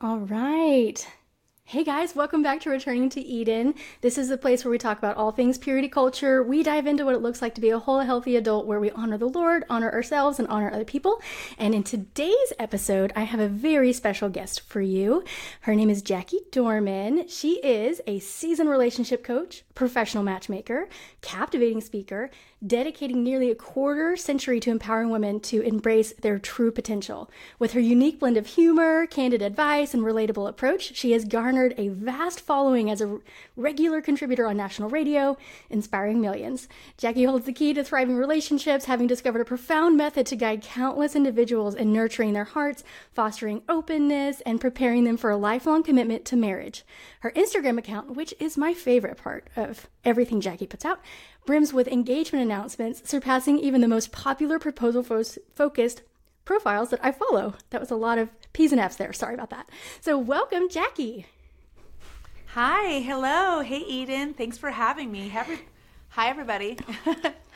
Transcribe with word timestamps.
All 0.00 0.20
right. 0.20 1.08
Hey 1.64 1.82
guys, 1.82 2.14
welcome 2.14 2.40
back 2.40 2.60
to 2.60 2.70
Returning 2.70 3.10
to 3.10 3.20
Eden. 3.20 3.74
This 4.00 4.16
is 4.16 4.28
the 4.28 4.38
place 4.38 4.64
where 4.64 4.70
we 4.70 4.78
talk 4.78 4.96
about 4.96 5.16
all 5.16 5.32
things 5.32 5.58
purity 5.58 5.88
culture. 5.88 6.40
We 6.40 6.62
dive 6.62 6.86
into 6.86 7.04
what 7.04 7.16
it 7.16 7.20
looks 7.20 7.42
like 7.42 7.56
to 7.56 7.60
be 7.60 7.70
a 7.70 7.80
whole, 7.80 7.98
healthy 7.98 8.36
adult 8.36 8.66
where 8.66 8.78
we 8.78 8.92
honor 8.92 9.18
the 9.18 9.28
Lord, 9.28 9.64
honor 9.68 9.92
ourselves, 9.92 10.38
and 10.38 10.46
honor 10.46 10.70
other 10.72 10.84
people. 10.84 11.20
And 11.58 11.74
in 11.74 11.82
today's 11.82 12.52
episode, 12.60 13.12
I 13.16 13.24
have 13.24 13.40
a 13.40 13.48
very 13.48 13.92
special 13.92 14.28
guest 14.28 14.60
for 14.60 14.80
you. 14.80 15.24
Her 15.62 15.74
name 15.74 15.90
is 15.90 16.00
Jackie 16.00 16.40
Dorman. 16.52 17.26
She 17.26 17.58
is 17.64 18.00
a 18.06 18.20
seasoned 18.20 18.70
relationship 18.70 19.24
coach, 19.24 19.64
professional 19.74 20.22
matchmaker, 20.22 20.88
captivating 21.22 21.80
speaker, 21.80 22.30
dedicating 22.66 23.22
nearly 23.22 23.50
a 23.50 23.54
quarter 23.54 24.16
century 24.16 24.58
to 24.60 24.70
empowering 24.70 25.10
women 25.10 25.38
to 25.38 25.60
embrace 25.60 26.12
their 26.14 26.38
true 26.38 26.72
potential. 26.72 27.30
With 27.58 27.72
her 27.72 27.80
unique 27.80 28.18
blend 28.18 28.36
of 28.36 28.46
humor, 28.46 29.06
candid 29.06 29.42
advice, 29.42 29.94
and 29.94 30.02
relatable 30.02 30.48
approach, 30.48 30.96
she 30.96 31.12
has 31.12 31.24
garnered 31.24 31.74
a 31.78 31.88
vast 31.88 32.40
following 32.40 32.90
as 32.90 33.00
a 33.00 33.18
regular 33.56 34.00
contributor 34.00 34.46
on 34.46 34.56
national 34.56 34.90
radio, 34.90 35.36
inspiring 35.70 36.20
millions. 36.20 36.68
Jackie 36.96 37.24
holds 37.24 37.46
the 37.46 37.52
key 37.52 37.72
to 37.74 37.84
thriving 37.84 38.16
relationships, 38.16 38.86
having 38.86 39.06
discovered 39.06 39.40
a 39.40 39.44
profound 39.44 39.96
method 39.96 40.26
to 40.26 40.36
guide 40.36 40.62
countless 40.62 41.14
individuals 41.14 41.74
in 41.74 41.92
nurturing 41.92 42.32
their 42.32 42.44
hearts, 42.44 42.82
fostering 43.12 43.62
openness, 43.68 44.40
and 44.42 44.60
preparing 44.60 45.04
them 45.04 45.16
for 45.16 45.30
a 45.30 45.36
lifelong 45.36 45.82
commitment 45.82 46.24
to 46.24 46.36
marriage. 46.36 46.84
Her 47.20 47.30
Instagram 47.32 47.78
account, 47.78 48.16
which 48.16 48.34
is 48.40 48.56
my 48.56 48.74
favorite 48.74 49.16
part 49.16 49.48
of 49.54 49.88
everything 50.08 50.40
Jackie 50.40 50.66
puts 50.66 50.84
out, 50.84 51.00
brims 51.46 51.72
with 51.72 51.88
engagement 51.88 52.44
announcements, 52.44 53.08
surpassing 53.08 53.58
even 53.58 53.80
the 53.80 53.88
most 53.88 54.10
popular 54.12 54.58
proposal 54.58 55.02
fo- 55.02 55.22
focused 55.54 56.02
profiles 56.44 56.90
that 56.90 57.00
I 57.02 57.12
follow. 57.12 57.54
That 57.70 57.80
was 57.80 57.90
a 57.90 57.96
lot 57.96 58.18
of 58.18 58.30
P's 58.52 58.72
and 58.72 58.80
F's 58.80 58.96
there. 58.96 59.12
Sorry 59.12 59.34
about 59.34 59.50
that. 59.50 59.68
So, 60.00 60.16
welcome, 60.18 60.68
Jackie. 60.68 61.26
Hi, 62.52 63.00
hello. 63.00 63.60
Hey, 63.60 63.80
Eden. 63.80 64.34
Thanks 64.34 64.56
for 64.58 64.70
having 64.70 65.12
me. 65.12 65.28
Hi, 65.28 66.28
everybody. 66.28 66.78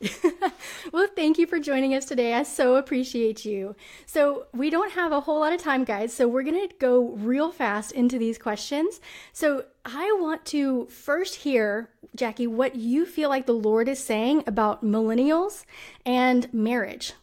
well, 0.92 1.08
thank 1.16 1.38
you 1.38 1.46
for 1.46 1.58
joining 1.58 1.94
us 1.94 2.04
today. 2.04 2.34
I 2.34 2.44
so 2.44 2.76
appreciate 2.76 3.44
you. 3.44 3.74
So, 4.06 4.46
we 4.54 4.70
don't 4.70 4.92
have 4.92 5.10
a 5.10 5.20
whole 5.20 5.40
lot 5.40 5.52
of 5.52 5.60
time, 5.60 5.84
guys, 5.84 6.12
so 6.12 6.28
we're 6.28 6.44
going 6.44 6.68
to 6.68 6.74
go 6.78 7.10
real 7.16 7.50
fast 7.50 7.92
into 7.92 8.18
these 8.18 8.38
questions. 8.38 9.00
So, 9.32 9.64
I 9.84 10.16
want 10.20 10.44
to 10.46 10.86
first 10.86 11.36
hear, 11.36 11.90
Jackie, 12.14 12.46
what 12.46 12.76
you 12.76 13.06
feel 13.06 13.28
like 13.28 13.46
the 13.46 13.52
Lord 13.52 13.88
is 13.88 13.98
saying 13.98 14.44
about 14.46 14.84
millennials 14.84 15.64
and 16.06 16.52
marriage. 16.52 17.14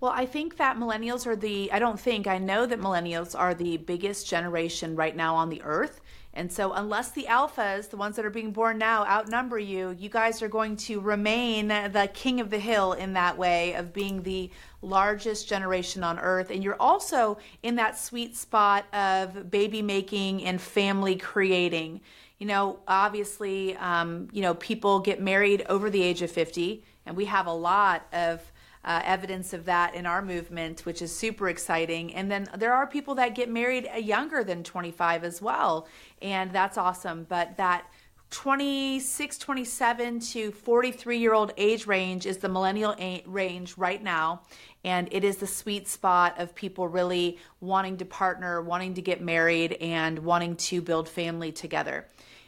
Well, 0.00 0.12
I 0.12 0.26
think 0.26 0.56
that 0.56 0.76
millennials 0.76 1.26
are 1.26 1.34
the, 1.34 1.72
I 1.72 1.80
don't 1.80 1.98
think, 1.98 2.26
I 2.28 2.38
know 2.38 2.66
that 2.66 2.80
millennials 2.80 3.36
are 3.38 3.52
the 3.52 3.78
biggest 3.78 4.28
generation 4.28 4.94
right 4.94 5.16
now 5.16 5.34
on 5.34 5.48
the 5.48 5.60
earth. 5.62 6.00
And 6.34 6.52
so, 6.52 6.72
unless 6.72 7.10
the 7.10 7.26
alphas, 7.28 7.90
the 7.90 7.96
ones 7.96 8.16
that 8.16 8.24
are 8.24 8.30
being 8.30 8.52
born 8.52 8.78
now, 8.78 9.04
outnumber 9.06 9.58
you, 9.58 9.96
you 9.98 10.08
guys 10.08 10.42
are 10.42 10.48
going 10.48 10.76
to 10.76 11.00
remain 11.00 11.68
the 11.68 12.08
king 12.12 12.40
of 12.40 12.50
the 12.50 12.58
hill 12.58 12.92
in 12.92 13.14
that 13.14 13.36
way 13.36 13.74
of 13.74 13.92
being 13.92 14.22
the 14.22 14.50
largest 14.82 15.48
generation 15.48 16.04
on 16.04 16.18
earth. 16.18 16.50
And 16.50 16.62
you're 16.62 16.80
also 16.80 17.38
in 17.62 17.76
that 17.76 17.98
sweet 17.98 18.36
spot 18.36 18.84
of 18.94 19.50
baby 19.50 19.82
making 19.82 20.44
and 20.44 20.60
family 20.60 21.16
creating. 21.16 22.02
You 22.38 22.46
know, 22.46 22.78
obviously, 22.86 23.76
um, 23.76 24.28
you 24.30 24.42
know, 24.42 24.54
people 24.54 25.00
get 25.00 25.20
married 25.20 25.64
over 25.68 25.90
the 25.90 26.02
age 26.02 26.22
of 26.22 26.30
50, 26.30 26.84
and 27.04 27.16
we 27.16 27.24
have 27.24 27.46
a 27.46 27.52
lot 27.52 28.06
of 28.12 28.40
uh, 28.84 29.02
evidence 29.04 29.52
of 29.52 29.64
that 29.66 29.94
in 29.94 30.06
our 30.06 30.22
movement, 30.22 30.86
which 30.86 31.02
is 31.02 31.14
super 31.14 31.48
exciting. 31.48 32.14
And 32.14 32.30
then 32.30 32.48
there 32.56 32.72
are 32.72 32.86
people 32.86 33.14
that 33.16 33.34
get 33.34 33.50
married 33.50 33.88
younger 33.98 34.44
than 34.44 34.62
25 34.62 35.24
as 35.24 35.42
well, 35.42 35.88
and 36.22 36.52
that's 36.52 36.78
awesome. 36.78 37.26
But 37.28 37.56
that 37.56 37.86
26, 38.30 39.38
27 39.38 40.20
to 40.20 40.52
43 40.52 41.18
year 41.18 41.32
old 41.32 41.52
age 41.56 41.86
range 41.86 42.26
is 42.26 42.36
the 42.38 42.48
millennial 42.48 42.94
range 43.26 43.76
right 43.78 44.02
now. 44.02 44.42
And 44.84 45.08
it 45.10 45.24
is 45.24 45.38
the 45.38 45.46
sweet 45.46 45.88
spot 45.88 46.38
of 46.38 46.54
people 46.54 46.88
really 46.88 47.38
wanting 47.60 47.96
to 47.98 48.04
partner, 48.04 48.60
wanting 48.60 48.94
to 48.94 49.02
get 49.02 49.22
married, 49.22 49.72
and 49.80 50.18
wanting 50.20 50.56
to 50.56 50.80
build 50.82 51.08
family 51.08 51.52
together. 51.52 52.06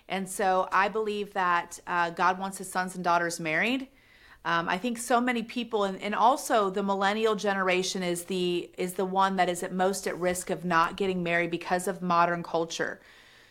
And 0.09 0.29
so 0.29 0.69
I 0.71 0.89
believe 0.89 1.33
that 1.35 1.81
uh, 1.87 2.11
God 2.11 2.39
wants 2.39 2.59
his 2.59 2.71
sons 2.71 2.95
and 2.95 3.03
daughters 3.03 3.41
married. 3.41 3.89
Um, 4.45 4.69
I 4.69 4.79
think 4.79 4.97
so 4.97 5.21
many 5.21 5.43
people, 5.43 5.85
and, 5.85 6.01
and 6.01 6.15
also 6.15 6.71
the 6.71 6.83
millennial 6.83 7.37
generation 7.37 8.03
is 8.03 8.25
the 8.25 8.71
is 8.79 8.95
the 8.95 9.05
one 9.05 9.37
that 9.37 9.51
is 9.51 9.63
at 9.63 9.73
most 9.73 10.07
at 10.07 10.19
risk 10.19 10.49
of 10.49 10.65
not 10.65 10.97
getting 10.97 11.23
married 11.23 11.51
because 11.51 11.87
of 11.87 12.01
modern 12.01 12.43
culture. 12.43 13.01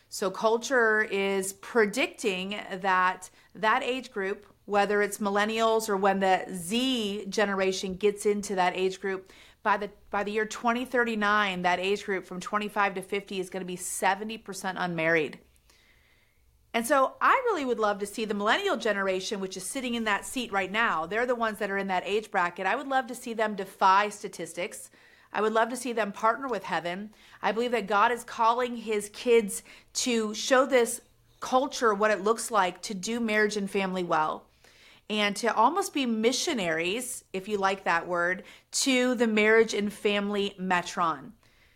So 0.08 0.30
culture 0.30 1.02
is 1.02 1.52
predicting 1.52 2.58
that 2.80 3.30
that 3.54 3.84
age 3.84 4.10
group, 4.10 4.46
whether 4.64 5.00
it's 5.00 5.18
millennials 5.18 5.88
or 5.88 5.96
when 5.96 6.18
the 6.18 6.44
Z 6.52 7.26
generation 7.28 7.94
gets 7.94 8.26
into 8.26 8.56
that 8.56 8.76
age 8.76 9.00
group, 9.00 9.32
by 9.62 9.76
the 9.76 9.90
by 10.10 10.24
the 10.24 10.32
year 10.32 10.44
2039, 10.44 11.62
that 11.62 11.78
age 11.78 12.04
group 12.04 12.26
from 12.26 12.40
25 12.40 12.94
to 12.94 13.02
50 13.02 13.38
is 13.38 13.48
going 13.48 13.60
to 13.60 13.66
be 13.66 13.76
70% 13.76 14.74
unmarried. 14.76 15.38
And 16.72 16.86
so 16.86 17.14
I 17.20 17.32
really 17.46 17.64
would 17.64 17.80
love 17.80 17.98
to 17.98 18.06
see 18.06 18.24
the 18.24 18.34
millennial 18.34 18.76
generation, 18.76 19.40
which 19.40 19.56
is 19.56 19.64
sitting 19.64 19.94
in 19.94 20.04
that 20.04 20.24
seat 20.24 20.52
right 20.52 20.70
now. 20.70 21.04
They're 21.04 21.26
the 21.26 21.34
ones 21.34 21.58
that 21.58 21.70
are 21.70 21.78
in 21.78 21.88
that 21.88 22.04
age 22.06 22.30
bracket. 22.30 22.66
I 22.66 22.76
would 22.76 22.86
love 22.86 23.08
to 23.08 23.14
see 23.14 23.32
them 23.32 23.56
defy 23.56 24.08
statistics. 24.08 24.90
I 25.32 25.40
would 25.40 25.52
love 25.52 25.68
to 25.70 25.76
see 25.76 25.92
them 25.92 26.12
partner 26.12 26.48
with 26.48 26.62
heaven. 26.62 27.10
I 27.42 27.52
believe 27.52 27.72
that 27.72 27.88
God 27.88 28.12
is 28.12 28.22
calling 28.22 28.76
his 28.76 29.08
kids 29.10 29.62
to 29.94 30.32
show 30.34 30.64
this 30.64 31.00
culture 31.40 31.92
what 31.94 32.10
it 32.10 32.22
looks 32.22 32.50
like 32.50 32.82
to 32.82 32.94
do 32.94 33.18
marriage 33.18 33.56
and 33.56 33.70
family 33.70 34.04
well 34.04 34.44
and 35.08 35.34
to 35.36 35.52
almost 35.52 35.92
be 35.92 36.06
missionaries, 36.06 37.24
if 37.32 37.48
you 37.48 37.58
like 37.58 37.82
that 37.82 38.06
word, 38.06 38.44
to 38.70 39.16
the 39.16 39.26
marriage 39.26 39.74
and 39.74 39.92
family 39.92 40.54
metron 40.60 41.32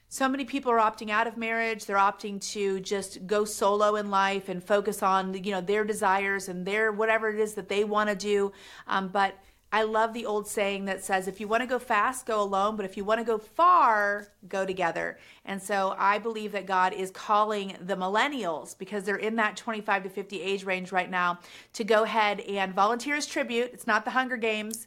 so 0.08 0.28
many 0.28 0.44
people 0.44 0.70
are 0.70 0.78
opting 0.78 1.10
out 1.10 1.26
of 1.26 1.36
marriage. 1.36 1.86
They're 1.86 1.96
opting 1.96 2.40
to 2.52 2.80
just 2.80 3.26
go 3.26 3.44
solo 3.44 3.96
in 3.96 4.10
life 4.10 4.48
and 4.48 4.62
focus 4.62 5.02
on 5.02 5.34
you 5.42 5.52
know 5.52 5.60
their 5.60 5.84
desires 5.84 6.48
and 6.48 6.64
their 6.64 6.92
whatever 6.92 7.30
it 7.30 7.40
is 7.40 7.54
that 7.54 7.68
they 7.68 7.84
want 7.84 8.10
to 8.10 8.16
do. 8.16 8.52
Um, 8.86 9.08
but 9.08 9.38
i 9.72 9.82
love 9.82 10.12
the 10.12 10.24
old 10.24 10.46
saying 10.46 10.84
that 10.84 11.02
says 11.02 11.26
if 11.26 11.40
you 11.40 11.48
want 11.48 11.60
to 11.60 11.66
go 11.66 11.80
fast 11.80 12.26
go 12.26 12.40
alone 12.40 12.76
but 12.76 12.84
if 12.84 12.96
you 12.96 13.04
want 13.04 13.18
to 13.18 13.24
go 13.24 13.38
far 13.38 14.28
go 14.48 14.64
together. 14.64 15.18
And 15.44 15.60
so 15.60 15.96
i 15.98 16.18
believe 16.18 16.52
that 16.52 16.66
god 16.66 16.92
is 16.92 17.10
calling 17.10 17.76
the 17.80 17.96
millennials 17.96 18.78
because 18.78 19.02
they're 19.02 19.16
in 19.16 19.34
that 19.36 19.56
25 19.56 20.04
to 20.04 20.08
50 20.08 20.40
age 20.40 20.64
range 20.64 20.92
right 20.92 21.10
now 21.10 21.40
to 21.72 21.82
go 21.82 22.04
ahead 22.04 22.38
and 22.40 22.72
volunteer 22.72 23.16
as 23.16 23.26
tribute. 23.26 23.70
It's 23.72 23.86
not 23.86 24.04
the 24.04 24.12
hunger 24.12 24.36
games 24.36 24.86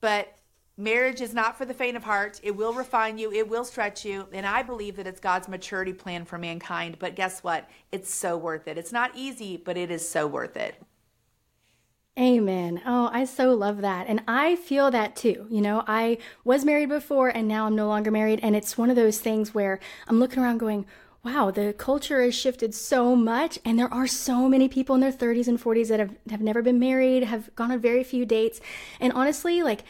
but 0.00 0.32
Marriage 0.80 1.20
is 1.20 1.34
not 1.34 1.58
for 1.58 1.66
the 1.66 1.74
faint 1.74 1.94
of 1.94 2.04
heart. 2.04 2.40
It 2.42 2.56
will 2.56 2.72
refine 2.72 3.18
you, 3.18 3.30
it 3.30 3.50
will 3.50 3.64
stretch 3.64 4.02
you. 4.06 4.26
And 4.32 4.46
I 4.46 4.62
believe 4.62 4.96
that 4.96 5.06
it's 5.06 5.20
God's 5.20 5.46
maturity 5.46 5.92
plan 5.92 6.24
for 6.24 6.38
mankind. 6.38 6.96
But 6.98 7.14
guess 7.14 7.44
what? 7.44 7.68
It's 7.92 8.12
so 8.12 8.38
worth 8.38 8.66
it. 8.66 8.78
It's 8.78 8.90
not 8.90 9.10
easy, 9.14 9.58
but 9.58 9.76
it 9.76 9.90
is 9.90 10.08
so 10.08 10.26
worth 10.26 10.56
it. 10.56 10.82
Amen. 12.18 12.80
Oh, 12.86 13.10
I 13.12 13.26
so 13.26 13.52
love 13.52 13.82
that. 13.82 14.06
And 14.06 14.22
I 14.26 14.56
feel 14.56 14.90
that 14.90 15.16
too. 15.16 15.46
You 15.50 15.60
know, 15.60 15.84
I 15.86 16.16
was 16.44 16.64
married 16.64 16.88
before 16.88 17.28
and 17.28 17.46
now 17.46 17.66
I'm 17.66 17.76
no 17.76 17.86
longer 17.86 18.10
married. 18.10 18.40
And 18.42 18.56
it's 18.56 18.78
one 18.78 18.88
of 18.88 18.96
those 18.96 19.18
things 19.18 19.54
where 19.54 19.80
I'm 20.08 20.18
looking 20.18 20.42
around 20.42 20.58
going, 20.58 20.86
wow, 21.22 21.50
the 21.50 21.74
culture 21.74 22.22
has 22.22 22.34
shifted 22.34 22.74
so 22.74 23.14
much. 23.14 23.58
And 23.66 23.78
there 23.78 23.92
are 23.92 24.06
so 24.06 24.48
many 24.48 24.66
people 24.66 24.94
in 24.94 25.02
their 25.02 25.12
30s 25.12 25.46
and 25.46 25.62
40s 25.62 25.88
that 25.88 26.00
have, 26.00 26.16
have 26.30 26.40
never 26.40 26.62
been 26.62 26.78
married, 26.78 27.24
have 27.24 27.54
gone 27.54 27.70
on 27.70 27.78
very 27.80 28.02
few 28.02 28.24
dates. 28.24 28.62
And 28.98 29.12
honestly, 29.12 29.62
like, 29.62 29.84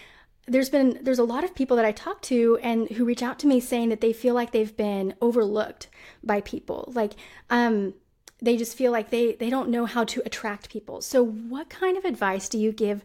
there's 0.50 0.68
been 0.68 0.98
there's 1.02 1.20
a 1.20 1.24
lot 1.24 1.44
of 1.44 1.54
people 1.54 1.76
that 1.76 1.86
I 1.86 1.92
talk 1.92 2.20
to 2.22 2.58
and 2.62 2.88
who 2.90 3.04
reach 3.04 3.22
out 3.22 3.38
to 3.40 3.46
me 3.46 3.60
saying 3.60 3.88
that 3.90 4.00
they 4.00 4.12
feel 4.12 4.34
like 4.34 4.50
they've 4.50 4.76
been 4.76 5.14
overlooked 5.20 5.88
by 6.22 6.40
people. 6.40 6.92
Like 6.94 7.12
um 7.48 7.94
they 8.42 8.56
just 8.56 8.76
feel 8.76 8.90
like 8.90 9.10
they 9.10 9.34
they 9.34 9.48
don't 9.48 9.68
know 9.68 9.86
how 9.86 10.04
to 10.04 10.22
attract 10.26 10.70
people. 10.70 11.00
So 11.00 11.24
what 11.24 11.70
kind 11.70 11.96
of 11.96 12.04
advice 12.04 12.48
do 12.48 12.58
you 12.58 12.72
give 12.72 13.04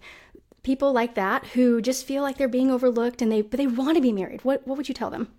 people 0.64 0.92
like 0.92 1.14
that 1.14 1.46
who 1.48 1.82
just 1.82 2.06
feel 2.06 2.24
like 2.24 2.38
they're 2.38 2.48
being 2.48 2.72
overlooked 2.72 3.22
and 3.22 3.32
they 3.32 3.42
but 3.42 3.58
they 3.58 3.68
want 3.68 3.96
to 3.96 4.02
be 4.02 4.12
married? 4.12 4.44
What 4.44 4.68
what 4.68 4.78
would 4.78 4.90
you 4.90 4.96
tell 4.96 5.12
them? 5.12 5.30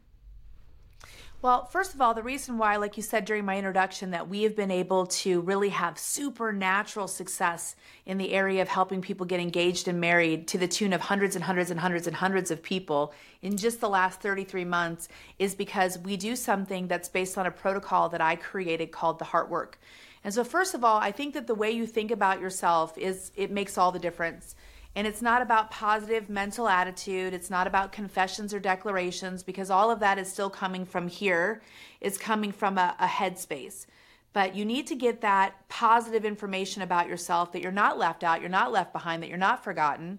Well, 1.47 1.65
first 1.65 1.95
of 1.95 2.01
all, 2.01 2.13
the 2.13 2.25
reason 2.25 2.59
why, 2.59 2.75
like 2.75 2.97
you 2.97 3.05
said 3.05 3.25
during 3.25 3.45
my 3.45 3.57
introduction, 3.57 4.11
that 4.11 4.29
we 4.29 4.43
have 4.43 4.57
been 4.57 4.73
able 4.73 5.07
to 5.07 5.43
really 5.43 5.69
have 5.69 5.97
supernatural 5.97 7.07
success 7.07 7.77
in 8.05 8.19
the 8.19 8.33
area 8.33 8.63
of 8.63 8.67
helping 8.67 9.01
people 9.01 9.25
get 9.25 9.39
engaged 9.39 9.87
and 9.87 10.01
married 10.01 10.49
to 10.49 10.59
the 10.59 10.67
tune 10.67 10.93
of 10.93 11.03
hundreds 11.03 11.37
and 11.37 11.45
hundreds 11.45 11.71
and 11.71 11.79
hundreds 11.79 12.09
and 12.09 12.17
hundreds 12.17 12.51
of 12.51 12.65
people 12.65 13.15
in 13.43 13.57
just 13.57 13.81
the 13.81 13.89
last 13.89 14.21
33 14.21 14.65
months 14.65 15.07
is 15.39 15.55
because 15.55 16.01
we 16.01 16.17
do 16.17 16.35
something 16.35 16.89
that's 16.89 17.09
based 17.09 17.39
on 17.39 17.47
a 17.47 17.53
protocol 17.53 18.09
that 18.09 18.21
I 18.21 18.35
created 18.35 18.91
called 18.91 19.21
the 19.21 19.27
Heart 19.27 19.49
Work. 19.49 19.79
And 20.25 20.35
so, 20.35 20.43
first 20.43 20.75
of 20.75 20.83
all, 20.83 20.99
I 20.99 21.13
think 21.13 21.35
that 21.35 21.47
the 21.47 21.55
way 21.55 21.71
you 21.71 21.87
think 21.87 22.11
about 22.11 22.41
yourself 22.41 22.99
is 22.99 23.31
it 23.37 23.53
makes 23.53 23.79
all 23.79 23.93
the 23.93 24.01
difference. 24.01 24.57
And 24.97 25.07
it's 25.07 25.21
not 25.21 25.43
about 25.43 25.71
positive 25.71 26.31
mental 26.31 26.69
attitude. 26.69 27.35
It's 27.35 27.51
not 27.51 27.67
about 27.67 27.93
confessions 27.93 28.55
or 28.55 28.59
declarations 28.59 29.43
because 29.43 29.71
all 29.71 29.91
of 29.91 30.01
that 30.01 30.19
is 30.19 30.33
still 30.33 30.49
coming 30.49 30.87
from 30.87 31.07
here. 31.07 31.61
It's 32.01 32.17
coming 32.17 32.51
from 32.51 32.79
a, 32.79 32.97
a 32.99 33.07
headspace. 33.07 33.85
But 34.33 34.57
you 34.57 34.65
need 34.65 34.87
to 34.87 34.97
get 34.97 35.21
that 35.21 35.69
positive 35.69 36.25
information 36.25 36.81
about 36.81 37.09
yourself 37.09 37.53
that 37.53 37.61
you're 37.61 37.73
not 37.73 37.99
left 37.99 38.25
out, 38.25 38.41
you're 38.41 38.49
not 38.49 38.73
left 38.73 38.95
behind, 38.95 39.23
that 39.23 39.29
you're 39.29 39.37
not 39.37 39.63
forgotten, 39.63 40.19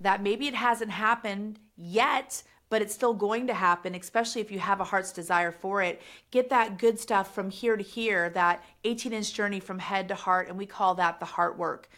that 0.00 0.22
maybe 0.22 0.48
it 0.48 0.54
hasn't 0.54 0.90
happened 0.90 1.60
yet, 1.76 2.42
but 2.68 2.82
it's 2.82 2.94
still 2.94 3.14
going 3.14 3.46
to 3.46 3.54
happen, 3.54 3.94
especially 3.94 4.40
if 4.40 4.50
you 4.50 4.58
have 4.58 4.80
a 4.80 4.84
heart's 4.84 5.12
desire 5.12 5.52
for 5.52 5.82
it. 5.82 6.02
Get 6.32 6.50
that 6.50 6.78
good 6.78 6.98
stuff 6.98 7.32
from 7.32 7.48
here 7.48 7.76
to 7.76 7.82
here, 7.82 8.28
that 8.30 8.64
18 8.82 9.12
inch 9.12 9.32
journey 9.32 9.60
from 9.60 9.78
head 9.78 10.08
to 10.08 10.16
heart, 10.16 10.48
and 10.48 10.58
we 10.58 10.66
call 10.66 10.96
that 10.96 11.20
the 11.20 11.26
heart 11.26 11.56
work. 11.56 11.88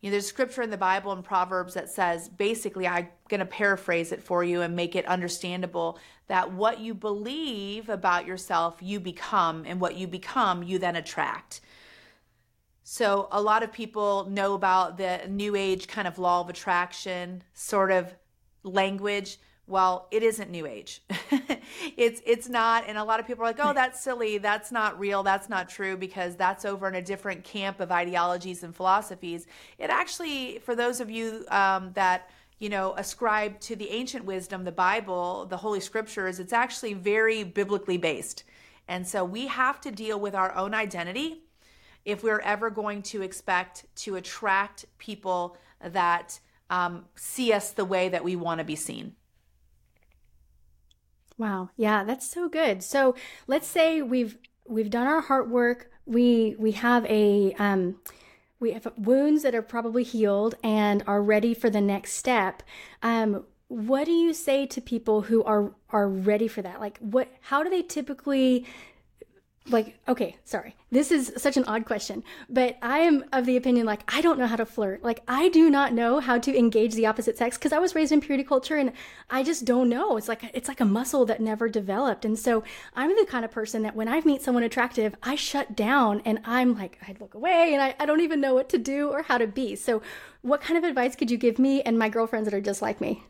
You 0.00 0.10
know, 0.10 0.12
there's 0.12 0.26
scripture 0.26 0.62
in 0.62 0.70
the 0.70 0.76
Bible 0.76 1.12
and 1.12 1.24
Proverbs 1.24 1.74
that 1.74 1.90
says 1.90 2.28
basically, 2.28 2.86
I'm 2.86 3.08
going 3.28 3.40
to 3.40 3.46
paraphrase 3.46 4.12
it 4.12 4.22
for 4.22 4.44
you 4.44 4.62
and 4.62 4.76
make 4.76 4.94
it 4.94 5.04
understandable 5.06 5.98
that 6.28 6.52
what 6.52 6.78
you 6.78 6.94
believe 6.94 7.88
about 7.88 8.26
yourself, 8.26 8.76
you 8.80 9.00
become, 9.00 9.64
and 9.66 9.80
what 9.80 9.96
you 9.96 10.06
become, 10.06 10.62
you 10.62 10.78
then 10.78 10.94
attract. 10.94 11.60
So, 12.84 13.28
a 13.32 13.42
lot 13.42 13.62
of 13.62 13.72
people 13.72 14.28
know 14.30 14.54
about 14.54 14.96
the 14.96 15.20
new 15.28 15.56
age 15.56 15.88
kind 15.88 16.08
of 16.08 16.18
law 16.18 16.40
of 16.40 16.48
attraction 16.48 17.42
sort 17.52 17.90
of 17.90 18.14
language 18.62 19.38
well 19.68 20.08
it 20.10 20.22
isn't 20.22 20.50
new 20.50 20.66
age. 20.66 21.02
It's 21.96 22.22
it's 22.24 22.48
not 22.48 22.84
and 22.86 22.96
a 22.96 23.04
lot 23.04 23.20
of 23.20 23.26
people 23.26 23.44
are 23.44 23.48
like 23.48 23.60
oh 23.60 23.72
that's 23.72 24.00
silly. 24.00 24.38
That's 24.38 24.72
not 24.72 24.98
real. 24.98 25.22
That's 25.22 25.48
not 25.48 25.68
true 25.68 25.96
because 25.96 26.36
that's 26.36 26.64
over 26.64 26.88
in 26.88 26.94
a 26.94 27.02
different 27.02 27.44
camp 27.44 27.80
of 27.80 27.92
ideologies 27.92 28.62
and 28.62 28.74
philosophies. 28.74 29.46
It 29.78 29.90
actually 29.90 30.58
for 30.60 30.74
those 30.74 31.00
of 31.00 31.10
you 31.10 31.44
um, 31.50 31.92
that 31.94 32.30
you 32.58 32.68
know 32.68 32.94
ascribe 32.96 33.60
to 33.60 33.76
the 33.76 33.90
ancient 33.90 34.24
wisdom 34.24 34.64
the 34.64 34.72
bible 34.72 35.46
the 35.46 35.56
holy 35.56 35.80
scriptures 35.80 36.40
it's 36.40 36.52
actually 36.52 36.94
very 36.94 37.44
biblically 37.44 37.98
based. 37.98 38.44
And 38.88 39.06
so 39.06 39.24
we 39.24 39.48
have 39.48 39.80
to 39.82 39.90
deal 39.90 40.18
with 40.18 40.34
our 40.34 40.54
own 40.56 40.72
identity 40.72 41.42
if 42.04 42.22
we're 42.22 42.40
ever 42.40 42.70
going 42.70 43.02
to 43.02 43.20
expect 43.22 43.84
to 43.96 44.16
attract 44.16 44.86
people 44.96 45.58
that 45.82 46.40
um, 46.70 47.04
see 47.16 47.52
us 47.52 47.72
the 47.72 47.84
way 47.84 48.08
that 48.08 48.24
we 48.24 48.34
want 48.34 48.58
to 48.58 48.64
be 48.64 48.76
seen 48.76 49.14
Wow. 51.38 51.70
Yeah, 51.76 52.04
that's 52.04 52.28
so 52.28 52.48
good. 52.48 52.82
So 52.82 53.14
let's 53.46 53.66
say 53.66 54.02
we've 54.02 54.36
we've 54.66 54.90
done 54.90 55.06
our 55.06 55.20
heart 55.20 55.48
work. 55.48 55.90
We 56.04 56.56
we 56.58 56.72
have 56.72 57.04
a 57.06 57.54
um 57.58 57.96
we 58.60 58.72
have 58.72 58.92
wounds 58.96 59.42
that 59.44 59.54
are 59.54 59.62
probably 59.62 60.02
healed 60.02 60.56
and 60.64 61.04
are 61.06 61.22
ready 61.22 61.54
for 61.54 61.70
the 61.70 61.80
next 61.80 62.14
step. 62.14 62.62
Um, 63.02 63.44
what 63.68 64.06
do 64.06 64.12
you 64.12 64.34
say 64.34 64.66
to 64.66 64.80
people 64.80 65.22
who 65.22 65.44
are 65.44 65.72
are 65.90 66.08
ready 66.08 66.48
for 66.48 66.62
that? 66.62 66.80
Like 66.80 66.98
what 66.98 67.28
how 67.42 67.62
do 67.62 67.70
they 67.70 67.82
typically 67.82 68.66
like 69.70 69.98
okay 70.06 70.36
sorry. 70.44 70.74
This 70.90 71.10
is 71.10 71.32
such 71.36 71.56
an 71.56 71.64
odd 71.64 71.84
question 71.84 72.22
but 72.48 72.76
i 72.80 73.00
am 73.00 73.24
of 73.32 73.44
the 73.44 73.56
opinion 73.56 73.84
like 73.84 74.02
i 74.12 74.20
don't 74.20 74.38
know 74.38 74.46
how 74.46 74.56
to 74.56 74.66
flirt. 74.66 75.02
Like 75.02 75.22
i 75.28 75.48
do 75.48 75.70
not 75.70 75.92
know 75.92 76.20
how 76.20 76.38
to 76.38 76.58
engage 76.58 76.94
the 76.94 77.06
opposite 77.06 77.36
sex 77.36 77.58
because 77.58 77.72
i 77.72 77.78
was 77.78 77.94
raised 77.94 78.12
in 78.12 78.20
purity 78.20 78.44
culture 78.44 78.76
and 78.76 78.92
i 79.30 79.42
just 79.42 79.64
don't 79.64 79.88
know. 79.88 80.16
It's 80.16 80.28
like 80.28 80.50
it's 80.54 80.68
like 80.68 80.80
a 80.80 80.84
muscle 80.84 81.24
that 81.26 81.40
never 81.40 81.68
developed. 81.68 82.24
And 82.24 82.38
so 82.38 82.64
i'm 82.94 83.10
the 83.10 83.26
kind 83.28 83.44
of 83.44 83.50
person 83.50 83.82
that 83.82 83.94
when 83.94 84.08
i 84.08 84.20
meet 84.20 84.42
someone 84.42 84.62
attractive 84.64 85.14
i 85.22 85.34
shut 85.34 85.76
down 85.76 86.22
and 86.24 86.40
i'm 86.44 86.76
like 86.78 86.98
i 87.06 87.14
look 87.20 87.34
away 87.34 87.74
and 87.74 87.82
I, 87.82 87.94
I 87.98 88.06
don't 88.06 88.20
even 88.20 88.40
know 88.40 88.54
what 88.54 88.68
to 88.70 88.78
do 88.78 89.10
or 89.10 89.22
how 89.22 89.38
to 89.38 89.46
be. 89.46 89.76
So 89.76 90.02
what 90.42 90.60
kind 90.60 90.78
of 90.78 90.84
advice 90.84 91.16
could 91.16 91.30
you 91.30 91.36
give 91.36 91.58
me 91.58 91.82
and 91.82 91.98
my 91.98 92.08
girlfriends 92.08 92.46
that 92.46 92.54
are 92.54 92.60
just 92.60 92.82
like 92.82 93.00
me 93.00 93.24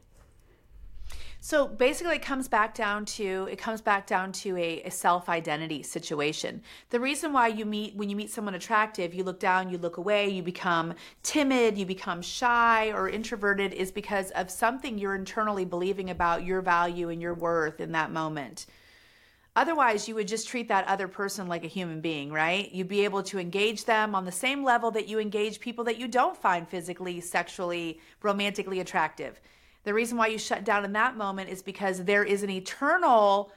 so 1.40 1.68
basically, 1.68 2.16
it 2.16 2.22
comes 2.22 2.48
back 2.48 2.74
down 2.74 3.04
to 3.04 3.48
it 3.50 3.58
comes 3.58 3.80
back 3.80 4.06
down 4.08 4.32
to 4.32 4.56
a, 4.56 4.82
a 4.82 4.90
self 4.90 5.28
identity 5.28 5.82
situation. 5.82 6.62
The 6.90 6.98
reason 6.98 7.32
why 7.32 7.48
you 7.48 7.64
meet 7.64 7.94
when 7.94 8.10
you 8.10 8.16
meet 8.16 8.30
someone 8.30 8.54
attractive, 8.54 9.14
you 9.14 9.22
look 9.22 9.38
down, 9.38 9.70
you 9.70 9.78
look 9.78 9.98
away, 9.98 10.28
you 10.28 10.42
become 10.42 10.94
timid, 11.22 11.78
you 11.78 11.86
become 11.86 12.22
shy 12.22 12.90
or 12.90 13.08
introverted, 13.08 13.72
is 13.72 13.92
because 13.92 14.30
of 14.32 14.50
something 14.50 14.98
you're 14.98 15.14
internally 15.14 15.64
believing 15.64 16.10
about 16.10 16.44
your 16.44 16.60
value 16.60 17.08
and 17.08 17.22
your 17.22 17.34
worth 17.34 17.80
in 17.80 17.92
that 17.92 18.10
moment. 18.10 18.66
Otherwise, 19.54 20.06
you 20.06 20.14
would 20.14 20.28
just 20.28 20.46
treat 20.48 20.68
that 20.68 20.86
other 20.86 21.08
person 21.08 21.48
like 21.48 21.64
a 21.64 21.68
human 21.68 22.00
being, 22.00 22.32
right? 22.32 22.70
You'd 22.72 22.88
be 22.88 23.04
able 23.04 23.24
to 23.24 23.38
engage 23.38 23.86
them 23.86 24.14
on 24.14 24.24
the 24.24 24.32
same 24.32 24.62
level 24.62 24.92
that 24.92 25.08
you 25.08 25.18
engage 25.18 25.58
people 25.58 25.84
that 25.84 25.98
you 25.98 26.06
don't 26.06 26.36
find 26.36 26.68
physically, 26.68 27.20
sexually, 27.20 28.00
romantically 28.22 28.78
attractive. 28.78 29.40
The 29.88 29.94
reason 29.94 30.18
why 30.18 30.26
you 30.26 30.36
shut 30.36 30.64
down 30.64 30.84
in 30.84 30.92
that 30.92 31.16
moment 31.16 31.48
is 31.48 31.62
because 31.62 32.04
there 32.04 32.22
is 32.22 32.42
an 32.42 32.50
eternal 32.50 33.50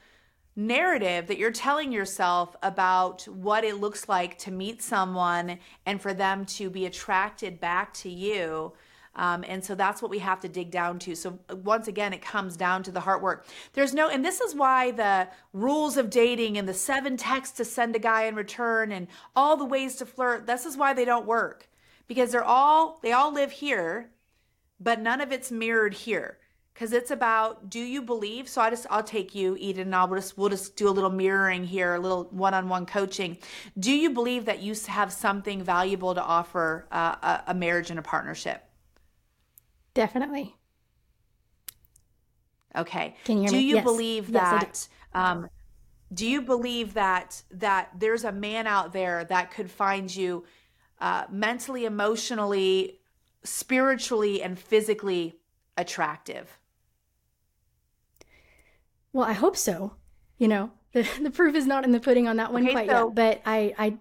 narrative 0.56 1.26
that 1.26 1.36
you're 1.36 1.52
telling 1.52 1.92
yourself 1.92 2.56
about 2.62 3.28
what 3.28 3.64
it 3.64 3.80
looks 3.82 4.08
like 4.08 4.38
to 4.38 4.50
meet 4.50 4.80
someone 4.80 5.58
and 5.84 6.00
for 6.00 6.14
them 6.14 6.46
to 6.46 6.70
be 6.70 6.86
attracted 6.86 7.60
back 7.60 7.92
to 7.92 8.08
you. 8.08 8.72
Um, 9.14 9.44
and 9.46 9.62
so 9.62 9.74
that's 9.74 10.00
what 10.00 10.10
we 10.10 10.20
have 10.20 10.40
to 10.40 10.48
dig 10.48 10.70
down 10.70 10.98
to. 11.00 11.14
So 11.14 11.38
once 11.64 11.86
again, 11.86 12.14
it 12.14 12.22
comes 12.22 12.56
down 12.56 12.82
to 12.84 12.90
the 12.90 13.00
heart 13.00 13.20
work. 13.20 13.44
There's 13.74 13.92
no, 13.92 14.08
and 14.08 14.24
this 14.24 14.40
is 14.40 14.54
why 14.54 14.90
the 14.90 15.28
rules 15.52 15.98
of 15.98 16.08
dating 16.08 16.56
and 16.56 16.66
the 16.66 16.72
seven 16.72 17.18
texts 17.18 17.58
to 17.58 17.66
send 17.66 17.94
a 17.94 17.98
guy 17.98 18.22
in 18.22 18.36
return 18.36 18.90
and 18.90 19.06
all 19.36 19.58
the 19.58 19.66
ways 19.66 19.96
to 19.96 20.06
flirt, 20.06 20.46
this 20.46 20.64
is 20.64 20.78
why 20.78 20.94
they 20.94 21.04
don't 21.04 21.26
work 21.26 21.68
because 22.08 22.32
they're 22.32 22.42
all, 22.42 23.00
they 23.02 23.12
all 23.12 23.34
live 23.34 23.52
here 23.52 24.08
but 24.82 25.00
none 25.00 25.20
of 25.20 25.32
it's 25.32 25.50
mirrored 25.50 25.94
here 25.94 26.38
because 26.74 26.92
it's 26.92 27.10
about 27.10 27.68
do 27.70 27.78
you 27.78 28.02
believe 28.02 28.48
so 28.48 28.60
i 28.60 28.70
just 28.70 28.86
i'll 28.90 29.02
take 29.02 29.34
you 29.34 29.56
eden 29.58 29.88
and 29.88 29.94
i'll 29.94 30.08
just 30.08 30.36
we'll 30.36 30.48
just 30.48 30.76
do 30.76 30.88
a 30.88 30.90
little 30.90 31.10
mirroring 31.10 31.64
here 31.64 31.94
a 31.94 32.00
little 32.00 32.24
one-on-one 32.30 32.86
coaching 32.86 33.36
do 33.78 33.92
you 33.92 34.10
believe 34.10 34.44
that 34.44 34.62
you 34.62 34.74
have 34.86 35.12
something 35.12 35.62
valuable 35.62 36.14
to 36.14 36.22
offer 36.22 36.86
uh, 36.90 37.14
a, 37.22 37.42
a 37.48 37.54
marriage 37.54 37.90
and 37.90 37.98
a 37.98 38.02
partnership 38.02 38.64
definitely 39.94 40.54
okay 42.76 43.14
Can 43.24 43.42
you 43.42 43.48
do 43.48 43.56
me? 43.56 43.62
you 43.62 43.74
yes. 43.76 43.84
believe 43.84 44.28
yes, 44.28 44.40
that 44.50 44.88
do. 45.14 45.20
um, 45.20 45.48
do 46.14 46.26
you 46.26 46.42
believe 46.42 46.94
that 46.94 47.42
that 47.52 47.90
there's 47.98 48.24
a 48.24 48.32
man 48.32 48.66
out 48.66 48.92
there 48.92 49.24
that 49.24 49.50
could 49.50 49.70
find 49.70 50.14
you 50.14 50.44
uh, 51.00 51.24
mentally 51.30 51.84
emotionally 51.84 53.00
spiritually 53.44 54.42
and 54.42 54.58
physically 54.58 55.36
attractive? 55.76 56.58
Well, 59.12 59.26
I 59.26 59.32
hope 59.32 59.56
so. 59.56 59.94
You 60.38 60.48
know, 60.48 60.70
the, 60.92 61.06
the 61.22 61.30
proof 61.30 61.54
is 61.54 61.66
not 61.66 61.84
in 61.84 61.92
the 61.92 62.00
pudding 62.00 62.28
on 62.28 62.36
that 62.36 62.52
one 62.52 62.64
okay, 62.64 62.72
quite 62.72 62.90
so, 62.90 63.06
yet, 63.06 63.14
but 63.14 63.42
I, 63.44 63.74
I. 63.78 63.96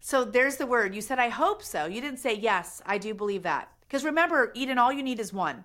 So 0.00 0.24
there's 0.24 0.56
the 0.56 0.66
word. 0.66 0.94
You 0.94 1.00
said, 1.00 1.18
I 1.18 1.28
hope 1.28 1.62
so. 1.62 1.86
You 1.86 2.00
didn't 2.00 2.20
say, 2.20 2.34
yes, 2.34 2.80
I 2.86 2.98
do 2.98 3.14
believe 3.14 3.42
that. 3.42 3.68
Because 3.80 4.04
remember, 4.04 4.52
Eden, 4.54 4.78
all 4.78 4.92
you 4.92 5.02
need 5.02 5.20
is 5.20 5.32
one. 5.32 5.64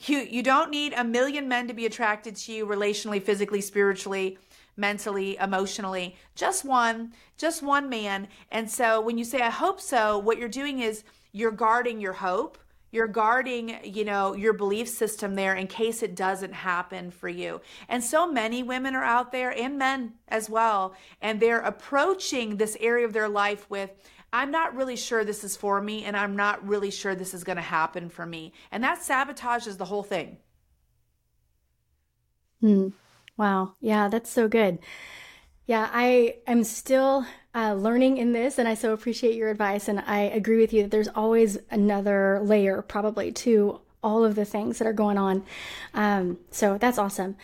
You, 0.00 0.18
you 0.18 0.44
don't 0.44 0.70
need 0.70 0.92
a 0.92 1.02
million 1.02 1.48
men 1.48 1.66
to 1.68 1.74
be 1.74 1.84
attracted 1.84 2.36
to 2.36 2.52
you 2.52 2.66
relationally, 2.66 3.20
physically, 3.20 3.60
spiritually 3.60 4.38
mentally, 4.78 5.36
emotionally, 5.36 6.16
just 6.34 6.64
one, 6.64 7.12
just 7.36 7.62
one 7.62 7.88
man. 7.88 8.28
And 8.50 8.70
so 8.70 9.00
when 9.00 9.18
you 9.18 9.24
say, 9.24 9.42
I 9.42 9.50
hope 9.50 9.80
so, 9.80 10.18
what 10.18 10.38
you're 10.38 10.48
doing 10.48 10.78
is 10.78 11.04
you're 11.32 11.50
guarding 11.50 12.00
your 12.00 12.14
hope. 12.14 12.56
You're 12.90 13.06
guarding, 13.06 13.78
you 13.84 14.06
know, 14.06 14.32
your 14.34 14.54
belief 14.54 14.88
system 14.88 15.34
there 15.34 15.54
in 15.54 15.66
case 15.66 16.02
it 16.02 16.16
doesn't 16.16 16.54
happen 16.54 17.10
for 17.10 17.28
you. 17.28 17.60
And 17.86 18.02
so 18.02 18.26
many 18.30 18.62
women 18.62 18.94
are 18.94 19.04
out 19.04 19.30
there 19.30 19.50
and 19.50 19.76
men 19.76 20.14
as 20.28 20.48
well. 20.48 20.94
And 21.20 21.38
they're 21.38 21.60
approaching 21.60 22.56
this 22.56 22.78
area 22.80 23.04
of 23.04 23.12
their 23.12 23.28
life 23.28 23.68
with, 23.68 23.90
I'm 24.32 24.50
not 24.50 24.74
really 24.74 24.96
sure 24.96 25.22
this 25.22 25.44
is 25.44 25.54
for 25.54 25.82
me, 25.82 26.04
and 26.04 26.16
I'm 26.16 26.36
not 26.36 26.66
really 26.66 26.90
sure 26.90 27.14
this 27.14 27.34
is 27.34 27.44
going 27.44 27.56
to 27.56 27.62
happen 27.62 28.08
for 28.08 28.24
me. 28.24 28.52
And 28.70 28.82
that 28.84 29.00
sabotages 29.00 29.76
the 29.76 29.84
whole 29.84 30.02
thing. 30.02 30.38
Hmm. 32.60 32.88
Wow. 33.38 33.74
Yeah, 33.80 34.08
that's 34.08 34.30
so 34.30 34.48
good. 34.48 34.80
Yeah, 35.66 35.88
I 35.92 36.36
am 36.46 36.64
still 36.64 37.26
uh, 37.54 37.74
learning 37.74 38.18
in 38.18 38.32
this, 38.32 38.58
and 38.58 38.68
I 38.68 38.74
so 38.74 38.92
appreciate 38.92 39.36
your 39.36 39.50
advice. 39.50 39.88
And 39.88 40.00
I 40.00 40.20
agree 40.20 40.58
with 40.58 40.72
you 40.72 40.82
that 40.82 40.90
there's 40.90 41.08
always 41.08 41.58
another 41.70 42.40
layer, 42.42 42.82
probably, 42.82 43.32
to 43.32 43.80
all 44.02 44.24
of 44.24 44.34
the 44.34 44.44
things 44.44 44.78
that 44.78 44.88
are 44.88 44.92
going 44.92 45.18
on. 45.18 45.44
Um, 45.94 46.38
so 46.50 46.78
that's 46.78 46.98
awesome. 46.98 47.36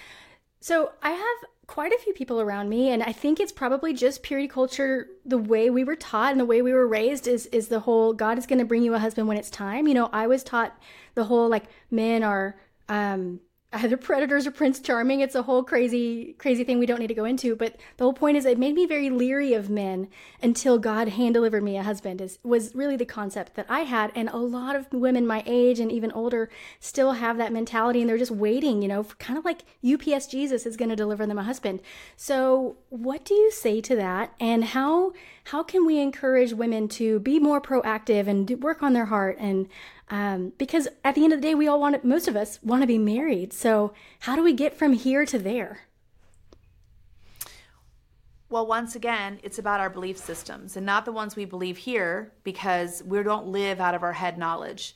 So 0.61 0.93
I 1.03 1.11
have 1.13 1.51
quite 1.67 1.93
a 1.93 1.99
few 1.99 2.15
people 2.15 2.41
around 2.41 2.71
me, 2.71 2.91
and 2.91 3.03
I 3.03 3.13
think 3.13 3.41
it's 3.41 3.53
probably 3.53 3.95
just 3.95 4.23
purity 4.23 4.49
culture. 4.49 5.09
The 5.25 5.39
way 5.39 5.71
we 5.71 5.85
were 5.85 5.97
taught 5.97 6.33
and 6.33 6.41
the 6.41 6.47
way 6.47 6.63
we 6.63 6.73
were 6.73 6.89
raised 6.89 7.29
is 7.29 7.47
is 7.47 7.69
the 7.69 7.81
whole 7.81 8.15
God 8.15 8.39
is 8.39 8.47
going 8.47 8.59
to 8.59 8.65
bring 8.65 8.83
you 8.83 8.95
a 8.95 8.99
husband 8.99 9.29
when 9.29 9.37
it's 9.39 9.51
time. 9.51 9.87
You 9.89 9.95
know, 9.95 10.11
I 10.13 10.27
was 10.27 10.43
taught 10.43 10.77
the 11.15 11.25
whole 11.25 11.49
like 11.49 11.65
men 11.91 12.23
are 12.23 12.57
um, 12.89 13.41
either 13.75 13.97
predators 13.97 14.47
or 14.47 14.51
Prince 14.51 14.81
Charming. 14.81 15.21
It's 15.21 15.35
a 15.35 15.43
whole 15.43 15.63
crazy, 15.63 16.35
crazy 16.39 16.65
thing 16.65 16.79
we 16.79 16.87
don't 16.87 17.01
need 17.01 17.09
to 17.09 17.15
go 17.15 17.25
into. 17.25 17.57
But 17.57 17.77
the 17.97 18.05
whole 18.05 18.13
point 18.13 18.37
is, 18.37 18.45
it 18.45 18.59
made 18.59 18.75
me 18.75 18.87
very 18.87 19.11
leery 19.11 19.53
of 19.55 19.69
men 19.69 20.09
until 20.43 20.79
God 20.79 21.09
hand 21.09 21.35
delivered 21.35 21.63
me 21.63 21.77
a 21.77 21.83
husband. 21.83 22.21
Is 22.21 22.39
was 22.43 22.75
really 22.75 22.97
the 22.97 23.05
concept 23.05 23.55
that 23.55 23.67
I 23.69 23.81
had, 23.81 24.13
and 24.15 24.29
a 24.29 24.37
lot 24.37 24.77
of 24.77 24.93
women 24.93 25.27
my 25.27 25.43
age 25.47 25.81
and 25.81 25.91
even 25.91 26.13
older 26.13 26.49
still 26.81 27.13
have 27.13 27.37
that 27.39 27.53
mentality, 27.53 28.01
and 28.01 28.09
they're 28.09 28.19
just 28.19 28.31
waiting, 28.31 28.83
you 28.83 28.89
know, 28.89 29.03
for 29.03 29.17
kind 29.17 29.39
of 29.39 29.45
like 29.45 29.65
UPS 29.85 30.27
Jesus 30.27 30.67
is 30.67 30.77
going 30.77 30.91
to 30.91 30.97
deliver 30.97 31.27
them 31.27 31.39
a 31.39 31.43
husband. 31.43 31.81
So, 32.17 32.77
what 32.91 33.25
do 33.25 33.35
you 33.35 33.51
say 33.51 33.81
to 33.81 33.97
that, 33.97 34.35
and 34.41 34.65
how 34.65 35.13
how 35.49 35.63
can 35.63 35.85
we 35.85 35.99
encourage 35.99 36.55
women 36.55 36.89
to 36.89 37.21
be 37.21 37.39
more 37.39 37.61
proactive 37.61 38.27
and 38.27 38.49
work 38.63 38.83
on 38.83 38.95
their 38.95 39.07
heart 39.07 39.37
and 39.39 39.69
um, 40.11 40.53
because 40.59 40.89
at 41.03 41.15
the 41.15 41.25
end 41.25 41.33
of 41.33 41.41
the 41.41 41.49
day, 41.49 41.55
we 41.55 41.67
all 41.67 41.81
want 41.81 42.01
to, 42.01 42.07
most 42.07 42.29
of 42.29 42.37
us 42.37 42.59
want 42.63 42.83
to 42.83 42.87
be 42.87 42.99
married. 42.99 43.53
So, 43.53 43.95
how 44.21 44.37
do 44.37 44.43
we 44.43 44.53
get 44.53 44.77
from 44.77 44.93
here 44.93 45.25
to 45.27 45.39
there? 45.39 45.81
Well, 48.51 48.67
once 48.67 48.95
again, 48.95 49.41
it's 49.43 49.59
about 49.59 49.81
our 49.81 49.91
belief 49.91 50.19
systems 50.19 50.77
and 50.77 50.85
not 50.85 51.05
the 51.05 51.13
ones 51.13 51.35
we 51.35 51.45
believe 51.45 51.79
here 51.79 52.33
because 52.45 53.03
we 53.03 53.23
don't 53.23 53.49
live 53.49 53.81
out 53.81 53.95
of 53.95 54.03
our 54.03 54.13
head 54.13 54.39
knowledge. 54.39 54.95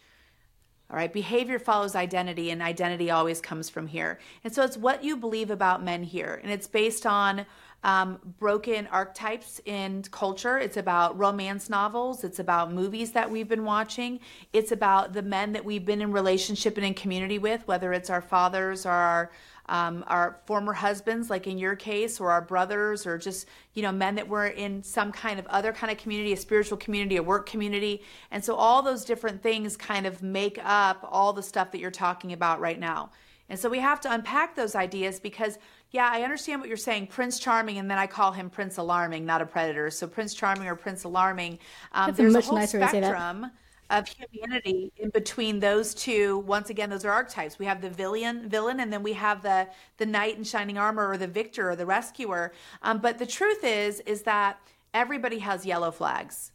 All 0.90 0.96
right, 0.96 1.12
behavior 1.12 1.58
follows 1.58 1.94
identity, 1.94 2.50
and 2.50 2.62
identity 2.62 3.10
always 3.10 3.42
comes 3.42 3.68
from 3.68 3.88
here. 3.88 4.18
And 4.42 4.54
so 4.54 4.62
it's 4.62 4.76
what 4.76 5.04
you 5.04 5.16
believe 5.16 5.50
about 5.50 5.82
men 5.82 6.02
here, 6.02 6.40
and 6.42 6.50
it's 6.50 6.66
based 6.66 7.04
on 7.04 7.44
um, 7.85 8.18
broken 8.38 8.87
archetypes 8.88 9.61
in 9.64 10.02
culture. 10.11 10.58
It's 10.58 10.76
about 10.76 11.16
romance 11.16 11.70
novels. 11.70 12.25
It's 12.25 12.40
about 12.40 12.73
movies 12.73 13.12
that 13.12 13.30
we've 13.30 13.49
been 13.49 13.64
watching. 13.64 14.20
It's 14.52 14.73
about 14.73 15.12
the 15.12 15.23
men 15.23 15.52
that 15.52 15.64
we've 15.64 15.85
been 15.85 16.02
in 16.02 16.12
relationship 16.12 16.76
and 16.76 16.85
in 16.85 16.94
community 16.94 17.38
with, 17.38 17.66
whether 17.68 17.92
it's 17.92 18.11
our 18.11 18.23
fathers 18.23 18.85
or 18.85 18.92
our 18.92 19.30
um, 19.68 20.02
our 20.06 20.40
former 20.47 20.73
husbands, 20.73 21.28
like 21.28 21.47
in 21.47 21.58
your 21.58 21.76
case, 21.76 22.20
or 22.20 22.30
our 22.30 22.40
brothers, 22.40 23.06
or 23.06 23.18
just 23.18 23.47
you 23.75 23.82
know 23.82 23.92
men 23.92 24.14
that 24.14 24.26
were 24.26 24.47
in 24.47 24.82
some 24.82 25.12
kind 25.12 25.38
of 25.38 25.47
other 25.49 25.73
kind 25.73 25.92
of 25.92 25.99
community, 25.99 26.32
a 26.32 26.37
spiritual 26.37 26.78
community, 26.78 27.16
a 27.16 27.23
work 27.23 27.47
community, 27.47 28.02
and 28.30 28.42
so 28.42 28.54
all 28.54 28.82
those 28.82 29.04
different 29.04 29.42
things 29.42 29.76
kind 29.76 30.06
of 30.06 30.23
make 30.23 30.58
up 30.64 31.06
all 31.11 31.32
the 31.32 31.42
stuff 31.42 31.70
that 31.73 31.80
you're 31.80 31.90
talking 31.90 32.32
about 32.32 32.61
right 32.61 32.80
now. 32.80 33.11
And 33.50 33.58
so 33.58 33.68
we 33.68 33.78
have 33.78 34.00
to 34.02 34.12
unpack 34.12 34.54
those 34.54 34.75
ideas 34.75 35.20
because 35.20 35.58
yeah, 35.90 36.11
I 36.12 36.23
understand 36.23 36.61
what 36.61 36.68
you're 36.68 36.76
saying, 36.76 37.07
Prince 37.07 37.38
Charming, 37.38 37.78
and 37.78 37.90
then 37.90 37.97
I 37.97 38.07
call 38.07 38.33
him 38.33 38.50
Prince 38.50 38.76
Alarming, 38.76 39.25
not 39.25 39.40
a 39.40 39.47
predator. 39.47 39.90
So 39.90 40.07
Prince 40.07 40.35
Charming 40.35 40.68
or 40.68 40.75
Prince 40.75 41.04
Alarming. 41.04 41.59
Um, 41.92 42.12
there's 42.12 42.35
a, 42.35 42.40
whole 42.42 42.66
spectrum 42.66 43.50
of 43.88 44.07
humanity 44.07 44.92
in 44.99 45.09
between 45.09 45.61
those 45.61 45.95
two. 45.95 46.40
Once 46.40 46.68
again, 46.68 46.90
those 46.90 47.07
are 47.07 47.11
archetypes. 47.11 47.59
We 47.59 47.64
have 47.64 47.80
the 47.80 47.88
villain, 47.88 48.50
villain, 48.50 48.80
and 48.80 48.92
then 48.92 49.02
we 49.02 49.14
have 49.14 49.42
the 49.42 49.66
the 49.97 50.04
knight 50.04 50.37
in 50.37 50.45
shining 50.45 50.76
armor, 50.76 51.09
or 51.09 51.16
the 51.16 51.26
victor, 51.26 51.71
or 51.71 51.76
the 51.76 51.87
rescuer. 51.87 52.52
Um, 52.83 52.99
but 52.99 53.18
the 53.18 53.26
truth 53.26 53.64
is, 53.64 54.00
is 54.00 54.23
that 54.23 54.61
everybody 54.92 55.38
has 55.38 55.64
yellow 55.64 55.90
flags. 55.90 56.52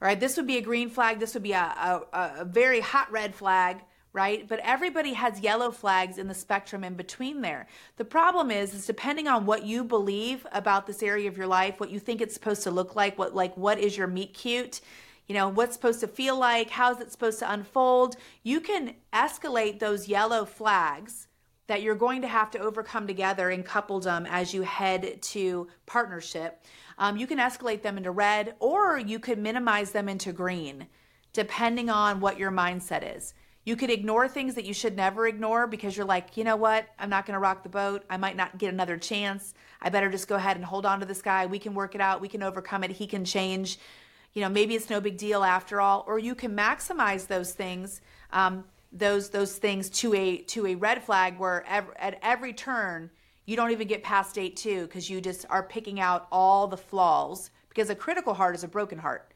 Right? 0.00 0.18
This 0.18 0.36
would 0.38 0.46
be 0.46 0.56
a 0.56 0.62
green 0.62 0.88
flag. 0.88 1.20
This 1.20 1.34
would 1.34 1.42
be 1.44 1.52
a, 1.52 1.60
a, 1.60 2.02
a 2.40 2.44
very 2.44 2.80
hot 2.80 3.12
red 3.12 3.34
flag 3.34 3.82
right? 4.12 4.46
But 4.46 4.60
everybody 4.60 5.14
has 5.14 5.40
yellow 5.40 5.70
flags 5.70 6.18
in 6.18 6.28
the 6.28 6.34
spectrum 6.34 6.84
in 6.84 6.94
between 6.94 7.40
there. 7.40 7.66
The 7.96 8.04
problem 8.04 8.50
is 8.50 8.74
is 8.74 8.86
depending 8.86 9.26
on 9.26 9.46
what 9.46 9.64
you 9.64 9.84
believe 9.84 10.46
about 10.52 10.86
this 10.86 11.02
area 11.02 11.28
of 11.28 11.36
your 11.36 11.46
life, 11.46 11.80
what 11.80 11.90
you 11.90 11.98
think 11.98 12.20
it's 12.20 12.34
supposed 12.34 12.62
to 12.64 12.70
look 12.70 12.94
like, 12.94 13.18
what 13.18 13.34
like 13.34 13.56
what 13.56 13.78
is 13.78 13.96
your 13.96 14.06
meet 14.06 14.34
cute, 14.34 14.80
you 15.26 15.34
know, 15.34 15.48
what's 15.48 15.74
supposed 15.74 16.00
to 16.00 16.08
feel 16.08 16.38
like, 16.38 16.70
how's 16.70 17.00
it 17.00 17.10
supposed 17.10 17.38
to 17.38 17.50
unfold, 17.50 18.16
you 18.42 18.60
can 18.60 18.94
escalate 19.12 19.78
those 19.78 20.08
yellow 20.08 20.44
flags 20.44 21.28
that 21.68 21.80
you're 21.80 21.94
going 21.94 22.20
to 22.20 22.28
have 22.28 22.50
to 22.50 22.58
overcome 22.58 23.06
together 23.06 23.50
in 23.50 23.62
coupledom 23.62 24.26
as 24.28 24.52
you 24.52 24.62
head 24.62 25.22
to 25.22 25.68
partnership. 25.86 26.62
Um, 26.98 27.16
you 27.16 27.26
can 27.26 27.38
escalate 27.38 27.82
them 27.82 27.96
into 27.96 28.10
red 28.10 28.56
or 28.58 28.98
you 28.98 29.18
could 29.18 29.38
minimize 29.38 29.92
them 29.92 30.08
into 30.08 30.32
green, 30.32 30.86
depending 31.32 31.88
on 31.88 32.20
what 32.20 32.38
your 32.38 32.50
mindset 32.50 33.16
is. 33.16 33.32
You 33.64 33.76
could 33.76 33.90
ignore 33.90 34.26
things 34.26 34.56
that 34.56 34.64
you 34.64 34.74
should 34.74 34.96
never 34.96 35.26
ignore 35.26 35.68
because 35.68 35.96
you're 35.96 36.06
like, 36.06 36.36
you 36.36 36.42
know 36.42 36.56
what? 36.56 36.88
I'm 36.98 37.08
not 37.08 37.26
going 37.26 37.34
to 37.34 37.38
rock 37.38 37.62
the 37.62 37.68
boat. 37.68 38.04
I 38.10 38.16
might 38.16 38.36
not 38.36 38.58
get 38.58 38.72
another 38.72 38.96
chance. 38.96 39.54
I 39.80 39.88
better 39.88 40.10
just 40.10 40.26
go 40.26 40.34
ahead 40.34 40.56
and 40.56 40.64
hold 40.64 40.84
on 40.84 40.98
to 41.00 41.06
this 41.06 41.22
guy. 41.22 41.46
We 41.46 41.60
can 41.60 41.74
work 41.74 41.94
it 41.94 42.00
out. 42.00 42.20
We 42.20 42.28
can 42.28 42.42
overcome 42.42 42.82
it. 42.82 42.90
He 42.90 43.06
can 43.06 43.24
change. 43.24 43.78
You 44.32 44.42
know, 44.42 44.48
maybe 44.48 44.74
it's 44.74 44.90
no 44.90 45.00
big 45.00 45.16
deal 45.16 45.44
after 45.44 45.80
all. 45.80 46.04
Or 46.08 46.18
you 46.18 46.34
can 46.34 46.56
maximize 46.56 47.28
those 47.28 47.52
things, 47.52 48.00
um, 48.32 48.64
those 48.90 49.30
those 49.30 49.56
things 49.56 49.88
to 49.90 50.12
a 50.14 50.38
to 50.38 50.66
a 50.66 50.74
red 50.74 51.02
flag 51.02 51.38
where 51.38 51.64
ev- 51.66 51.94
at 51.98 52.18
every 52.22 52.52
turn 52.52 53.10
you 53.44 53.56
don't 53.56 53.70
even 53.70 53.88
get 53.88 54.02
past 54.02 54.34
date 54.34 54.56
two 54.56 54.82
because 54.82 55.10
you 55.10 55.20
just 55.20 55.46
are 55.50 55.62
picking 55.62 55.98
out 55.98 56.28
all 56.30 56.66
the 56.68 56.76
flaws 56.76 57.50
because 57.68 57.90
a 57.90 57.94
critical 57.94 58.34
heart 58.34 58.54
is 58.54 58.64
a 58.64 58.68
broken 58.68 58.98
heart. 58.98 59.31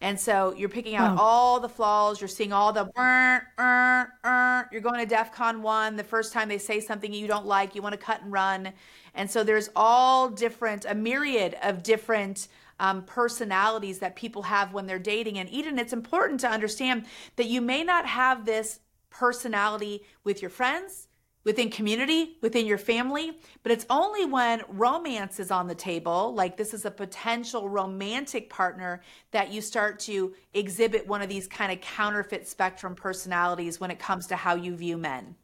And 0.00 0.20
so 0.20 0.54
you're 0.54 0.68
picking 0.68 0.94
out 0.94 1.16
all 1.18 1.58
the 1.58 1.68
flaws. 1.68 2.20
You're 2.20 2.28
seeing 2.28 2.52
all 2.52 2.72
the, 2.72 2.90
uh, 2.96 3.40
uh, 3.60 4.04
uh. 4.24 4.64
you're 4.70 4.82
going 4.82 5.00
to 5.00 5.06
DEF 5.06 5.32
CON 5.32 5.62
1. 5.62 5.96
The 5.96 6.04
first 6.04 6.32
time 6.32 6.48
they 6.48 6.58
say 6.58 6.80
something 6.80 7.12
you 7.12 7.26
don't 7.26 7.46
like, 7.46 7.74
you 7.74 7.80
want 7.80 7.94
to 7.94 7.98
cut 7.98 8.22
and 8.22 8.30
run. 8.30 8.72
And 9.14 9.30
so 9.30 9.42
there's 9.42 9.70
all 9.74 10.28
different, 10.28 10.84
a 10.84 10.94
myriad 10.94 11.56
of 11.62 11.82
different 11.82 12.48
um, 12.78 13.04
personalities 13.04 13.98
that 14.00 14.16
people 14.16 14.42
have 14.42 14.74
when 14.74 14.86
they're 14.86 14.98
dating. 14.98 15.38
And 15.38 15.48
Eden, 15.48 15.78
it's 15.78 15.94
important 15.94 16.40
to 16.40 16.48
understand 16.48 17.06
that 17.36 17.46
you 17.46 17.62
may 17.62 17.82
not 17.82 18.04
have 18.04 18.44
this 18.44 18.80
personality 19.08 20.04
with 20.24 20.42
your 20.42 20.50
friends 20.50 21.05
within 21.46 21.70
community, 21.70 22.36
within 22.42 22.66
your 22.66 22.76
family. 22.76 23.38
But 23.62 23.70
it's 23.70 23.86
only 23.88 24.26
when 24.26 24.62
romance 24.68 25.38
is 25.38 25.52
on 25.52 25.68
the 25.68 25.76
table, 25.76 26.34
like 26.34 26.56
this 26.56 26.74
is 26.74 26.84
a 26.84 26.90
potential 26.90 27.68
romantic 27.68 28.50
partner, 28.50 29.00
that 29.30 29.52
you 29.52 29.60
start 29.60 30.00
to 30.00 30.34
exhibit 30.54 31.06
one 31.06 31.22
of 31.22 31.28
these 31.28 31.46
kind 31.46 31.70
of 31.70 31.80
counterfeit 31.80 32.48
spectrum 32.48 32.96
personalities 32.96 33.78
when 33.78 33.92
it 33.92 34.00
comes 34.00 34.26
to 34.26 34.36
how 34.36 34.56
you 34.56 34.74
view 34.76 34.98
men. 34.98 35.36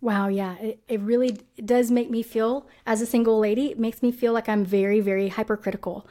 Wow, 0.00 0.28
yeah, 0.28 0.56
it, 0.56 0.82
it 0.88 1.00
really 1.00 1.38
does 1.62 1.90
make 1.90 2.08
me 2.08 2.22
feel, 2.22 2.66
as 2.86 3.02
a 3.02 3.06
single 3.06 3.38
lady, 3.38 3.70
it 3.70 3.78
makes 3.78 4.02
me 4.02 4.10
feel 4.10 4.32
like 4.32 4.48
I'm 4.48 4.64
very, 4.64 5.00
very 5.00 5.28
hypercritical 5.28 6.06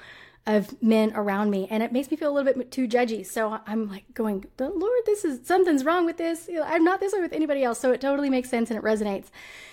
of 0.45 0.81
men 0.81 1.11
around 1.15 1.49
me 1.49 1.67
and 1.69 1.83
it 1.83 1.91
makes 1.91 2.09
me 2.09 2.17
feel 2.17 2.31
a 2.31 2.33
little 2.33 2.53
bit 2.53 2.71
too 2.71 2.87
judgy. 2.87 3.25
So 3.25 3.59
i'm 3.67 3.87
like 3.87 4.05
going 4.13 4.45
the 4.57 4.69
lord 4.69 5.01
this 5.05 5.23
is 5.25 5.45
something's 5.45 5.85
wrong 5.85 6.05
with 6.05 6.17
this. 6.17 6.49
I'm 6.63 6.83
not 6.83 6.99
this 6.99 7.13
way 7.13 7.21
with 7.21 7.33
anybody 7.33 7.63
else. 7.63 7.79
So 7.79 7.91
it 7.91 8.01
totally 8.01 8.29
makes 8.29 8.49
sense 8.49 8.69
and 8.69 8.77
it 8.77 8.83
resonates. 8.83 9.27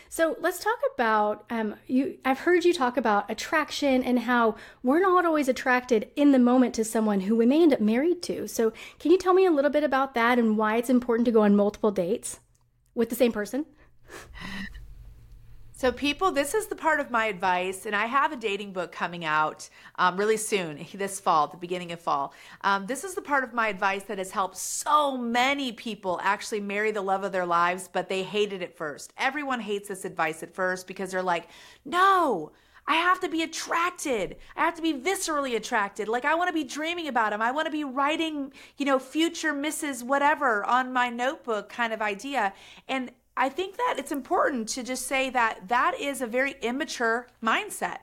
So 0.08 0.36
let's 0.40 0.58
talk 0.58 0.78
about 0.94 1.44
um, 1.50 1.76
you 1.86 2.18
i've 2.24 2.40
heard 2.40 2.64
you 2.64 2.72
talk 2.72 2.96
about 2.96 3.30
attraction 3.30 4.02
and 4.02 4.20
how 4.20 4.56
we're 4.82 5.00
not 5.00 5.24
always 5.24 5.48
attracted 5.48 6.10
in 6.16 6.32
the 6.32 6.38
moment 6.38 6.74
to 6.74 6.84
someone 6.84 7.20
who 7.20 7.36
we 7.36 7.46
may 7.46 7.62
end 7.62 7.72
up 7.72 7.80
married 7.80 8.22
to. 8.24 8.46
So 8.46 8.72
can 8.98 9.10
you 9.10 9.18
tell 9.18 9.34
me 9.34 9.46
a 9.46 9.50
little 9.50 9.70
bit 9.70 9.84
about 9.84 10.14
that 10.14 10.38
and 10.38 10.58
why 10.58 10.76
it's 10.76 10.90
important 10.90 11.26
to 11.26 11.32
go 11.32 11.42
on 11.42 11.56
multiple 11.56 11.90
dates 11.90 12.40
with 12.94 13.08
the 13.08 13.16
same 13.16 13.32
person 13.32 13.66
so, 15.78 15.92
people, 15.92 16.32
this 16.32 16.54
is 16.54 16.68
the 16.68 16.74
part 16.74 17.00
of 17.00 17.10
my 17.10 17.26
advice, 17.26 17.84
and 17.84 17.94
I 17.94 18.06
have 18.06 18.32
a 18.32 18.36
dating 18.36 18.72
book 18.72 18.92
coming 18.92 19.26
out 19.26 19.68
um, 19.96 20.16
really 20.16 20.38
soon, 20.38 20.86
this 20.94 21.20
fall, 21.20 21.48
the 21.48 21.58
beginning 21.58 21.92
of 21.92 22.00
fall. 22.00 22.32
Um, 22.62 22.86
this 22.86 23.04
is 23.04 23.14
the 23.14 23.20
part 23.20 23.44
of 23.44 23.52
my 23.52 23.68
advice 23.68 24.04
that 24.04 24.16
has 24.16 24.30
helped 24.30 24.56
so 24.56 25.18
many 25.18 25.72
people 25.72 26.18
actually 26.22 26.60
marry 26.60 26.92
the 26.92 27.02
love 27.02 27.24
of 27.24 27.32
their 27.32 27.44
lives, 27.44 27.90
but 27.92 28.08
they 28.08 28.22
hated 28.22 28.62
it 28.62 28.74
first. 28.74 29.12
Everyone 29.18 29.60
hates 29.60 29.88
this 29.88 30.06
advice 30.06 30.42
at 30.42 30.54
first 30.54 30.86
because 30.86 31.10
they're 31.10 31.22
like, 31.22 31.48
no, 31.84 32.52
I 32.88 32.94
have 32.94 33.20
to 33.20 33.28
be 33.28 33.42
attracted. 33.42 34.36
I 34.56 34.64
have 34.64 34.76
to 34.76 34.82
be 34.82 34.94
viscerally 34.94 35.56
attracted. 35.56 36.08
Like 36.08 36.24
I 36.24 36.36
want 36.36 36.48
to 36.48 36.54
be 36.54 36.64
dreaming 36.64 37.08
about 37.08 37.34
him. 37.34 37.42
I 37.42 37.50
want 37.50 37.66
to 37.66 37.72
be 37.72 37.84
writing, 37.84 38.50
you 38.78 38.86
know, 38.86 38.98
future 38.98 39.52
Mrs. 39.52 40.02
whatever 40.02 40.64
on 40.64 40.90
my 40.92 41.10
notebook 41.10 41.68
kind 41.68 41.92
of 41.92 42.00
idea. 42.00 42.54
And 42.88 43.10
I 43.36 43.50
think 43.50 43.76
that 43.76 43.96
it's 43.98 44.12
important 44.12 44.68
to 44.70 44.82
just 44.82 45.06
say 45.06 45.28
that 45.30 45.68
that 45.68 46.00
is 46.00 46.22
a 46.22 46.26
very 46.26 46.56
immature 46.62 47.26
mindset. 47.42 47.98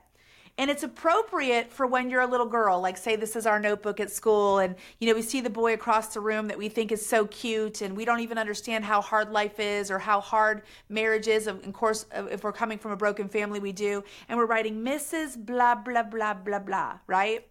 And 0.56 0.70
it's 0.70 0.84
appropriate 0.84 1.72
for 1.72 1.84
when 1.84 2.08
you're 2.08 2.20
a 2.20 2.28
little 2.28 2.46
girl, 2.46 2.80
like 2.80 2.96
say 2.96 3.16
this 3.16 3.34
is 3.34 3.44
our 3.44 3.58
notebook 3.58 3.98
at 3.98 4.12
school 4.12 4.58
and 4.58 4.76
you 5.00 5.08
know 5.08 5.14
we 5.14 5.22
see 5.22 5.40
the 5.40 5.50
boy 5.50 5.74
across 5.74 6.14
the 6.14 6.20
room 6.20 6.46
that 6.46 6.56
we 6.56 6.68
think 6.68 6.92
is 6.92 7.04
so 7.04 7.26
cute 7.26 7.82
and 7.82 7.96
we 7.96 8.04
don't 8.04 8.20
even 8.20 8.38
understand 8.38 8.84
how 8.84 9.00
hard 9.00 9.32
life 9.32 9.58
is 9.58 9.90
or 9.90 9.98
how 9.98 10.20
hard 10.20 10.62
marriage 10.88 11.26
is. 11.26 11.48
Of 11.48 11.72
course, 11.72 12.06
if 12.14 12.44
we're 12.44 12.52
coming 12.52 12.78
from 12.78 12.92
a 12.92 12.96
broken 12.96 13.28
family, 13.28 13.58
we 13.58 13.72
do. 13.72 14.04
And 14.28 14.38
we're 14.38 14.46
writing 14.46 14.84
Mrs. 14.84 15.36
blah 15.36 15.74
blah 15.74 16.04
blah 16.04 16.34
blah 16.34 16.60
blah, 16.60 16.98
right? 17.08 17.44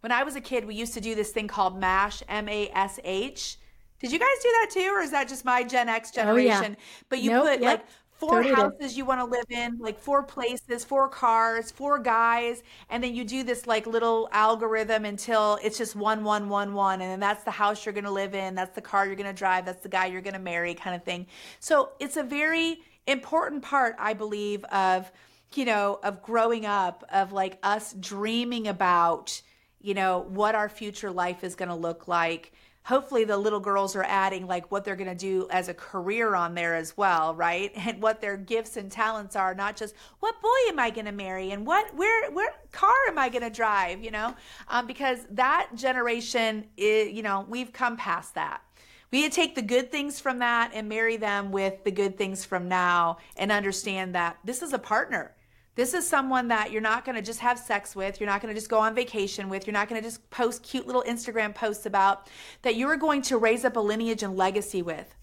When 0.00 0.10
I 0.10 0.24
was 0.24 0.34
a 0.34 0.40
kid, 0.40 0.64
we 0.64 0.74
used 0.74 0.94
to 0.94 1.00
do 1.00 1.14
this 1.14 1.30
thing 1.30 1.46
called 1.46 1.78
MASH, 1.78 2.24
M 2.28 2.48
A 2.48 2.70
S 2.70 2.98
H 3.04 3.56
did 4.00 4.12
you 4.12 4.18
guys 4.18 4.28
do 4.42 4.48
that 4.60 4.70
too, 4.70 4.90
or 4.94 5.00
is 5.00 5.10
that 5.10 5.28
just 5.28 5.44
my 5.44 5.62
Gen 5.62 5.88
X 5.88 6.10
generation? 6.10 6.76
Oh, 6.76 6.80
yeah. 6.80 7.04
But 7.08 7.18
you 7.20 7.30
nope, 7.30 7.46
put 7.46 7.60
yep. 7.60 7.62
like 7.62 7.86
four 8.12 8.42
totally 8.42 8.54
houses 8.54 8.96
you 8.96 9.04
want 9.04 9.20
to 9.20 9.24
live 9.24 9.44
in, 9.50 9.78
like 9.78 9.98
four 9.98 10.22
places, 10.22 10.84
four 10.84 11.08
cars, 11.08 11.70
four 11.70 11.98
guys, 11.98 12.62
and 12.90 13.02
then 13.02 13.14
you 13.14 13.24
do 13.24 13.44
this 13.44 13.66
like 13.66 13.86
little 13.86 14.28
algorithm 14.32 15.04
until 15.04 15.58
it's 15.62 15.78
just 15.78 15.94
one, 15.94 16.24
one, 16.24 16.48
one, 16.48 16.74
one, 16.74 17.00
and 17.00 17.10
then 17.10 17.20
that's 17.20 17.44
the 17.44 17.50
house 17.50 17.86
you're 17.86 17.92
going 17.92 18.04
to 18.04 18.10
live 18.10 18.34
in, 18.34 18.54
that's 18.54 18.74
the 18.74 18.82
car 18.82 19.06
you're 19.06 19.14
going 19.14 19.26
to 19.26 19.38
drive, 19.38 19.64
that's 19.64 19.82
the 19.82 19.88
guy 19.88 20.06
you're 20.06 20.20
going 20.20 20.34
to 20.34 20.40
marry, 20.40 20.74
kind 20.74 20.96
of 20.96 21.04
thing. 21.04 21.26
So 21.60 21.90
it's 22.00 22.16
a 22.16 22.24
very 22.24 22.80
important 23.06 23.62
part, 23.62 23.94
I 23.98 24.14
believe, 24.14 24.64
of 24.64 25.10
you 25.54 25.64
know, 25.64 25.98
of 26.02 26.22
growing 26.22 26.66
up, 26.66 27.04
of 27.12 27.32
like 27.32 27.58
us 27.62 27.94
dreaming 27.94 28.68
about, 28.68 29.40
you 29.80 29.94
know, 29.94 30.26
what 30.28 30.54
our 30.54 30.68
future 30.68 31.10
life 31.10 31.42
is 31.42 31.54
going 31.54 31.68
to 31.68 31.74
look 31.74 32.08
like 32.08 32.52
hopefully 32.88 33.22
the 33.22 33.36
little 33.36 33.60
girls 33.60 33.94
are 33.94 34.04
adding 34.04 34.46
like 34.46 34.70
what 34.72 34.82
they're 34.82 34.96
going 34.96 35.10
to 35.10 35.14
do 35.14 35.46
as 35.50 35.68
a 35.68 35.74
career 35.74 36.34
on 36.34 36.54
there 36.54 36.74
as 36.74 36.96
well 36.96 37.34
right? 37.34 37.70
And 37.88 38.02
what 38.02 38.20
their 38.20 38.36
gifts 38.36 38.76
and 38.76 38.90
talents 38.90 39.36
are 39.36 39.54
not 39.54 39.76
just 39.76 39.94
what 40.20 40.40
boy 40.42 40.48
am 40.68 40.78
i 40.78 40.90
going 40.90 41.06
to 41.06 41.12
marry? 41.12 41.52
And 41.52 41.66
what 41.66 41.94
where 41.94 42.30
where 42.30 42.54
car 42.72 42.94
am 43.08 43.18
i 43.18 43.28
going 43.28 43.42
to 43.42 43.50
drive? 43.50 44.02
You 44.02 44.10
know? 44.10 44.34
Um, 44.68 44.86
because 44.86 45.20
that 45.30 45.70
generation 45.74 46.64
is, 46.76 47.12
you 47.12 47.22
know 47.22 47.44
we've 47.48 47.72
come 47.72 47.96
past 47.96 48.34
that. 48.34 48.62
We 49.10 49.22
need 49.22 49.32
to 49.32 49.36
take 49.36 49.54
the 49.54 49.62
good 49.62 49.90
things 49.90 50.20
from 50.20 50.38
that 50.38 50.70
and 50.74 50.88
marry 50.88 51.16
them 51.16 51.50
with 51.50 51.84
the 51.84 51.90
good 51.90 52.16
things 52.18 52.44
from 52.44 52.68
now 52.68 53.18
and 53.36 53.50
understand 53.50 54.14
that 54.14 54.38
this 54.44 54.62
is 54.62 54.72
a 54.72 54.78
partner 54.78 55.34
this 55.78 55.94
is 55.94 56.04
someone 56.04 56.48
that 56.48 56.72
you're 56.72 56.82
not 56.82 57.04
going 57.04 57.14
to 57.14 57.22
just 57.22 57.38
have 57.38 57.56
sex 57.56 57.94
with, 57.94 58.18
you're 58.18 58.28
not 58.28 58.42
going 58.42 58.52
to 58.52 58.58
just 58.60 58.68
go 58.68 58.80
on 58.80 58.96
vacation 58.96 59.48
with, 59.48 59.64
you're 59.64 59.72
not 59.72 59.88
going 59.88 60.02
to 60.02 60.04
just 60.04 60.28
post 60.28 60.64
cute 60.64 60.88
little 60.88 61.04
Instagram 61.04 61.54
posts 61.54 61.86
about, 61.86 62.26
that 62.62 62.74
you 62.74 62.88
are 62.88 62.96
going 62.96 63.22
to 63.22 63.38
raise 63.38 63.64
up 63.64 63.76
a 63.76 63.80
lineage 63.80 64.24
and 64.24 64.36
legacy 64.36 64.82
with. 64.82 65.14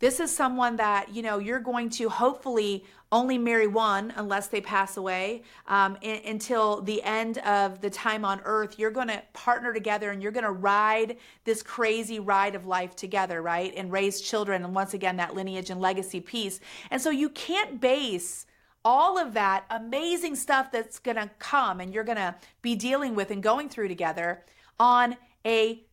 This 0.00 0.20
is 0.20 0.30
someone 0.30 0.76
that, 0.76 1.14
you 1.14 1.22
know, 1.22 1.38
you're 1.38 1.58
going 1.58 1.88
to 1.88 2.10
hopefully 2.10 2.84
only 3.12 3.38
marry 3.38 3.66
one 3.66 4.12
unless 4.16 4.48
they 4.48 4.60
pass 4.60 4.98
away 4.98 5.42
um, 5.68 5.96
in, 6.02 6.20
until 6.26 6.82
the 6.82 7.02
end 7.02 7.38
of 7.38 7.80
the 7.80 7.88
time 7.88 8.26
on 8.26 8.42
earth. 8.44 8.78
You're 8.78 8.90
going 8.90 9.08
to 9.08 9.22
partner 9.32 9.72
together 9.72 10.10
and 10.10 10.22
you're 10.22 10.32
going 10.32 10.44
to 10.44 10.52
ride 10.52 11.16
this 11.44 11.62
crazy 11.62 12.20
ride 12.20 12.54
of 12.54 12.66
life 12.66 12.94
together, 12.94 13.40
right? 13.40 13.72
And 13.74 13.90
raise 13.90 14.20
children. 14.20 14.64
And 14.64 14.74
once 14.74 14.92
again, 14.92 15.16
that 15.16 15.34
lineage 15.34 15.70
and 15.70 15.80
legacy 15.80 16.20
piece. 16.20 16.60
And 16.90 17.00
so 17.00 17.08
you 17.08 17.30
can't 17.30 17.80
base 17.80 18.44
all 18.84 19.18
of 19.18 19.34
that 19.34 19.64
amazing 19.70 20.36
stuff 20.36 20.70
that's 20.70 20.98
going 20.98 21.16
to 21.16 21.30
come 21.38 21.80
and 21.80 21.94
you're 21.94 22.04
going 22.04 22.16
to 22.16 22.34
be 22.60 22.74
dealing 22.74 23.14
with 23.14 23.30
and 23.30 23.42
going 23.42 23.68
through 23.68 23.88
together 23.88 24.44
on 24.78 25.16
a 25.46 25.84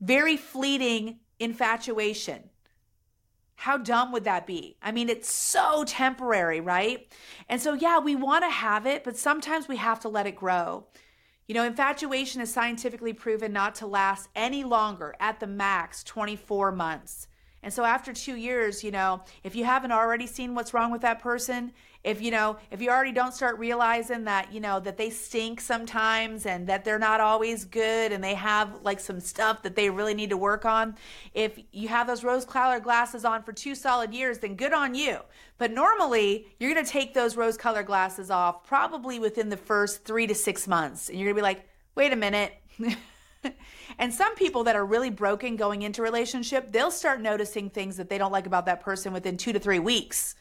very 0.00 0.36
fleeting 0.36 1.18
infatuation. 1.38 2.50
How 3.54 3.76
dumb 3.76 4.12
would 4.12 4.24
that 4.24 4.46
be? 4.46 4.76
I 4.82 4.90
mean, 4.90 5.08
it's 5.08 5.32
so 5.32 5.84
temporary, 5.84 6.60
right? 6.60 7.12
And 7.48 7.60
so, 7.60 7.74
yeah, 7.74 7.98
we 7.98 8.16
want 8.16 8.44
to 8.44 8.50
have 8.50 8.86
it, 8.86 9.04
but 9.04 9.18
sometimes 9.18 9.68
we 9.68 9.76
have 9.76 10.00
to 10.00 10.08
let 10.08 10.26
it 10.26 10.36
grow. 10.36 10.86
You 11.46 11.54
know, 11.54 11.64
infatuation 11.64 12.40
is 12.40 12.52
scientifically 12.52 13.12
proven 13.12 13.52
not 13.52 13.74
to 13.76 13.86
last 13.86 14.28
any 14.34 14.64
longer, 14.64 15.14
at 15.20 15.40
the 15.40 15.46
max 15.46 16.02
24 16.04 16.72
months. 16.72 17.26
And 17.62 17.72
so 17.72 17.84
after 17.84 18.12
two 18.12 18.36
years, 18.36 18.82
you 18.82 18.90
know, 18.90 19.22
if 19.44 19.54
you 19.54 19.64
haven't 19.64 19.92
already 19.92 20.26
seen 20.26 20.54
what's 20.54 20.72
wrong 20.72 20.90
with 20.90 21.02
that 21.02 21.20
person, 21.20 21.72
if 22.02 22.22
you 22.22 22.30
know, 22.30 22.56
if 22.70 22.80
you 22.80 22.88
already 22.88 23.12
don't 23.12 23.34
start 23.34 23.58
realizing 23.58 24.24
that, 24.24 24.52
you 24.52 24.60
know, 24.60 24.80
that 24.80 24.96
they 24.96 25.10
stink 25.10 25.60
sometimes 25.60 26.46
and 26.46 26.66
that 26.66 26.82
they're 26.84 26.98
not 26.98 27.20
always 27.20 27.66
good 27.66 28.12
and 28.12 28.24
they 28.24 28.34
have 28.34 28.82
like 28.82 29.00
some 29.00 29.20
stuff 29.20 29.62
that 29.62 29.76
they 29.76 29.90
really 29.90 30.14
need 30.14 30.30
to 30.30 30.36
work 30.36 30.64
on, 30.64 30.96
if 31.34 31.58
you 31.72 31.88
have 31.88 32.06
those 32.06 32.24
rose 32.24 32.46
colored 32.46 32.82
glasses 32.82 33.24
on 33.26 33.42
for 33.42 33.52
two 33.52 33.74
solid 33.74 34.14
years, 34.14 34.38
then 34.38 34.54
good 34.54 34.72
on 34.72 34.94
you. 34.94 35.18
But 35.58 35.72
normally, 35.72 36.46
you're 36.58 36.72
going 36.72 36.84
to 36.84 36.90
take 36.90 37.12
those 37.12 37.36
rose 37.36 37.58
colored 37.58 37.86
glasses 37.86 38.30
off 38.30 38.64
probably 38.64 39.18
within 39.18 39.50
the 39.50 39.58
first 39.58 40.04
3 40.04 40.26
to 40.26 40.34
6 40.34 40.68
months. 40.68 41.10
And 41.10 41.18
you're 41.18 41.26
going 41.26 41.36
to 41.36 41.40
be 41.40 41.42
like, 41.42 41.68
"Wait 41.94 42.12
a 42.12 42.16
minute." 42.16 42.54
And 43.98 44.12
some 44.14 44.34
people 44.34 44.64
that 44.64 44.76
are 44.76 44.86
really 44.86 45.10
broken 45.10 45.56
going 45.56 45.82
into 45.82 46.00
relationship, 46.00 46.72
they'll 46.72 46.90
start 46.90 47.20
noticing 47.20 47.68
things 47.68 47.96
that 47.96 48.08
they 48.08 48.18
don't 48.18 48.32
like 48.32 48.46
about 48.46 48.66
that 48.66 48.80
person 48.80 49.12
within 49.12 49.36
2 49.36 49.52
to 49.52 49.58
3 49.58 49.78
weeks. 49.78 50.36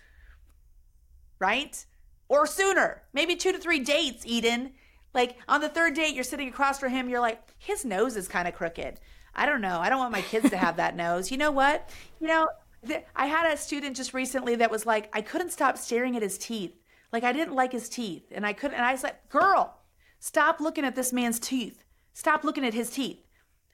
Right? 1.40 1.86
Or 2.28 2.46
sooner. 2.46 3.04
Maybe 3.14 3.36
2 3.36 3.52
to 3.54 3.58
3 3.58 3.80
dates, 3.80 4.26
Eden. 4.26 4.72
Like 5.14 5.38
on 5.48 5.62
the 5.62 5.70
third 5.70 5.96
date, 5.96 6.14
you're 6.14 6.24
sitting 6.24 6.48
across 6.48 6.80
from 6.80 6.92
him, 6.92 7.10
you're 7.10 7.20
like, 7.20 7.42
his 7.58 7.84
nose 7.84 8.16
is 8.16 8.28
kind 8.28 8.48
of 8.48 8.54
crooked. 8.54 9.00
I 9.36 9.46
don't 9.46 9.62
know. 9.62 9.80
I 9.80 9.90
don't 9.90 10.00
want 10.00 10.12
my 10.12 10.22
kids 10.22 10.50
to 10.50 10.58
have 10.58 10.78
that 10.78 10.96
nose. 11.06 11.32
You 11.32 11.38
know 11.38 11.52
what? 11.52 11.90
You 12.20 12.28
know, 12.28 12.48
th- 12.86 13.06
I 13.16 13.26
had 13.26 13.52
a 13.52 13.58
student 13.58 13.96
just 13.96 14.14
recently 14.14 14.56
that 14.56 14.72
was 14.72 14.86
like, 14.86 15.10
I 15.14 15.22
couldn't 15.22 15.52
stop 15.52 15.78
staring 15.78 16.16
at 16.16 16.22
his 16.22 16.38
teeth. 16.38 16.76
Like 17.12 17.24
I 17.24 17.32
didn't 17.32 17.56
like 17.56 17.72
his 17.72 17.90
teeth. 17.90 18.32
And 18.32 18.46
I 18.46 18.54
couldn't, 18.54 18.78
and 18.78 18.86
I 18.86 18.96
said, 18.96 19.16
girl, 19.30 19.80
stop 20.20 20.60
looking 20.60 20.86
at 20.86 20.96
this 20.96 21.12
man's 21.14 21.40
teeth. 21.40 21.84
Stop 22.14 22.44
looking 22.44 22.66
at 22.66 22.74
his 22.74 22.92
teeth. 22.92 23.26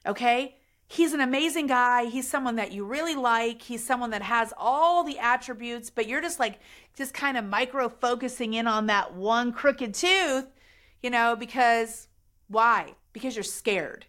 Okay? 0.06 0.56
He's 0.88 1.12
an 1.12 1.20
amazing 1.20 1.66
guy. 1.66 2.04
He's 2.04 2.28
someone 2.28 2.56
that 2.56 2.72
you 2.72 2.84
really 2.84 3.16
like. 3.16 3.62
He's 3.62 3.84
someone 3.84 4.10
that 4.10 4.22
has 4.22 4.52
all 4.56 5.02
the 5.02 5.18
attributes, 5.18 5.90
but 5.90 6.06
you're 6.06 6.20
just 6.20 6.38
like, 6.38 6.60
just 6.96 7.12
kind 7.12 7.36
of 7.36 7.44
micro 7.44 7.88
focusing 7.88 8.54
in 8.54 8.68
on 8.68 8.86
that 8.86 9.14
one 9.14 9.52
crooked 9.52 9.94
tooth, 9.94 10.46
you 11.02 11.10
know, 11.10 11.34
because 11.34 12.06
why? 12.48 12.94
Because 13.12 13.34
you're 13.34 13.42
scared. 13.42 14.06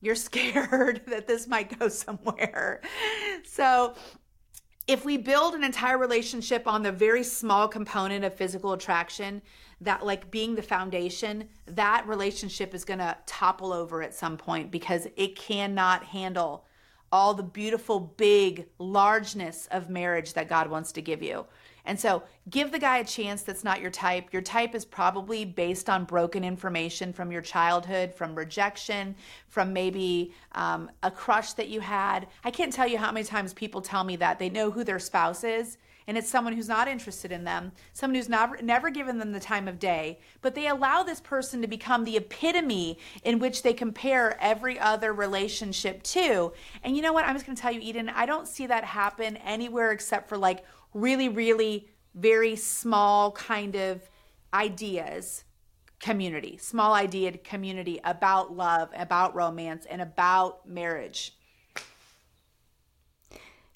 You're 0.00 0.14
scared 0.14 1.02
that 1.08 1.26
this 1.26 1.48
might 1.48 1.78
go 1.78 1.88
somewhere. 1.88 2.80
So, 3.44 3.94
if 4.86 5.04
we 5.04 5.18
build 5.18 5.54
an 5.54 5.62
entire 5.62 5.98
relationship 5.98 6.66
on 6.66 6.82
the 6.82 6.90
very 6.90 7.22
small 7.22 7.68
component 7.68 8.24
of 8.24 8.32
physical 8.32 8.72
attraction, 8.72 9.42
that 9.80 10.04
like 10.04 10.30
being 10.30 10.54
the 10.54 10.62
foundation, 10.62 11.48
that 11.66 12.06
relationship 12.06 12.74
is 12.74 12.84
going 12.84 12.98
to 12.98 13.16
topple 13.26 13.72
over 13.72 14.02
at 14.02 14.14
some 14.14 14.36
point 14.36 14.70
because 14.70 15.06
it 15.16 15.36
cannot 15.36 16.04
handle 16.04 16.64
all 17.10 17.32
the 17.32 17.42
beautiful, 17.42 18.00
big 18.00 18.66
largeness 18.78 19.66
of 19.70 19.88
marriage 19.88 20.34
that 20.34 20.48
God 20.48 20.68
wants 20.68 20.92
to 20.92 21.02
give 21.02 21.22
you. 21.22 21.46
And 21.86 21.98
so 21.98 22.22
give 22.50 22.70
the 22.70 22.78
guy 22.78 22.98
a 22.98 23.04
chance 23.04 23.40
that's 23.40 23.64
not 23.64 23.80
your 23.80 23.90
type. 23.90 24.30
Your 24.30 24.42
type 24.42 24.74
is 24.74 24.84
probably 24.84 25.46
based 25.46 25.88
on 25.88 26.04
broken 26.04 26.44
information 26.44 27.14
from 27.14 27.32
your 27.32 27.40
childhood, 27.40 28.12
from 28.12 28.34
rejection, 28.34 29.16
from 29.48 29.72
maybe 29.72 30.34
um, 30.52 30.90
a 31.02 31.10
crush 31.10 31.54
that 31.54 31.68
you 31.68 31.80
had. 31.80 32.26
I 32.44 32.50
can't 32.50 32.72
tell 32.72 32.86
you 32.86 32.98
how 32.98 33.10
many 33.10 33.24
times 33.24 33.54
people 33.54 33.80
tell 33.80 34.04
me 34.04 34.16
that 34.16 34.38
they 34.38 34.50
know 34.50 34.70
who 34.70 34.84
their 34.84 34.98
spouse 34.98 35.44
is 35.44 35.78
and 36.08 36.16
it's 36.16 36.28
someone 36.28 36.54
who's 36.54 36.68
not 36.68 36.88
interested 36.88 37.30
in 37.30 37.44
them, 37.44 37.70
someone 37.92 38.16
who's 38.16 38.30
never 38.30 38.60
never 38.62 38.90
given 38.90 39.18
them 39.18 39.30
the 39.30 39.38
time 39.38 39.68
of 39.68 39.78
day, 39.78 40.18
but 40.40 40.54
they 40.54 40.66
allow 40.66 41.02
this 41.02 41.20
person 41.20 41.60
to 41.60 41.68
become 41.68 42.04
the 42.04 42.16
epitome 42.16 42.98
in 43.22 43.38
which 43.38 43.62
they 43.62 43.74
compare 43.74 44.36
every 44.40 44.78
other 44.80 45.12
relationship 45.12 46.02
to. 46.02 46.52
And 46.82 46.96
you 46.96 47.02
know 47.02 47.12
what? 47.12 47.26
I'm 47.26 47.36
just 47.36 47.44
going 47.44 47.54
to 47.54 47.62
tell 47.62 47.70
you 47.70 47.80
Eden, 47.80 48.08
I 48.08 48.24
don't 48.26 48.48
see 48.48 48.66
that 48.66 48.84
happen 48.84 49.36
anywhere 49.36 49.92
except 49.92 50.28
for 50.28 50.38
like 50.38 50.64
really 50.94 51.28
really 51.28 51.88
very 52.14 52.56
small 52.56 53.30
kind 53.32 53.76
of 53.76 54.00
ideas 54.52 55.44
community, 56.00 56.56
small 56.56 56.94
idea 56.94 57.36
community 57.36 58.00
about 58.04 58.56
love, 58.56 58.88
about 58.96 59.34
romance, 59.34 59.84
and 59.90 60.00
about 60.00 60.66
marriage. 60.66 61.37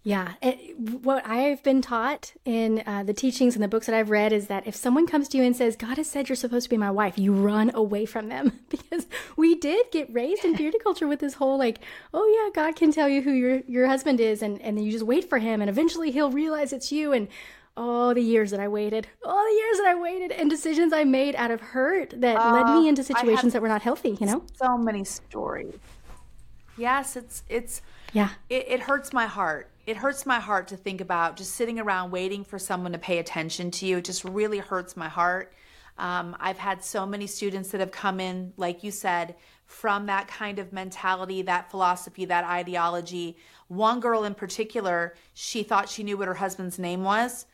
Yeah. 0.04 0.32
It, 0.42 0.76
what 0.78 1.24
I've 1.24 1.62
been 1.62 1.80
taught 1.80 2.32
in 2.44 2.82
uh, 2.86 3.04
the 3.04 3.14
teachings 3.14 3.54
and 3.54 3.62
the 3.62 3.68
books 3.68 3.86
that 3.86 3.94
I've 3.94 4.10
read 4.10 4.32
is 4.32 4.48
that 4.48 4.66
if 4.66 4.74
someone 4.74 5.06
comes 5.06 5.28
to 5.28 5.38
you 5.38 5.44
and 5.44 5.54
says, 5.54 5.76
God 5.76 5.96
has 5.96 6.10
said 6.10 6.28
you're 6.28 6.36
supposed 6.36 6.64
to 6.64 6.70
be 6.70 6.76
my 6.76 6.90
wife, 6.90 7.18
you 7.18 7.32
run 7.32 7.70
away 7.72 8.04
from 8.04 8.28
them 8.28 8.58
because 8.68 9.06
we 9.36 9.54
did 9.54 9.86
get 9.92 10.12
raised 10.12 10.44
in 10.44 10.56
purity 10.56 10.78
culture 10.78 11.06
with 11.06 11.20
this 11.20 11.34
whole 11.34 11.56
like, 11.56 11.78
oh 12.12 12.26
yeah, 12.26 12.62
God 12.62 12.74
can 12.74 12.90
tell 12.90 13.08
you 13.08 13.22
who 13.22 13.30
your, 13.30 13.60
your 13.68 13.86
husband 13.86 14.18
is 14.18 14.42
and, 14.42 14.60
and 14.60 14.76
then 14.76 14.84
you 14.84 14.90
just 14.90 15.06
wait 15.06 15.28
for 15.28 15.38
him 15.38 15.60
and 15.60 15.70
eventually 15.70 16.10
he'll 16.10 16.32
realize 16.32 16.72
it's 16.72 16.90
you. 16.90 17.12
And 17.12 17.28
all 17.76 18.12
the 18.12 18.22
years 18.22 18.50
that 18.50 18.58
I 18.58 18.66
waited, 18.66 19.06
all 19.24 19.44
the 19.44 19.54
years 19.54 19.76
that 19.78 19.86
I 19.86 19.94
waited 19.94 20.32
and 20.32 20.50
decisions 20.50 20.92
I 20.92 21.04
made 21.04 21.36
out 21.36 21.52
of 21.52 21.60
hurt 21.60 22.12
that 22.20 22.36
uh, 22.36 22.52
led 22.52 22.74
me 22.74 22.88
into 22.88 23.04
situations 23.04 23.52
that 23.52 23.62
were 23.62 23.68
not 23.68 23.82
healthy, 23.82 24.18
you 24.20 24.26
know? 24.26 24.44
So 24.54 24.76
many 24.76 25.04
stories. 25.04 25.74
Yes, 26.76 27.16
it's, 27.16 27.44
it's, 27.48 27.82
yeah, 28.12 28.30
it, 28.48 28.66
it 28.68 28.80
hurts 28.80 29.12
my 29.12 29.26
heart 29.26 29.72
it 29.86 29.96
hurts 29.96 30.26
my 30.26 30.38
heart 30.38 30.68
to 30.68 30.76
think 30.76 31.00
about 31.00 31.36
just 31.36 31.54
sitting 31.54 31.80
around 31.80 32.10
waiting 32.10 32.44
for 32.44 32.58
someone 32.58 32.92
to 32.92 32.98
pay 32.98 33.18
attention 33.18 33.70
to 33.72 33.86
you. 33.86 33.98
It 33.98 34.04
just 34.04 34.24
really 34.24 34.58
hurts 34.58 34.96
my 34.96 35.08
heart. 35.08 35.52
Um, 35.98 36.36
I've 36.38 36.58
had 36.58 36.84
so 36.84 37.04
many 37.04 37.26
students 37.26 37.70
that 37.70 37.80
have 37.80 37.90
come 37.90 38.20
in, 38.20 38.52
like 38.56 38.84
you 38.84 38.90
said, 38.90 39.34
from 39.66 40.06
that 40.06 40.28
kind 40.28 40.58
of 40.58 40.72
mentality, 40.72 41.42
that 41.42 41.70
philosophy, 41.70 42.24
that 42.26 42.44
ideology. 42.44 43.36
One 43.68 44.00
girl 44.00 44.24
in 44.24 44.34
particular, 44.34 45.14
she 45.34 45.62
thought 45.62 45.88
she 45.88 46.02
knew 46.02 46.16
what 46.16 46.28
her 46.28 46.34
husband's 46.34 46.78
name 46.78 47.02
was. 47.02 47.46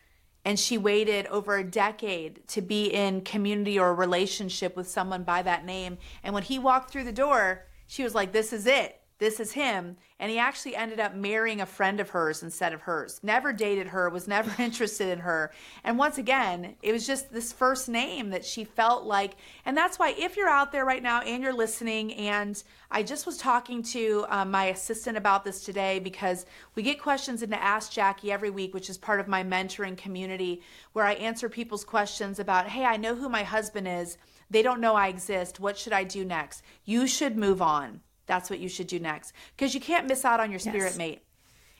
And 0.44 0.58
she 0.58 0.78
waited 0.78 1.26
over 1.26 1.56
a 1.56 1.64
decade 1.64 2.46
to 2.48 2.62
be 2.62 2.86
in 2.86 3.22
community 3.22 3.78
or 3.78 3.94
relationship 3.94 4.76
with 4.76 4.88
someone 4.88 5.22
by 5.22 5.42
that 5.42 5.64
name. 5.64 5.98
And 6.22 6.32
when 6.32 6.42
he 6.42 6.58
walked 6.58 6.90
through 6.90 7.04
the 7.04 7.12
door, 7.12 7.66
she 7.86 8.04
was 8.04 8.14
like, 8.14 8.32
This 8.32 8.52
is 8.52 8.66
it. 8.66 8.97
This 9.18 9.40
is 9.40 9.52
him. 9.52 9.96
And 10.20 10.30
he 10.30 10.38
actually 10.38 10.76
ended 10.76 11.00
up 11.00 11.14
marrying 11.14 11.60
a 11.60 11.66
friend 11.66 12.00
of 12.00 12.10
hers 12.10 12.42
instead 12.42 12.72
of 12.72 12.82
hers. 12.82 13.20
Never 13.22 13.52
dated 13.52 13.88
her, 13.88 14.08
was 14.08 14.28
never 14.28 14.50
interested 14.62 15.08
in 15.08 15.20
her. 15.20 15.52
And 15.84 15.98
once 15.98 16.18
again, 16.18 16.76
it 16.82 16.92
was 16.92 17.06
just 17.06 17.32
this 17.32 17.52
first 17.52 17.88
name 17.88 18.30
that 18.30 18.44
she 18.44 18.64
felt 18.64 19.04
like. 19.04 19.34
And 19.64 19.76
that's 19.76 19.98
why, 19.98 20.14
if 20.16 20.36
you're 20.36 20.48
out 20.48 20.72
there 20.72 20.84
right 20.84 21.02
now 21.02 21.20
and 21.20 21.42
you're 21.42 21.52
listening, 21.52 22.14
and 22.14 22.62
I 22.90 23.02
just 23.02 23.26
was 23.26 23.36
talking 23.36 23.82
to 23.84 24.24
um, 24.28 24.50
my 24.50 24.66
assistant 24.66 25.16
about 25.16 25.44
this 25.44 25.64
today 25.64 25.98
because 25.98 26.46
we 26.74 26.82
get 26.82 27.00
questions 27.00 27.42
into 27.42 27.60
Ask 27.60 27.92
Jackie 27.92 28.32
every 28.32 28.50
week, 28.50 28.72
which 28.72 28.90
is 28.90 28.98
part 28.98 29.20
of 29.20 29.28
my 29.28 29.42
mentoring 29.42 29.96
community, 29.96 30.62
where 30.92 31.04
I 31.04 31.14
answer 31.14 31.48
people's 31.48 31.84
questions 31.84 32.38
about, 32.38 32.68
hey, 32.68 32.84
I 32.84 32.96
know 32.96 33.16
who 33.16 33.28
my 33.28 33.42
husband 33.42 33.88
is. 33.88 34.16
They 34.50 34.62
don't 34.62 34.80
know 34.80 34.94
I 34.94 35.08
exist. 35.08 35.60
What 35.60 35.76
should 35.76 35.92
I 35.92 36.04
do 36.04 36.24
next? 36.24 36.62
You 36.84 37.06
should 37.06 37.36
move 37.36 37.60
on 37.60 38.00
that's 38.28 38.48
what 38.48 38.60
you 38.60 38.68
should 38.68 38.86
do 38.86 39.00
next 39.00 39.32
because 39.56 39.74
you 39.74 39.80
can't 39.80 40.06
miss 40.06 40.24
out 40.24 40.38
on 40.38 40.50
your 40.50 40.60
spirit 40.60 40.90
yes. 40.90 40.98
mate. 40.98 41.22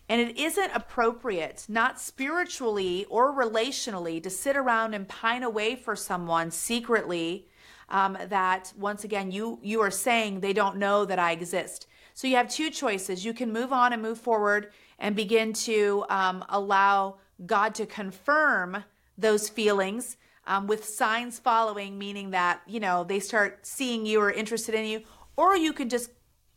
And 0.09 0.21
it 0.23 0.39
isn't 0.39 0.71
appropriate, 0.75 1.67
not 1.69 2.01
spiritually 2.01 3.05
or 3.11 3.33
relationally, 3.33 4.23
to 4.23 4.31
sit 4.31 4.57
around 4.57 4.95
and 4.95 5.07
pine 5.07 5.43
away 5.43 5.77
for 5.77 5.95
someone 5.95 6.51
secretly 6.51 7.47
um, 7.91 8.17
that, 8.29 8.73
once 8.77 9.05
again, 9.05 9.31
you, 9.31 9.59
you 9.63 9.81
are 9.83 9.91
saying 9.91 10.41
they 10.41 10.55
don't 10.55 10.79
know 10.79 11.05
that 11.05 11.19
I 11.19 11.33
exist. 11.33 11.87
So 12.15 12.27
you 12.27 12.37
have 12.37 12.49
two 12.49 12.71
choices. 12.71 13.25
You 13.25 13.35
can 13.35 13.53
move 13.53 13.73
on 13.73 13.93
and 13.93 14.01
move 14.01 14.19
forward 14.19 14.73
and 14.99 15.15
begin 15.15 15.53
to 15.53 16.05
um, 16.09 16.45
allow 16.49 17.19
God 17.45 17.75
to 17.77 17.87
confirm 17.87 18.83
those 19.17 19.49
feelings 19.49 20.17
um, 20.47 20.67
with 20.67 20.85
signs 20.85 21.39
following, 21.39 21.99
meaning 21.99 22.31
that, 22.31 22.63
you 22.67 22.81
know, 22.81 23.05
they 23.05 23.21
start 23.21 23.67
seeing 23.67 24.07
you 24.07 24.21
or 24.21 24.33
interested 24.33 24.75
in 24.75 24.87
you, 24.87 25.03
or 25.37 25.55
you 25.55 25.73
can 25.73 25.89
just 25.89 26.11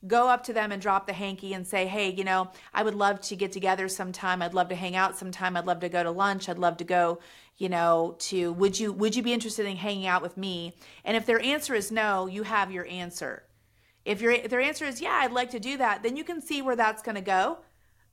go 0.07 0.27
up 0.27 0.43
to 0.45 0.53
them 0.53 0.71
and 0.71 0.81
drop 0.81 1.05
the 1.05 1.13
hanky 1.13 1.53
and 1.53 1.65
say, 1.65 1.85
hey, 1.87 2.11
you 2.11 2.23
know, 2.23 2.49
I 2.73 2.83
would 2.83 2.95
love 2.95 3.21
to 3.21 3.35
get 3.35 3.51
together 3.51 3.87
sometime. 3.87 4.41
I'd 4.41 4.53
love 4.53 4.69
to 4.69 4.75
hang 4.75 4.95
out 4.95 5.17
sometime. 5.17 5.55
I'd 5.55 5.65
love 5.65 5.79
to 5.81 5.89
go 5.89 6.03
to 6.03 6.11
lunch. 6.11 6.49
I'd 6.49 6.57
love 6.57 6.77
to 6.77 6.83
go, 6.83 7.19
you 7.57 7.69
know, 7.69 8.15
to 8.19 8.53
would 8.53 8.79
you 8.79 8.91
would 8.93 9.15
you 9.15 9.23
be 9.23 9.33
interested 9.33 9.65
in 9.65 9.77
hanging 9.77 10.07
out 10.07 10.21
with 10.21 10.37
me? 10.37 10.75
And 11.05 11.15
if 11.15 11.25
their 11.25 11.41
answer 11.41 11.75
is 11.75 11.91
no, 11.91 12.27
you 12.27 12.43
have 12.43 12.71
your 12.71 12.87
answer. 12.87 13.43
If 14.03 14.21
your 14.21 14.31
if 14.31 14.49
their 14.49 14.61
answer 14.61 14.85
is 14.85 15.01
yeah, 15.01 15.19
I'd 15.21 15.31
like 15.31 15.51
to 15.51 15.59
do 15.59 15.77
that, 15.77 16.01
then 16.03 16.17
you 16.17 16.23
can 16.23 16.41
see 16.41 16.61
where 16.61 16.75
that's 16.75 17.03
going 17.03 17.15
to 17.15 17.21
go. 17.21 17.59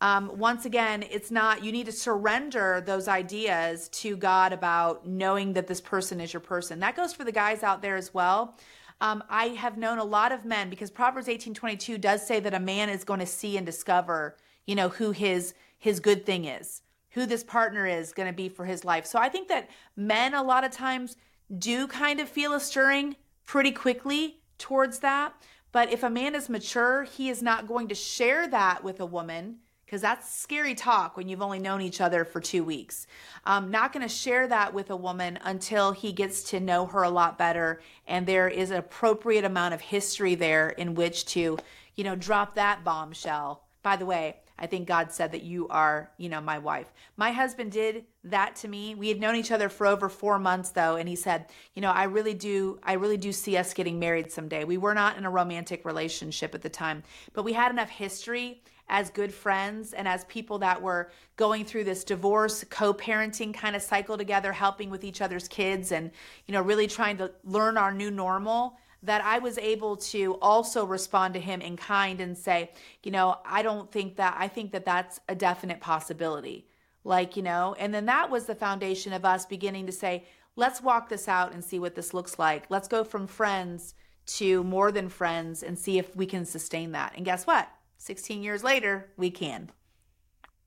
Um, 0.01 0.39
once 0.39 0.65
again, 0.65 1.05
it's 1.11 1.31
not, 1.33 1.65
you 1.65 1.73
need 1.73 1.87
to 1.87 1.93
surrender 1.93 2.81
those 2.87 3.09
ideas 3.09 3.89
to 3.89 4.17
God 4.17 4.53
about 4.53 5.07
knowing 5.07 5.55
that 5.55 5.67
this 5.67 5.81
person 5.81 6.21
is 6.21 6.33
your 6.33 6.41
person. 6.41 6.79
That 6.79 6.95
goes 6.95 7.13
for 7.13 7.25
the 7.25 7.33
guys 7.33 7.65
out 7.65 7.83
there 7.83 7.97
as 7.97 8.15
well. 8.15 8.57
Um, 9.01 9.23
I 9.29 9.49
have 9.49 9.77
known 9.77 9.99
a 9.99 10.05
lot 10.05 10.33
of 10.33 10.45
men 10.45 10.71
because 10.71 10.91
Proverbs 10.91 11.29
18:22 11.29 12.01
does 12.01 12.27
say 12.27 12.41
that 12.41 12.55
a 12.55 12.61
man 12.61 12.89
is 12.89 13.05
going 13.05 13.21
to 13.21 13.27
see 13.27 13.57
and 13.57 13.65
discover, 13.65 14.37
you 14.67 14.75
know, 14.75 14.89
who 14.89 15.13
his 15.13 15.55
his 15.79 16.01
good 16.01 16.27
thing 16.27 16.45
is, 16.45 16.83
who 17.11 17.25
this 17.25 17.45
partner 17.45 17.87
is 17.87 18.13
going 18.13 18.29
to 18.29 18.37
be 18.37 18.49
for 18.49 18.65
his 18.65 18.85
life. 18.85 19.07
So 19.07 19.19
I 19.19 19.29
think 19.29 19.49
that 19.49 19.71
men 19.97 20.35
a 20.35 20.43
lot 20.43 20.65
of 20.65 20.73
times 20.73 21.17
do 21.57 21.87
kind 21.87 22.21
of 22.21 22.29
feel 22.29 22.53
a 22.53 22.61
stirring 22.61 23.17
pretty 23.47 23.71
quickly 23.71 24.41
towards 24.59 24.99
that. 24.99 25.35
But 25.71 25.93
if 25.93 26.03
a 26.03 26.11
man 26.11 26.35
is 26.35 26.49
mature, 26.49 27.05
he 27.05 27.29
is 27.29 27.43
not 27.43 27.69
going 27.69 27.89
to 27.89 27.95
share 27.95 28.49
that 28.49 28.83
with 28.83 29.01
a 29.01 29.07
woman 29.07 29.59
because 29.89 30.03
that's 30.03 30.31
scary 30.31 30.75
talk 30.75 31.17
when 31.17 31.29
you've 31.29 31.41
only 31.41 31.59
known 31.59 31.81
each 31.81 32.03
other 32.03 32.23
for 32.23 32.43
two 32.43 32.63
weeks. 32.63 33.07
I'm 33.47 33.71
not 33.71 33.91
going 33.91 34.07
to 34.07 34.15
share 34.15 34.47
that 34.47 34.75
with 34.75 34.91
a 34.91 34.97
woman 34.97 35.39
until 35.45 35.93
he 35.93 36.13
gets 36.13 36.43
to 36.51 36.61
know 36.61 36.85
her 36.85 37.05
a 37.05 37.09
lot 37.09 37.39
better 37.39 37.81
and 38.07 38.27
there 38.27 38.49
is 38.49 38.71
an 38.71 38.77
appropriate 38.77 39.47
amount 39.47 39.73
of 39.73 39.81
history 39.81 40.35
there 40.35 40.69
in 40.69 40.95
which 40.95 41.25
to, 41.29 41.57
you 41.95 42.05
know, 42.05 42.15
drop 42.15 42.55
that 42.57 42.85
bombshell. 42.85 43.65
By 43.83 43.97
the 43.97 44.05
way, 44.05 44.37
I 44.59 44.67
think 44.67 44.87
God 44.87 45.11
said 45.11 45.33
that 45.33 45.43
you 45.43 45.69
are, 45.69 46.11
you 46.19 46.29
know, 46.29 46.43
my 46.43 46.59
wife. 46.59 46.93
My 47.17 47.33
husband 47.33 47.73
did 47.73 48.05
that 48.25 48.57
to 48.57 48.69
me. 48.69 48.95
We 48.95 49.09
had 49.09 49.21
known 49.21 49.37
each 49.37 49.53
other 49.53 49.71
for 49.71 49.87
over 49.87 50.11
4 50.11 50.39
months 50.39 50.69
though, 50.69 50.97
and 50.97 51.09
he 51.09 51.17
said, 51.17 51.47
"You 51.75 51.81
know, 51.81 51.93
I 51.93 52.05
really 52.05 52.35
do 52.35 52.79
I 52.83 52.95
really 52.95 53.17
do 53.17 53.33
see 53.33 53.57
us 53.57 53.73
getting 53.73 53.99
married 53.99 54.31
someday." 54.33 54.65
We 54.65 54.77
were 54.77 54.95
not 54.95 55.17
in 55.17 55.25
a 55.25 55.31
romantic 55.31 55.87
relationship 55.87 56.55
at 56.55 56.61
the 56.61 56.69
time, 56.69 57.05
but 57.33 57.45
we 57.45 57.55
had 57.55 57.71
enough 57.71 57.89
history 57.89 58.61
as 58.89 59.11
good 59.11 59.33
friends 59.33 59.93
and 59.93 60.09
as 60.09 60.25
people 60.25 60.59
that 60.59 60.81
were 60.81 61.11
going 61.37 61.65
through 61.65 61.85
this 61.85 62.05
divorce 62.05 62.65
co-parenting 62.71 63.53
kind 63.55 63.77
of 63.77 63.83
cycle 63.83 64.17
together 64.17 64.53
helping 64.53 64.91
with 64.91 65.05
each 65.05 65.21
other's 65.21 65.49
kids 65.49 65.93
and 65.93 66.11
you 66.47 66.53
know 66.53 66.63
really 66.63 66.87
trying 66.87 67.17
to 67.17 67.31
learn 67.45 67.77
our 67.77 67.93
new 67.93 68.11
normal 68.11 68.79
that 69.03 69.23
I 69.23 69.39
was 69.39 69.59
able 69.59 69.97
to 69.97 70.35
also 70.43 70.85
respond 70.85 71.35
to 71.35 71.41
him 71.41 71.61
in 71.61 71.77
kind 71.77 72.21
and 72.21 72.37
say, 72.37 72.71
you 73.05 73.13
know, 73.13 73.39
I 73.45 73.63
don't 73.63 73.91
think 73.91 74.17
that 74.17 74.37
I 74.39 74.49
think 74.49 74.73
that 74.73 74.85
that's 74.85 75.21
a 75.29 75.35
definite 75.35 75.81
possibility. 75.81 76.67
Like, 77.05 77.37
you 77.37 77.43
know, 77.43 77.77
and 77.79 77.95
then 77.95 78.07
that 78.07 78.29
was 78.29 78.47
the 78.47 78.55
foundation 78.55 79.13
of 79.13 79.25
us 79.25 79.47
beginning 79.47 79.87
to 79.87 79.93
say, 79.93 80.25
let's 80.57 80.83
walk 80.83 81.09
this 81.09 81.29
out 81.29 81.53
and 81.53 81.65
see 81.65 81.79
what 81.79 81.95
this 81.95 82.13
looks 82.13 82.39
like. 82.39 82.65
Let's 82.69 82.89
go 82.89 83.05
from 83.05 83.27
friends 83.29 83.95
to 84.27 84.63
more 84.65 84.93
than 84.93 85.09
friends 85.09 85.63
and 85.63 85.79
see 85.79 85.99
if 85.99 86.15
we 86.15 86.27
can 86.27 86.45
sustain 86.45 86.93
that. 86.93 87.15
And 87.17 87.25
guess 87.25 87.47
what? 87.47 87.69
16 87.99 88.43
years 88.43 88.65
later, 88.65 89.11
we 89.17 89.31
can. 89.31 89.71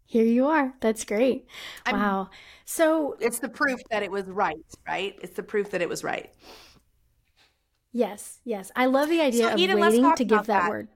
Here 0.05 0.25
you 0.25 0.47
are. 0.47 0.73
That's 0.81 1.05
great. 1.05 1.47
I'm, 1.85 1.95
wow. 1.95 2.29
So 2.65 3.15
it's 3.19 3.39
the 3.39 3.49
proof 3.49 3.79
that 3.89 4.03
it 4.03 4.11
was 4.11 4.25
right, 4.25 4.57
right? 4.85 5.17
It's 5.21 5.35
the 5.35 5.43
proof 5.43 5.71
that 5.71 5.81
it 5.81 5.87
was 5.87 6.03
right. 6.03 6.29
Yes, 7.93 8.39
yes. 8.43 8.71
I 8.75 8.85
love 8.85 9.09
the 9.09 9.21
idea 9.21 9.47
so, 9.47 9.53
of 9.53 9.59
Eden, 9.59 9.79
waiting 9.79 10.13
to 10.15 10.25
give 10.25 10.39
that, 10.39 10.47
that 10.47 10.69
word. 10.69 10.89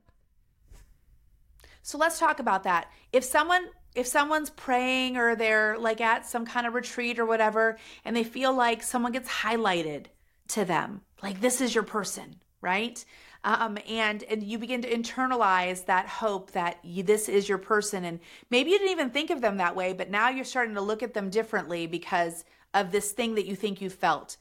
So 1.82 1.98
let's 1.98 2.20
talk 2.20 2.40
about 2.40 2.64
that. 2.64 2.92
If 3.14 3.24
someone 3.24 3.68
if 3.96 4.06
someone's 4.06 4.50
praying 4.50 5.16
or 5.16 5.36
they're 5.36 5.78
like 5.78 6.02
at 6.02 6.26
some 6.26 6.46
kind 6.46 6.68
of 6.68 6.74
retreat 6.74 7.18
or 7.18 7.26
whatever 7.26 7.78
and 8.04 8.14
they 8.16 8.26
feel 8.26 8.54
like 8.54 8.84
someone 8.84 9.14
gets 9.14 9.30
highlighted 9.30 10.08
to 10.50 10.66
them, 10.66 11.02
like 11.24 11.40
this 11.40 11.62
is 11.62 11.74
your 11.74 11.86
person, 11.86 12.36
right? 12.60 13.04
Um, 13.46 13.78
and 13.88 14.24
and 14.24 14.44
you 14.44 14.58
begin 14.58 14.82
to 14.82 14.92
internalize 14.92 15.86
that 15.86 16.08
hope 16.08 16.52
that 16.52 16.80
you, 16.84 17.04
this 17.04 17.30
is 17.30 17.48
your 17.48 17.60
person. 17.60 18.04
And 18.04 18.20
maybe 18.50 18.72
you 18.72 18.80
didn't 18.80 18.92
even 18.92 19.12
think 19.12 19.30
of 19.30 19.40
them 19.40 19.58
that 19.58 19.76
way 19.76 19.94
but 19.94 20.10
now 20.10 20.30
you're 20.30 20.44
starting 20.44 20.76
to 20.76 20.82
look 20.82 21.04
at 21.04 21.14
them 21.14 21.30
differently 21.30 21.88
because 21.88 22.44
of 22.74 22.92
this 22.92 23.12
thing 23.12 23.36
that 23.36 23.46
you 23.46 23.56
think 23.56 23.80
you 23.80 23.90
felt. 23.90 24.38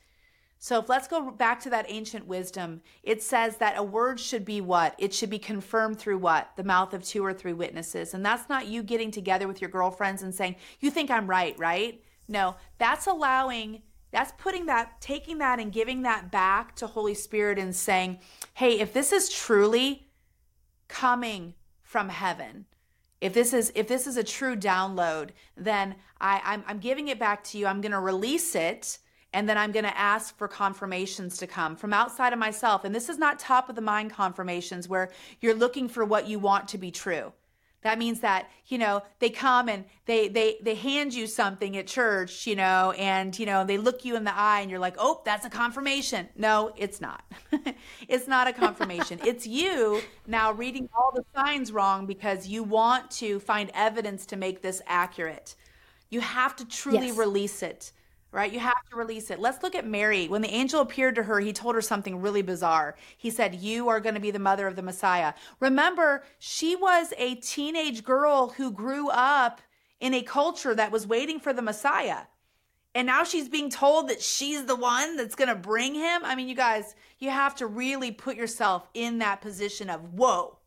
So 0.58 0.78
if 0.78 0.88
let's 0.88 1.06
go 1.06 1.30
back 1.30 1.60
to 1.60 1.70
that 1.70 1.84
ancient 1.88 2.26
wisdom 2.26 2.80
it 3.02 3.22
says 3.22 3.58
that 3.58 3.76
a 3.76 3.82
word 3.82 4.18
should 4.18 4.46
be 4.46 4.62
what? 4.62 4.94
It 4.98 5.12
should 5.12 5.30
be 5.30 5.38
confirmed 5.38 5.98
through 5.98 6.18
what? 6.18 6.50
The 6.56 6.64
mouth 6.64 6.94
of 6.94 7.04
two 7.04 7.24
or 7.24 7.34
three 7.34 7.52
witnesses. 7.52 8.14
And 8.14 8.24
that's 8.24 8.48
not 8.48 8.66
you 8.66 8.82
getting 8.82 9.10
together 9.10 9.46
with 9.46 9.60
your 9.60 9.70
girlfriends 9.70 10.22
and 10.22 10.34
saying 10.34 10.56
you 10.80 10.90
think 10.90 11.10
i'm 11.10 11.28
right 11.28 11.56
right? 11.58 12.02
No 12.26 12.56
that's 12.78 13.06
allowing 13.06 13.82
that's 14.14 14.32
putting 14.38 14.66
that, 14.66 15.00
taking 15.00 15.38
that 15.38 15.58
and 15.58 15.72
giving 15.72 16.02
that 16.02 16.30
back 16.30 16.76
to 16.76 16.86
Holy 16.86 17.14
Spirit 17.14 17.58
and 17.58 17.74
saying, 17.74 18.20
hey, 18.54 18.78
if 18.78 18.92
this 18.92 19.10
is 19.10 19.28
truly 19.28 20.06
coming 20.86 21.54
from 21.82 22.08
heaven, 22.08 22.66
if 23.20 23.34
this 23.34 23.52
is 23.52 23.72
if 23.74 23.88
this 23.88 24.06
is 24.06 24.16
a 24.16 24.22
true 24.22 24.54
download, 24.54 25.30
then 25.56 25.96
I, 26.20 26.40
I'm, 26.44 26.62
I'm 26.68 26.78
giving 26.78 27.08
it 27.08 27.18
back 27.18 27.42
to 27.44 27.58
you. 27.58 27.66
I'm 27.66 27.80
going 27.80 27.90
to 27.90 27.98
release 27.98 28.54
it 28.54 28.98
and 29.32 29.48
then 29.48 29.58
I'm 29.58 29.72
going 29.72 29.84
to 29.84 29.98
ask 29.98 30.38
for 30.38 30.46
confirmations 30.46 31.36
to 31.38 31.48
come 31.48 31.74
from 31.74 31.92
outside 31.92 32.32
of 32.32 32.38
myself. 32.38 32.84
And 32.84 32.94
this 32.94 33.08
is 33.08 33.18
not 33.18 33.40
top 33.40 33.68
of 33.68 33.74
the 33.74 33.82
mind 33.82 34.12
confirmations 34.12 34.88
where 34.88 35.10
you're 35.40 35.54
looking 35.54 35.88
for 35.88 36.04
what 36.04 36.28
you 36.28 36.38
want 36.38 36.68
to 36.68 36.78
be 36.78 36.92
true. 36.92 37.32
That 37.84 37.98
means 37.98 38.20
that, 38.20 38.50
you 38.66 38.78
know, 38.78 39.02
they 39.18 39.28
come 39.28 39.68
and 39.68 39.84
they 40.06 40.28
they 40.28 40.56
they 40.62 40.74
hand 40.74 41.12
you 41.12 41.26
something 41.26 41.76
at 41.76 41.86
church, 41.86 42.46
you 42.46 42.56
know, 42.56 42.92
and 42.92 43.38
you 43.38 43.44
know, 43.44 43.62
they 43.64 43.76
look 43.76 44.06
you 44.06 44.16
in 44.16 44.24
the 44.24 44.34
eye 44.34 44.60
and 44.62 44.70
you're 44.70 44.80
like, 44.80 44.96
"Oh, 44.98 45.20
that's 45.24 45.44
a 45.44 45.50
confirmation." 45.50 46.30
No, 46.34 46.72
it's 46.78 47.02
not. 47.02 47.22
it's 48.08 48.26
not 48.26 48.48
a 48.48 48.54
confirmation. 48.54 49.20
it's 49.24 49.46
you 49.46 50.00
now 50.26 50.50
reading 50.52 50.88
all 50.96 51.12
the 51.14 51.24
signs 51.36 51.72
wrong 51.72 52.06
because 52.06 52.48
you 52.48 52.62
want 52.62 53.10
to 53.12 53.38
find 53.40 53.70
evidence 53.74 54.24
to 54.26 54.36
make 54.36 54.62
this 54.62 54.80
accurate. 54.86 55.54
You 56.08 56.22
have 56.22 56.56
to 56.56 56.64
truly 56.64 57.08
yes. 57.08 57.18
release 57.18 57.62
it 57.62 57.92
right? 58.34 58.52
You 58.52 58.58
have 58.58 58.82
to 58.90 58.96
release 58.96 59.30
it. 59.30 59.38
Let's 59.38 59.62
look 59.62 59.76
at 59.76 59.86
Mary. 59.86 60.26
When 60.26 60.42
the 60.42 60.52
angel 60.52 60.80
appeared 60.80 61.14
to 61.14 61.22
her, 61.22 61.38
he 61.38 61.52
told 61.52 61.76
her 61.76 61.80
something 61.80 62.20
really 62.20 62.42
bizarre. 62.42 62.96
He 63.16 63.30
said, 63.30 63.54
You 63.54 63.88
are 63.88 64.00
going 64.00 64.16
to 64.16 64.20
be 64.20 64.32
the 64.32 64.40
mother 64.40 64.66
of 64.66 64.74
the 64.74 64.82
Messiah. 64.82 65.34
Remember, 65.60 66.24
she 66.40 66.74
was 66.74 67.14
a 67.16 67.36
teenage 67.36 68.02
girl 68.02 68.48
who 68.56 68.72
grew 68.72 69.08
up 69.08 69.62
in 70.00 70.12
a 70.12 70.22
culture 70.22 70.74
that 70.74 70.90
was 70.90 71.06
waiting 71.06 71.38
for 71.38 71.52
the 71.52 71.62
Messiah. 71.62 72.22
And 72.96 73.06
now 73.06 73.22
she's 73.22 73.48
being 73.48 73.70
told 73.70 74.08
that 74.08 74.20
she's 74.20 74.64
the 74.66 74.76
one 74.76 75.16
that's 75.16 75.36
going 75.36 75.48
to 75.48 75.54
bring 75.54 75.94
him. 75.94 76.22
I 76.24 76.34
mean, 76.34 76.48
you 76.48 76.56
guys, 76.56 76.96
you 77.20 77.30
have 77.30 77.54
to 77.56 77.66
really 77.66 78.10
put 78.10 78.36
yourself 78.36 78.88
in 78.94 79.18
that 79.18 79.40
position 79.42 79.88
of, 79.90 80.12
whoa, 80.12 80.58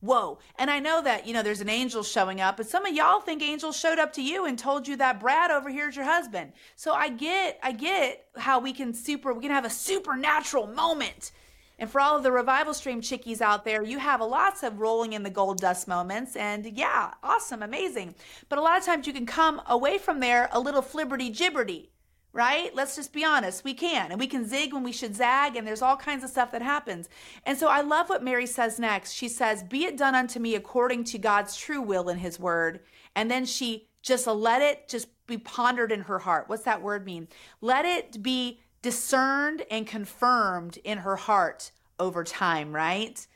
whoa. 0.00 0.38
And 0.58 0.70
I 0.70 0.78
know 0.80 1.02
that, 1.02 1.26
you 1.26 1.34
know, 1.34 1.42
there's 1.42 1.60
an 1.60 1.68
angel 1.68 2.02
showing 2.02 2.40
up, 2.40 2.56
but 2.56 2.68
some 2.68 2.86
of 2.86 2.94
y'all 2.94 3.20
think 3.20 3.42
angels 3.42 3.76
showed 3.76 3.98
up 3.98 4.12
to 4.14 4.22
you 4.22 4.46
and 4.46 4.58
told 4.58 4.88
you 4.88 4.96
that 4.96 5.20
Brad 5.20 5.50
over 5.50 5.70
here 5.70 5.88
is 5.88 5.96
your 5.96 6.04
husband. 6.06 6.52
So 6.76 6.92
I 6.94 7.08
get, 7.10 7.58
I 7.62 7.72
get 7.72 8.26
how 8.36 8.60
we 8.60 8.72
can 8.72 8.94
super, 8.94 9.32
we 9.32 9.42
can 9.42 9.50
have 9.50 9.64
a 9.64 9.70
supernatural 9.70 10.66
moment 10.68 11.32
And 11.80 11.90
for 11.90 12.00
all 12.00 12.16
of 12.16 12.22
the 12.22 12.30
revival 12.30 12.74
stream 12.74 13.00
chickies 13.00 13.40
out 13.40 13.64
there, 13.64 13.82
you 13.82 13.98
have 13.98 14.20
lots 14.20 14.62
of 14.62 14.80
rolling 14.80 15.14
in 15.14 15.22
the 15.22 15.30
gold 15.30 15.60
dust 15.60 15.88
moments. 15.88 16.36
And 16.36 16.66
yeah, 16.66 17.14
awesome, 17.22 17.62
amazing. 17.62 18.14
But 18.50 18.58
a 18.58 18.62
lot 18.62 18.78
of 18.78 18.84
times 18.84 19.06
you 19.06 19.14
can 19.14 19.24
come 19.24 19.62
away 19.66 19.96
from 19.96 20.20
there 20.20 20.50
a 20.52 20.60
little 20.60 20.82
flibberty 20.82 21.34
gibberty, 21.34 21.88
right? 22.32 22.74
Let's 22.74 22.96
just 22.96 23.12
be 23.12 23.24
honest. 23.24 23.64
We 23.64 23.74
can. 23.74 24.10
And 24.10 24.20
we 24.20 24.26
can 24.26 24.46
zig 24.46 24.72
when 24.72 24.82
we 24.82 24.92
should 24.92 25.16
zag. 25.16 25.56
And 25.56 25.66
there's 25.66 25.82
all 25.82 25.96
kinds 25.96 26.22
of 26.22 26.30
stuff 26.30 26.52
that 26.52 26.62
happens. 26.62 27.08
And 27.44 27.58
so 27.58 27.68
I 27.68 27.80
love 27.80 28.08
what 28.08 28.22
Mary 28.22 28.46
says 28.46 28.78
next. 28.78 29.12
She 29.12 29.28
says, 29.28 29.62
Be 29.62 29.84
it 29.84 29.96
done 29.96 30.14
unto 30.14 30.38
me 30.38 30.54
according 30.54 31.04
to 31.04 31.18
God's 31.18 31.56
true 31.56 31.82
will 31.82 32.08
in 32.08 32.18
his 32.18 32.38
word. 32.38 32.80
And 33.16 33.30
then 33.30 33.44
she 33.44 33.88
just 34.02 34.26
let 34.26 34.62
it 34.62 34.88
just 34.88 35.08
be 35.26 35.38
pondered 35.38 35.92
in 35.92 36.02
her 36.02 36.20
heart. 36.20 36.48
What's 36.48 36.64
that 36.64 36.82
word 36.82 37.04
mean? 37.04 37.28
Let 37.60 37.84
it 37.84 38.22
be 38.22 38.60
discerned 38.82 39.62
and 39.70 39.86
confirmed 39.86 40.78
in 40.84 40.98
her 40.98 41.16
heart 41.16 41.70
over 41.98 42.24
time, 42.24 42.72
right? 42.72 43.26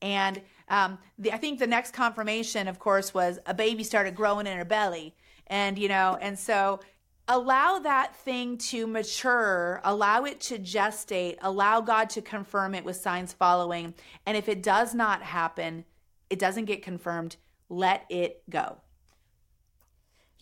And 0.00 0.40
um, 0.68 0.98
the, 1.18 1.32
I 1.32 1.38
think 1.38 1.58
the 1.58 1.66
next 1.66 1.92
confirmation, 1.92 2.68
of 2.68 2.78
course, 2.78 3.12
was 3.12 3.38
a 3.46 3.54
baby 3.54 3.84
started 3.84 4.14
growing 4.14 4.46
in 4.46 4.56
her 4.56 4.64
belly. 4.64 5.14
And, 5.48 5.78
you 5.78 5.88
know, 5.88 6.18
and 6.20 6.38
so 6.38 6.80
allow 7.28 7.78
that 7.78 8.16
thing 8.16 8.58
to 8.58 8.86
mature, 8.86 9.80
allow 9.84 10.24
it 10.24 10.40
to 10.40 10.58
gestate, 10.58 11.36
allow 11.40 11.80
God 11.80 12.10
to 12.10 12.22
confirm 12.22 12.74
it 12.74 12.84
with 12.84 12.96
signs 12.96 13.32
following. 13.32 13.94
And 14.26 14.36
if 14.36 14.48
it 14.48 14.62
does 14.62 14.94
not 14.94 15.22
happen, 15.22 15.84
it 16.30 16.38
doesn't 16.38 16.64
get 16.64 16.82
confirmed, 16.82 17.36
let 17.68 18.04
it 18.08 18.42
go. 18.50 18.78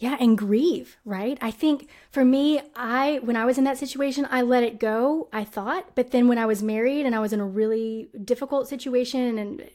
Yeah, 0.00 0.16
and 0.18 0.38
grieve, 0.38 0.96
right? 1.04 1.36
I 1.42 1.50
think 1.50 1.90
for 2.10 2.24
me, 2.24 2.62
I 2.74 3.20
when 3.22 3.36
I 3.36 3.44
was 3.44 3.58
in 3.58 3.64
that 3.64 3.76
situation, 3.76 4.26
I 4.30 4.40
let 4.40 4.62
it 4.62 4.80
go, 4.80 5.28
I 5.30 5.44
thought, 5.44 5.94
but 5.94 6.10
then 6.10 6.26
when 6.26 6.38
I 6.38 6.46
was 6.46 6.62
married 6.62 7.04
and 7.04 7.14
I 7.14 7.20
was 7.20 7.34
in 7.34 7.40
a 7.40 7.46
really 7.46 8.08
difficult 8.24 8.66
situation 8.66 9.38
and 9.38 9.68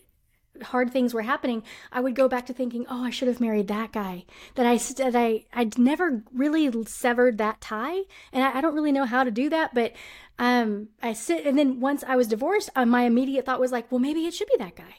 hard 0.63 0.91
things 0.91 1.13
were 1.13 1.21
happening, 1.21 1.63
I 1.91 2.01
would 2.01 2.15
go 2.15 2.27
back 2.27 2.45
to 2.47 2.53
thinking, 2.53 2.85
"Oh, 2.89 3.03
I 3.03 3.09
should 3.09 3.27
have 3.27 3.39
married 3.39 3.67
that 3.67 3.91
guy." 3.91 4.25
That 4.55 4.65
I 4.65 4.77
that 4.77 5.15
I 5.15 5.45
I'd 5.53 5.77
never 5.77 6.23
really 6.33 6.71
severed 6.85 7.37
that 7.37 7.61
tie, 7.61 8.01
and 8.31 8.43
I, 8.43 8.57
I 8.57 8.61
don't 8.61 8.75
really 8.75 8.91
know 8.91 9.05
how 9.05 9.23
to 9.23 9.31
do 9.31 9.49
that. 9.49 9.73
But 9.73 9.93
um, 10.39 10.89
I 11.01 11.13
sit, 11.13 11.45
and 11.45 11.57
then 11.57 11.79
once 11.79 12.03
I 12.07 12.15
was 12.15 12.27
divorced, 12.27 12.69
uh, 12.75 12.85
my 12.85 13.03
immediate 13.03 13.45
thought 13.45 13.59
was 13.59 13.71
like, 13.71 13.91
"Well, 13.91 13.99
maybe 13.99 14.25
it 14.25 14.33
should 14.33 14.47
be 14.47 14.57
that 14.59 14.75
guy," 14.75 14.95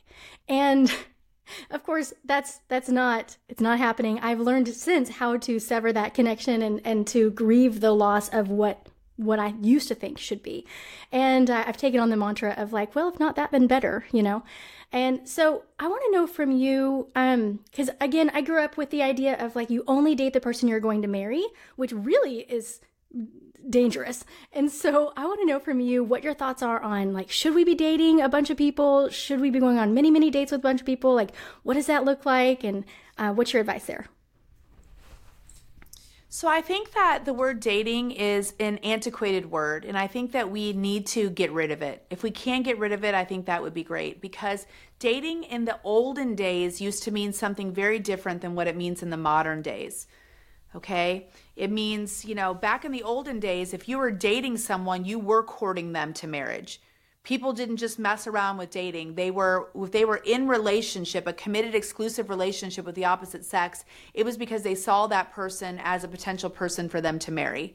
and 0.49 0.93
of 1.71 1.83
course 1.83 2.13
that's 2.25 2.61
that's 2.69 2.89
not 2.89 3.37
it's 3.49 3.61
not 3.61 3.79
happening 3.79 4.19
i've 4.21 4.41
learned 4.41 4.67
since 4.69 5.09
how 5.09 5.37
to 5.37 5.59
sever 5.59 5.93
that 5.93 6.15
connection 6.15 6.63
and 6.63 6.81
and 6.85 7.07
to 7.07 7.31
grieve 7.31 7.81
the 7.81 7.93
loss 7.93 8.29
of 8.31 8.49
what 8.49 8.86
what 9.17 9.39
i 9.39 9.55
used 9.61 9.89
to 9.89 9.95
think 9.95 10.19
should 10.19 10.43
be 10.43 10.67
and 11.11 11.51
uh, 11.51 11.65
i've 11.67 11.77
taken 11.77 12.01
on 12.01 12.11
the 12.11 12.17
mantra 12.17 12.55
of 12.57 12.73
like 12.73 12.95
well 12.95 13.09
if 13.09 13.19
not 13.19 13.37
that 13.37 13.51
then 13.51 13.67
better 13.67 14.05
you 14.13 14.23
know 14.23 14.43
and 14.93 15.29
so 15.29 15.65
i 15.79 15.89
want 15.89 16.03
to 16.05 16.13
know 16.13 16.27
from 16.27 16.51
you 16.51 17.09
um 17.15 17.61
because 17.71 17.91
again 18.01 18.31
i 18.35 18.41
grew 18.41 18.63
up 18.63 18.77
with 18.77 18.91
the 18.91 19.03
idea 19.03 19.37
of 19.43 19.57
like 19.57 19.71
you 19.71 19.83
only 19.87 20.15
date 20.15 20.33
the 20.33 20.41
person 20.41 20.69
you're 20.69 20.81
going 20.81 21.03
to 21.03 21.09
marry 21.09 21.45
which 21.77 21.93
really 21.93 22.41
is 22.41 22.81
dangerous. 23.69 24.25
And 24.53 24.71
so 24.71 25.13
I 25.17 25.25
want 25.27 25.41
to 25.41 25.47
know 25.47 25.59
from 25.59 25.81
you 25.81 26.05
what 26.05 26.23
your 26.23 26.35
thoughts 26.35 26.63
are 26.63 26.81
on 26.81 27.13
like, 27.13 27.31
should 27.31 27.55
we 27.55 27.65
be 27.65 27.75
dating 27.75 28.21
a 28.21 28.29
bunch 28.29 28.51
of 28.51 28.57
people? 28.57 29.09
Should 29.09 29.41
we 29.41 29.51
be 29.51 29.59
going 29.59 29.79
on 29.79 29.95
many, 29.95 30.11
many 30.11 30.31
dates 30.31 30.53
with 30.53 30.61
a 30.61 30.63
bunch 30.63 30.81
of 30.81 30.87
people? 30.87 31.15
Like, 31.15 31.35
what 31.63 31.75
does 31.75 31.87
that 31.87 32.05
look 32.05 32.25
like? 32.25 32.65
And 32.65 32.85
uh, 33.19 33.33
what's 33.33 33.53
your 33.53 33.61
advice 33.61 33.87
there? 33.87 34.07
So 36.37 36.49
I 36.49 36.61
think 36.61 36.93
that 36.93 37.25
the 37.25 37.33
word 37.33 37.61
dating 37.61 38.11
is 38.11 38.53
an 38.61 38.77
antiquated 38.85 39.51
word, 39.51 39.87
and 39.87 39.97
I 39.97 40.07
think 40.07 40.33
that 40.33 40.51
we 40.51 40.75
need 40.75 41.07
to 41.07 41.31
get 41.31 41.51
rid 41.51 41.71
of 41.71 41.81
it. 41.81 42.05
If 42.11 42.23
we 42.23 42.31
can 42.31 42.63
get 42.63 42.79
rid 42.79 42.93
of 42.93 43.05
it, 43.05 43.15
I 43.15 43.25
think 43.25 43.47
that 43.47 43.63
would 43.63 43.73
be 43.73 43.83
great 43.83 44.21
because 44.21 44.67
dating 44.99 45.45
in 45.45 45.65
the 45.65 45.81
olden 45.83 46.35
days 46.35 46.79
used 46.79 47.05
to 47.05 47.11
mean 47.11 47.33
something 47.33 47.73
very 47.73 47.99
different 47.99 48.43
than 48.43 48.55
what 48.55 48.67
it 48.67 48.77
means 48.77 49.03
in 49.03 49.09
the 49.09 49.17
modern 49.17 49.63
days. 49.63 50.09
Okay? 50.75 51.29
It 51.57 51.71
means, 51.71 52.27
you 52.27 52.35
know, 52.35 52.53
back 52.53 52.85
in 52.85 52.93
the 52.93 53.03
olden 53.03 53.41
days, 53.41 53.73
if 53.73 53.89
you 53.89 53.97
were 53.97 54.11
dating 54.11 54.59
someone, 54.59 55.07
you 55.07 55.19
were 55.19 55.43
courting 55.43 55.95
them 55.95 56.13
to 56.13 56.27
marriage. 56.27 56.83
People 57.27 57.53
didn't 57.53 57.79
just 57.79 57.99
mess 57.99 58.29
around 58.29 58.57
with 58.57 58.71
dating. 58.71 59.17
They 59.17 59.33
were 59.33 59.71
if 59.75 59.91
they 59.91 60.05
were 60.05 60.23
in 60.25 60.47
relationship, 60.47 61.27
a 61.27 61.33
committed 61.33 61.75
exclusive 61.75 62.31
relationship 62.31 62.87
with 62.87 62.95
the 62.95 63.05
opposite 63.05 63.45
sex, 63.45 63.85
it 64.15 64.25
was 64.25 64.37
because 64.37 64.63
they 64.63 64.77
saw 64.77 65.09
that 65.09 65.33
person 65.33 65.81
as 65.83 66.05
a 66.05 66.09
potential 66.09 66.49
person 66.49 66.89
for 66.89 67.01
them 67.01 67.19
to 67.19 67.33
marry. 67.33 67.75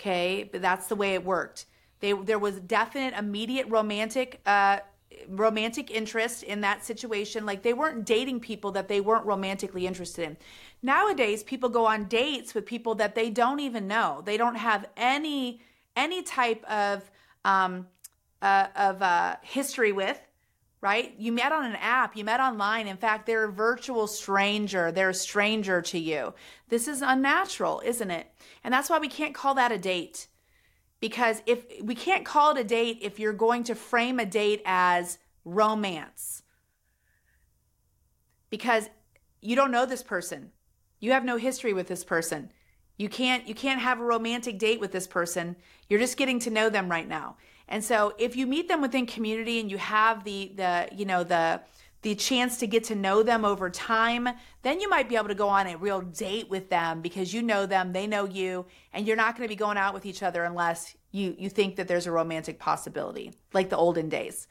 Okay? 0.00 0.48
But 0.50 0.62
that's 0.62 0.88
the 0.88 0.96
way 0.96 1.14
it 1.14 1.24
worked. 1.24 1.66
They, 2.00 2.12
there 2.12 2.40
was 2.40 2.58
definite 2.58 3.14
immediate 3.16 3.68
romantic 3.68 4.40
uh, 4.44 4.80
romantic 5.28 5.92
interest 5.92 6.42
in 6.42 6.60
that 6.62 6.84
situation. 6.84 7.46
Like 7.46 7.62
they 7.62 7.74
weren't 7.74 8.04
dating 8.04 8.40
people 8.40 8.72
that 8.72 8.88
they 8.88 9.00
weren't 9.00 9.26
romantically 9.26 9.86
interested 9.86 10.24
in. 10.24 10.36
Nowadays, 10.82 11.44
people 11.44 11.68
go 11.68 11.86
on 11.86 12.06
dates 12.06 12.52
with 12.52 12.66
people 12.66 12.96
that 12.96 13.14
they 13.14 13.30
don't 13.30 13.60
even 13.60 13.86
know. 13.86 14.22
They 14.24 14.36
don't 14.36 14.56
have 14.56 14.88
any 14.96 15.60
any 15.94 16.24
type 16.24 16.64
of 16.64 17.08
um, 17.44 17.86
uh, 18.42 18.68
of 18.76 19.02
uh, 19.02 19.36
history 19.42 19.92
with. 19.92 20.20
Right? 20.80 21.12
You 21.18 21.32
met 21.32 21.50
on 21.50 21.64
an 21.64 21.74
app, 21.74 22.16
you 22.16 22.22
met 22.22 22.38
online. 22.38 22.86
In 22.86 22.96
fact, 22.96 23.26
they're 23.26 23.46
a 23.46 23.52
virtual 23.52 24.06
stranger. 24.06 24.92
They're 24.92 25.08
a 25.08 25.14
stranger 25.14 25.82
to 25.82 25.98
you. 25.98 26.34
This 26.68 26.86
is 26.86 27.02
unnatural, 27.02 27.82
isn't 27.84 28.12
it? 28.12 28.28
And 28.62 28.72
that's 28.72 28.88
why 28.88 29.00
we 29.00 29.08
can't 29.08 29.34
call 29.34 29.54
that 29.54 29.72
a 29.72 29.78
date 29.78 30.28
because 31.00 31.42
if 31.46 31.64
we 31.82 31.94
can't 31.94 32.24
call 32.24 32.56
it 32.56 32.60
a 32.60 32.64
date 32.64 32.98
if 33.02 33.18
you're 33.18 33.32
going 33.32 33.64
to 33.64 33.74
frame 33.74 34.18
a 34.18 34.26
date 34.26 34.62
as 34.64 35.18
romance 35.44 36.42
because 38.50 38.88
you 39.40 39.54
don't 39.54 39.70
know 39.70 39.86
this 39.86 40.02
person 40.02 40.50
you 41.00 41.12
have 41.12 41.24
no 41.24 41.36
history 41.36 41.72
with 41.72 41.88
this 41.88 42.04
person 42.04 42.50
you 42.96 43.08
can't 43.08 43.46
you 43.46 43.54
can't 43.54 43.80
have 43.80 44.00
a 44.00 44.04
romantic 44.04 44.58
date 44.58 44.80
with 44.80 44.92
this 44.92 45.06
person 45.06 45.56
you're 45.88 46.00
just 46.00 46.16
getting 46.16 46.38
to 46.38 46.50
know 46.50 46.68
them 46.68 46.90
right 46.90 47.08
now 47.08 47.36
and 47.68 47.84
so 47.84 48.14
if 48.18 48.36
you 48.36 48.46
meet 48.46 48.68
them 48.68 48.80
within 48.80 49.06
community 49.06 49.60
and 49.60 49.70
you 49.70 49.78
have 49.78 50.24
the 50.24 50.52
the 50.56 50.88
you 50.92 51.04
know 51.04 51.24
the 51.24 51.60
the 52.02 52.14
chance 52.14 52.58
to 52.58 52.66
get 52.66 52.84
to 52.84 52.94
know 52.94 53.24
them 53.24 53.44
over 53.44 53.68
time, 53.68 54.28
then 54.62 54.80
you 54.80 54.88
might 54.88 55.08
be 55.08 55.16
able 55.16 55.28
to 55.28 55.34
go 55.34 55.48
on 55.48 55.66
a 55.66 55.76
real 55.76 56.00
date 56.00 56.48
with 56.48 56.70
them 56.70 57.00
because 57.00 57.34
you 57.34 57.42
know 57.42 57.66
them, 57.66 57.92
they 57.92 58.06
know 58.06 58.24
you, 58.24 58.64
and 58.92 59.04
you're 59.04 59.16
not 59.16 59.36
going 59.36 59.48
to 59.48 59.52
be 59.52 59.56
going 59.56 59.76
out 59.76 59.94
with 59.94 60.06
each 60.06 60.22
other 60.22 60.44
unless 60.44 60.96
you 61.10 61.34
you 61.38 61.48
think 61.48 61.76
that 61.76 61.88
there's 61.88 62.06
a 62.06 62.12
romantic 62.12 62.58
possibility, 62.58 63.32
like 63.52 63.68
the 63.70 63.76
olden 63.76 64.08
days. 64.08 64.46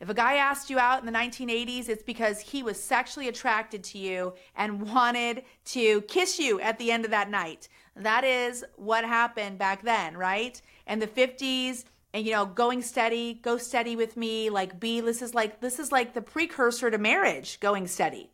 If 0.00 0.08
a 0.08 0.14
guy 0.14 0.36
asked 0.36 0.70
you 0.70 0.78
out 0.78 1.00
in 1.00 1.06
the 1.06 1.12
1980s, 1.12 1.90
it's 1.90 2.02
because 2.02 2.40
he 2.40 2.62
was 2.62 2.82
sexually 2.82 3.28
attracted 3.28 3.84
to 3.84 3.98
you 3.98 4.32
and 4.56 4.80
wanted 4.80 5.44
to 5.66 6.00
kiss 6.02 6.38
you 6.38 6.58
at 6.62 6.78
the 6.78 6.90
end 6.90 7.04
of 7.04 7.10
that 7.10 7.28
night. 7.28 7.68
That 7.96 8.24
is 8.24 8.64
what 8.76 9.04
happened 9.04 9.58
back 9.58 9.82
then, 9.82 10.16
right? 10.16 10.60
And 10.86 11.02
the 11.02 11.06
50s, 11.06 11.84
and 12.12 12.26
you 12.26 12.32
know 12.32 12.44
going 12.44 12.82
steady 12.82 13.34
go 13.34 13.56
steady 13.56 13.96
with 13.96 14.16
me 14.16 14.50
like 14.50 14.80
be 14.80 15.00
this 15.00 15.22
is 15.22 15.34
like 15.34 15.60
this 15.60 15.78
is 15.78 15.92
like 15.92 16.14
the 16.14 16.22
precursor 16.22 16.90
to 16.90 16.98
marriage 16.98 17.60
going 17.60 17.86
steady. 17.86 18.30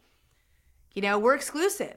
You 0.95 1.03
know 1.03 1.19
we're 1.19 1.35
exclusive. 1.35 1.97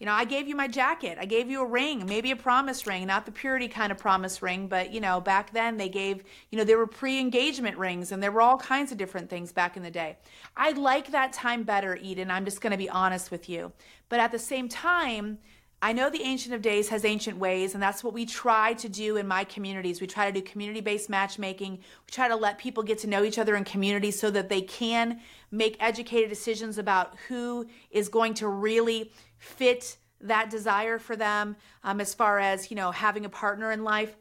You 0.00 0.06
know 0.06 0.12
i 0.12 0.24
gave 0.24 0.48
you 0.48 0.56
my 0.56 0.66
jacket. 0.66 1.18
I 1.20 1.24
gave 1.24 1.48
you 1.48 1.62
a 1.62 1.66
ring 1.66 2.04
maybe 2.06 2.32
a 2.32 2.36
promise 2.36 2.86
ring 2.86 3.06
not 3.06 3.26
the 3.26 3.32
purity 3.32 3.68
kind 3.68 3.92
of 3.92 3.98
promise 3.98 4.42
ring 4.42 4.66
but 4.66 4.92
you 4.92 5.00
know 5.00 5.20
back 5.20 5.52
then 5.52 5.76
they 5.76 5.88
gave 5.88 6.24
you 6.50 6.58
know 6.58 6.64
there 6.64 6.78
were 6.78 6.86
pre-engagement 6.86 7.78
rings 7.78 8.10
and 8.10 8.22
there 8.22 8.32
were 8.32 8.42
all 8.42 8.58
kinds 8.58 8.90
of 8.90 8.98
different 8.98 9.30
things 9.30 9.52
back 9.52 9.76
in 9.76 9.82
the 9.82 9.90
day. 9.90 10.18
I 10.56 10.72
like 10.72 11.12
that 11.12 11.32
time 11.32 11.62
better 11.62 11.96
eden 11.96 12.30
i'm 12.30 12.44
just 12.44 12.60
going 12.60 12.72
to 12.72 12.76
be 12.76 12.90
honest 12.90 13.30
with 13.30 13.48
you. 13.48 13.72
But 14.08 14.20
at 14.20 14.32
the 14.32 14.38
same 14.38 14.68
time 14.68 15.38
I 15.84 15.92
know 15.92 16.08
the 16.08 16.22
Ancient 16.22 16.54
of 16.54 16.62
Days 16.62 16.88
has 16.88 17.04
ancient 17.04 17.36
ways, 17.36 17.74
and 17.74 17.82
that's 17.82 18.02
what 18.02 18.14
we 18.14 18.24
try 18.24 18.72
to 18.72 18.88
do 18.88 19.18
in 19.18 19.28
my 19.28 19.44
communities. 19.44 20.00
We 20.00 20.06
try 20.06 20.30
to 20.30 20.32
do 20.32 20.40
community 20.40 20.80
based 20.80 21.10
matchmaking. 21.10 21.72
We 21.72 22.10
try 22.10 22.26
to 22.26 22.36
let 22.36 22.56
people 22.56 22.82
get 22.82 22.96
to 23.00 23.06
know 23.06 23.22
each 23.22 23.38
other 23.38 23.54
in 23.54 23.64
community 23.64 24.10
so 24.10 24.30
that 24.30 24.48
they 24.48 24.62
can 24.62 25.20
make 25.50 25.76
educated 25.80 26.30
decisions 26.30 26.78
about 26.78 27.18
who 27.28 27.66
is 27.90 28.08
going 28.08 28.32
to 28.32 28.48
really 28.48 29.12
fit 29.36 29.98
that 30.22 30.48
desire 30.48 30.98
for 30.98 31.16
them 31.16 31.54
um, 31.82 32.00
as 32.00 32.14
far 32.14 32.38
as, 32.38 32.70
you 32.70 32.78
know, 32.78 32.90
having 32.90 33.26
a 33.26 33.28
partner 33.28 33.70
in 33.70 33.84
life. 33.84 34.16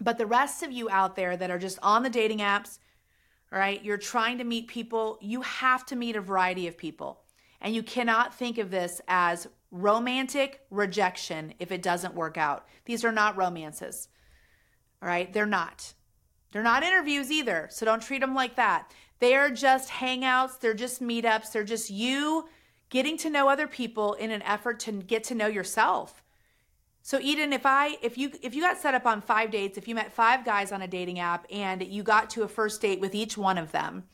But 0.00 0.16
the 0.16 0.24
rest 0.24 0.62
of 0.62 0.72
you 0.72 0.88
out 0.88 1.14
there 1.14 1.36
that 1.36 1.50
are 1.50 1.58
just 1.58 1.78
on 1.82 2.04
the 2.04 2.10
dating 2.10 2.38
apps, 2.38 2.78
all 3.52 3.58
right, 3.58 3.84
you're 3.84 3.98
trying 3.98 4.38
to 4.38 4.44
meet 4.44 4.66
people, 4.66 5.18
you 5.20 5.42
have 5.42 5.84
to 5.86 5.94
meet 5.94 6.16
a 6.16 6.22
variety 6.22 6.66
of 6.68 6.78
people. 6.78 7.20
And 7.60 7.74
you 7.74 7.82
cannot 7.82 8.34
think 8.34 8.56
of 8.56 8.70
this 8.70 9.02
as 9.08 9.46
romantic 9.70 10.60
rejection 10.70 11.54
if 11.58 11.72
it 11.72 11.82
doesn't 11.82 12.14
work 12.14 12.36
out. 12.36 12.66
These 12.84 13.04
are 13.04 13.12
not 13.12 13.36
romances. 13.36 14.08
All 15.02 15.08
right, 15.08 15.32
they're 15.32 15.46
not. 15.46 15.92
They're 16.52 16.62
not 16.62 16.82
interviews 16.82 17.30
either, 17.30 17.68
so 17.70 17.84
don't 17.84 18.02
treat 18.02 18.20
them 18.20 18.34
like 18.34 18.56
that. 18.56 18.92
They 19.18 19.34
are 19.34 19.50
just 19.50 19.90
hangouts, 19.90 20.60
they're 20.60 20.74
just 20.74 21.02
meetups, 21.02 21.52
they're 21.52 21.64
just 21.64 21.90
you 21.90 22.48
getting 22.88 23.16
to 23.18 23.30
know 23.30 23.48
other 23.48 23.66
people 23.66 24.14
in 24.14 24.30
an 24.30 24.42
effort 24.42 24.80
to 24.80 24.92
get 24.92 25.24
to 25.24 25.34
know 25.34 25.46
yourself. 25.46 26.22
So 27.02 27.20
Eden, 27.20 27.52
if 27.52 27.64
I 27.64 27.96
if 28.02 28.18
you 28.18 28.32
if 28.42 28.54
you 28.54 28.62
got 28.62 28.78
set 28.78 28.94
up 28.94 29.06
on 29.06 29.20
five 29.20 29.50
dates, 29.50 29.78
if 29.78 29.86
you 29.86 29.94
met 29.94 30.12
five 30.12 30.44
guys 30.44 30.72
on 30.72 30.82
a 30.82 30.88
dating 30.88 31.20
app 31.20 31.46
and 31.50 31.82
you 31.86 32.02
got 32.02 32.30
to 32.30 32.42
a 32.42 32.48
first 32.48 32.80
date 32.80 33.00
with 33.00 33.14
each 33.14 33.38
one 33.38 33.58
of 33.58 33.70
them, 33.72 34.04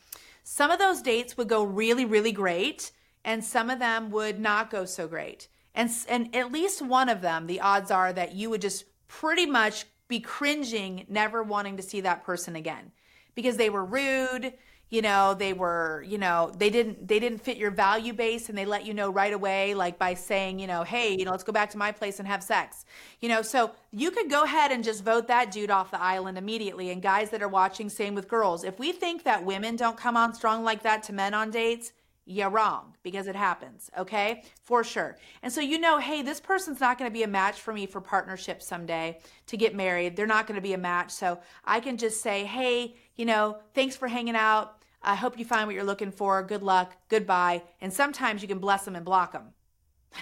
some 0.43 0.69
of 0.69 0.79
those 0.79 1.01
dates 1.01 1.35
would 1.35 1.49
go 1.49 1.63
really 1.63 2.05
really 2.05 2.31
great 2.31 2.91
and 3.25 3.43
some 3.43 3.69
of 3.69 3.79
them 3.79 4.11
would 4.11 4.39
not 4.39 4.69
go 4.69 4.85
so 4.85 5.07
great. 5.07 5.47
And 5.75 5.89
and 6.07 6.35
at 6.35 6.51
least 6.51 6.81
one 6.81 7.09
of 7.09 7.21
them, 7.21 7.47
the 7.47 7.61
odds 7.61 7.91
are 7.91 8.13
that 8.13 8.33
you 8.33 8.49
would 8.49 8.61
just 8.61 8.85
pretty 9.07 9.45
much 9.45 9.85
be 10.07 10.19
cringing 10.19 11.05
never 11.09 11.41
wanting 11.41 11.77
to 11.77 11.83
see 11.83 12.01
that 12.01 12.23
person 12.23 12.55
again. 12.55 12.91
Because 13.35 13.57
they 13.57 13.69
were 13.69 13.85
rude, 13.85 14.53
you 14.93 15.01
know 15.01 15.33
they 15.33 15.53
were 15.53 16.05
you 16.07 16.19
know 16.19 16.51
they 16.55 16.69
didn't 16.69 17.07
they 17.07 17.19
didn't 17.19 17.39
fit 17.39 17.57
your 17.57 17.71
value 17.71 18.13
base 18.13 18.47
and 18.49 18.55
they 18.55 18.63
let 18.63 18.85
you 18.85 18.93
know 18.93 19.09
right 19.09 19.33
away 19.33 19.73
like 19.73 19.97
by 19.97 20.13
saying 20.13 20.59
you 20.59 20.67
know 20.67 20.83
hey 20.83 21.17
you 21.17 21.25
know 21.25 21.31
let's 21.31 21.43
go 21.43 21.51
back 21.51 21.71
to 21.71 21.79
my 21.79 21.91
place 21.91 22.19
and 22.19 22.27
have 22.27 22.43
sex. 22.43 22.85
You 23.19 23.29
know 23.29 23.41
so 23.41 23.71
you 23.91 24.11
could 24.11 24.29
go 24.29 24.43
ahead 24.43 24.71
and 24.71 24.83
just 24.83 25.03
vote 25.03 25.27
that 25.29 25.51
dude 25.51 25.71
off 25.71 25.89
the 25.89 25.99
island 25.99 26.37
immediately. 26.37 26.91
And 26.91 27.01
guys 27.01 27.31
that 27.31 27.41
are 27.41 27.47
watching 27.47 27.89
same 27.89 28.13
with 28.13 28.27
girls. 28.27 28.63
If 28.63 28.77
we 28.77 28.91
think 28.91 29.23
that 29.23 29.43
women 29.43 29.75
don't 29.75 29.97
come 29.97 30.15
on 30.15 30.35
strong 30.35 30.63
like 30.63 30.83
that 30.83 31.01
to 31.03 31.13
men 31.13 31.33
on 31.33 31.49
dates 31.49 31.91
you're 32.25 32.49
wrong 32.49 32.95
because 33.03 33.27
it 33.27 33.35
happens, 33.35 33.89
okay? 33.97 34.43
For 34.61 34.83
sure. 34.83 35.17
And 35.41 35.51
so 35.51 35.59
you 35.59 35.77
know, 35.77 35.97
hey, 35.99 36.21
this 36.21 36.39
person's 36.39 36.79
not 36.79 36.97
going 36.97 37.09
to 37.09 37.13
be 37.13 37.23
a 37.23 37.27
match 37.27 37.59
for 37.59 37.73
me 37.73 37.85
for 37.85 37.99
partnership 37.99 38.61
someday 38.61 39.19
to 39.47 39.57
get 39.57 39.75
married. 39.75 40.15
They're 40.15 40.25
not 40.25 40.47
going 40.47 40.55
to 40.55 40.61
be 40.61 40.73
a 40.73 40.77
match. 40.77 41.11
So 41.11 41.39
I 41.65 41.79
can 41.79 41.97
just 41.97 42.21
say, 42.21 42.45
hey, 42.45 42.95
you 43.15 43.25
know, 43.25 43.57
thanks 43.73 43.95
for 43.95 44.07
hanging 44.07 44.35
out. 44.35 44.77
I 45.01 45.15
hope 45.15 45.37
you 45.37 45.43
find 45.43 45.67
what 45.67 45.75
you're 45.75 45.83
looking 45.83 46.11
for. 46.11 46.41
Good 46.43 46.63
luck. 46.63 46.95
Goodbye. 47.09 47.63
And 47.81 47.91
sometimes 47.91 48.41
you 48.41 48.47
can 48.47 48.59
bless 48.59 48.85
them 48.85 48.95
and 48.95 49.03
block 49.03 49.33
them 49.33 49.49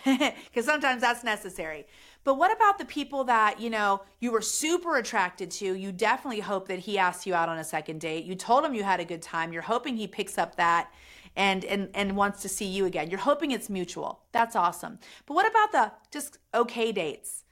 because 0.05 0.65
sometimes 0.65 1.01
that's 1.01 1.23
necessary. 1.23 1.85
But 2.23 2.35
what 2.35 2.55
about 2.55 2.77
the 2.77 2.85
people 2.85 3.23
that, 3.25 3.59
you 3.59 3.69
know, 3.69 4.01
you 4.19 4.31
were 4.31 4.41
super 4.41 4.97
attracted 4.97 5.51
to? 5.51 5.73
You 5.73 5.91
definitely 5.91 6.39
hope 6.39 6.67
that 6.67 6.79
he 6.79 6.97
asked 6.97 7.25
you 7.25 7.33
out 7.33 7.49
on 7.49 7.57
a 7.57 7.63
second 7.63 7.99
date. 8.01 8.25
You 8.25 8.35
told 8.35 8.63
him 8.63 8.73
you 8.73 8.83
had 8.83 8.99
a 8.99 9.05
good 9.05 9.21
time. 9.21 9.51
You're 9.51 9.61
hoping 9.63 9.97
he 9.97 10.07
picks 10.07 10.37
up 10.37 10.55
that 10.55 10.91
and 11.35 11.63
and 11.65 11.89
and 11.93 12.15
wants 12.15 12.41
to 12.41 12.49
see 12.49 12.65
you 12.65 12.85
again. 12.85 13.09
You're 13.09 13.19
hoping 13.19 13.51
it's 13.51 13.69
mutual. 13.69 14.23
That's 14.31 14.55
awesome. 14.55 14.99
But 15.25 15.33
what 15.33 15.49
about 15.49 15.71
the 15.71 15.91
just 16.11 16.39
okay 16.53 16.91
dates? 16.91 17.43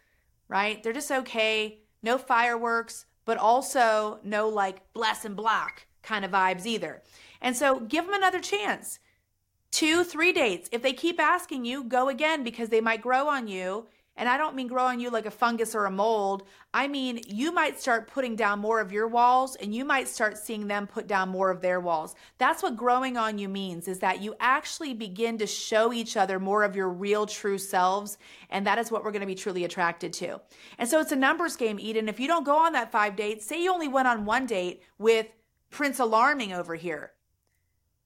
Right? 0.48 0.82
They're 0.82 0.94
just 0.94 1.12
okay. 1.12 1.80
No 2.02 2.18
fireworks, 2.18 3.06
but 3.26 3.38
also 3.38 4.20
no 4.24 4.48
like 4.48 4.94
bless 4.94 5.26
and 5.26 5.36
block 5.36 5.86
kind 6.02 6.26
of 6.26 6.32
vibes 6.32 6.66
either. 6.66 7.02
And 7.42 7.56
so 7.56 7.80
give 7.80 8.06
them 8.06 8.14
another 8.14 8.40
chance. 8.40 9.00
Two, 9.72 10.04
three 10.04 10.34
dates. 10.34 10.68
If 10.72 10.82
they 10.82 10.94
keep 10.94 11.20
asking 11.20 11.66
you, 11.66 11.84
go 11.84 12.10
again 12.10 12.44
because 12.44 12.70
they 12.70 12.82
might 12.82 13.02
grow 13.02 13.28
on 13.28 13.48
you. 13.48 13.88
And 14.20 14.28
I 14.28 14.38
don't 14.38 14.54
mean 14.54 14.68
growing 14.68 15.00
you 15.00 15.10
like 15.10 15.26
a 15.26 15.32
fungus 15.32 15.74
or 15.74 15.86
a 15.86 15.92
mold. 15.92 16.44
I 16.74 16.90
mean, 16.90 17.22
you 17.26 17.54
might 17.54 17.80
start 17.80 18.12
putting 18.12 18.36
down 18.36 18.60
more 18.60 18.82
of 18.82 18.92
your 18.92 19.08
walls 19.08 19.56
and 19.56 19.74
you 19.74 19.86
might 19.86 20.10
start 20.10 20.38
seeing 20.38 20.68
them 20.68 20.88
put 20.88 21.08
down 21.08 21.30
more 21.30 21.50
of 21.50 21.62
their 21.62 21.80
walls. 21.80 22.16
That's 22.38 22.62
what 22.62 22.76
growing 22.76 23.16
on 23.16 23.38
you 23.38 23.48
means 23.48 23.88
is 23.88 24.00
that 24.00 24.22
you 24.22 24.36
actually 24.42 24.94
begin 24.94 25.38
to 25.38 25.48
show 25.48 25.94
each 25.94 26.18
other 26.18 26.38
more 26.38 26.64
of 26.64 26.76
your 26.76 26.90
real 26.90 27.26
true 27.26 27.58
selves. 27.58 28.18
And 28.50 28.68
that 28.68 28.78
is 28.78 28.92
what 28.92 29.06
we're 29.06 29.12
going 29.12 29.22
to 29.22 29.26
be 29.26 29.36
truly 29.36 29.64
attracted 29.64 30.12
to. 30.14 30.42
And 30.78 30.90
so 30.90 31.00
it's 31.00 31.14
a 31.14 31.16
numbers 31.16 31.56
game, 31.56 31.80
Eden. 31.80 32.10
If 32.10 32.20
you 32.20 32.28
don't 32.28 32.46
go 32.46 32.58
on 32.58 32.74
that 32.74 32.92
five 32.92 33.16
dates, 33.16 33.46
say 33.46 33.64
you 33.64 33.72
only 33.72 33.88
went 33.88 34.10
on 34.10 34.26
one 34.26 34.46
date 34.46 34.84
with 34.98 35.28
Prince 35.70 36.00
Alarming 36.00 36.52
over 36.52 36.76
here. 36.76 37.14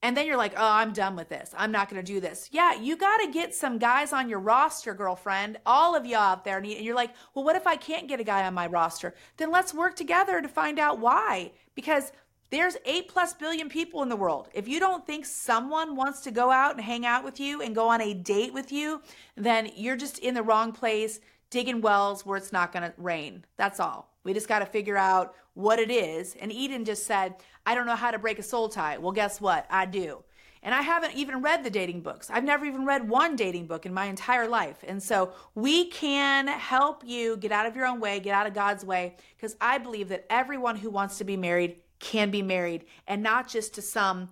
And 0.03 0.17
then 0.17 0.27
you're 0.27 0.37
like, 0.37 0.53
oh, 0.57 0.71
I'm 0.71 0.91
done 0.91 1.15
with 1.15 1.29
this. 1.29 1.55
I'm 1.57 1.71
not 1.71 1.89
going 1.89 2.03
to 2.03 2.13
do 2.13 2.19
this. 2.19 2.49
Yeah, 2.51 2.75
you 2.75 2.97
got 2.97 3.17
to 3.21 3.31
get 3.31 3.55
some 3.55 3.77
guys 3.77 4.11
on 4.11 4.27
your 4.27 4.39
roster, 4.39 4.93
girlfriend. 4.93 5.57
All 5.65 5.95
of 5.95 6.05
y'all 6.05 6.19
out 6.19 6.43
there. 6.43 6.57
And 6.57 6.67
you're 6.67 6.93
like, 6.93 7.11
well, 7.33 7.45
what 7.45 7.55
if 7.55 7.65
I 7.65 7.77
can't 7.77 8.09
get 8.09 8.19
a 8.19 8.23
guy 8.25 8.45
on 8.45 8.53
my 8.53 8.67
roster? 8.67 9.15
Then 9.37 9.49
let's 9.49 9.73
work 9.73 9.95
together 9.95 10.41
to 10.41 10.47
find 10.49 10.77
out 10.77 10.99
why. 10.99 11.53
Because 11.73 12.11
there's 12.49 12.75
eight 12.85 13.07
plus 13.07 13.33
billion 13.33 13.69
people 13.69 14.03
in 14.03 14.09
the 14.09 14.17
world. 14.17 14.49
If 14.53 14.67
you 14.67 14.81
don't 14.81 15.07
think 15.07 15.25
someone 15.25 15.95
wants 15.95 16.19
to 16.21 16.31
go 16.31 16.51
out 16.51 16.75
and 16.75 16.83
hang 16.83 17.05
out 17.05 17.23
with 17.23 17.39
you 17.39 17.61
and 17.61 17.73
go 17.73 17.87
on 17.87 18.01
a 18.01 18.13
date 18.13 18.53
with 18.53 18.73
you, 18.73 19.01
then 19.37 19.71
you're 19.73 19.95
just 19.95 20.19
in 20.19 20.33
the 20.33 20.43
wrong 20.43 20.73
place 20.73 21.21
digging 21.49 21.79
wells 21.79 22.25
where 22.25 22.37
it's 22.37 22.51
not 22.51 22.73
going 22.73 22.83
to 22.83 22.93
rain. 22.97 23.45
That's 23.55 23.79
all. 23.79 24.12
We 24.23 24.33
just 24.33 24.47
got 24.47 24.59
to 24.59 24.65
figure 24.65 24.97
out 24.97 25.35
what 25.53 25.79
it 25.79 25.91
is. 25.91 26.35
And 26.39 26.51
Eden 26.51 26.85
just 26.85 27.05
said, 27.05 27.35
I 27.65 27.75
don't 27.75 27.85
know 27.85 27.95
how 27.95 28.11
to 28.11 28.19
break 28.19 28.39
a 28.39 28.43
soul 28.43 28.69
tie. 28.69 28.97
Well, 28.97 29.11
guess 29.11 29.39
what? 29.39 29.65
I 29.69 29.85
do. 29.85 30.23
And 30.65 30.73
I 30.73 30.81
haven't 30.81 31.15
even 31.15 31.41
read 31.41 31.63
the 31.63 31.69
dating 31.69 32.01
books. 32.01 32.29
I've 32.31 32.45
never 32.45 32.65
even 32.65 32.85
read 32.85 33.09
one 33.09 33.35
dating 33.35 33.67
book 33.67 33.85
in 33.85 33.93
my 33.93 34.05
entire 34.05 34.47
life. 34.47 34.77
And 34.87 35.03
so 35.03 35.33
we 35.55 35.89
can 35.89 36.47
help 36.47 37.03
you 37.05 37.35
get 37.35 37.51
out 37.51 37.65
of 37.65 37.75
your 37.75 37.85
own 37.85 37.99
way, 37.99 38.21
get 38.21 38.33
out 38.33 38.47
of 38.47 38.53
God's 38.53 38.85
way, 38.85 39.17
because 39.35 39.57
I 39.59 39.77
believe 39.77 40.07
that 40.09 40.25
everyone 40.29 40.77
who 40.77 40.89
wants 40.89 41.17
to 41.17 41.25
be 41.25 41.35
married 41.35 41.77
can 41.99 42.31
be 42.31 42.41
married 42.41 42.85
and 43.07 43.21
not 43.21 43.49
just 43.49 43.75
to 43.75 43.81
some 43.81 44.29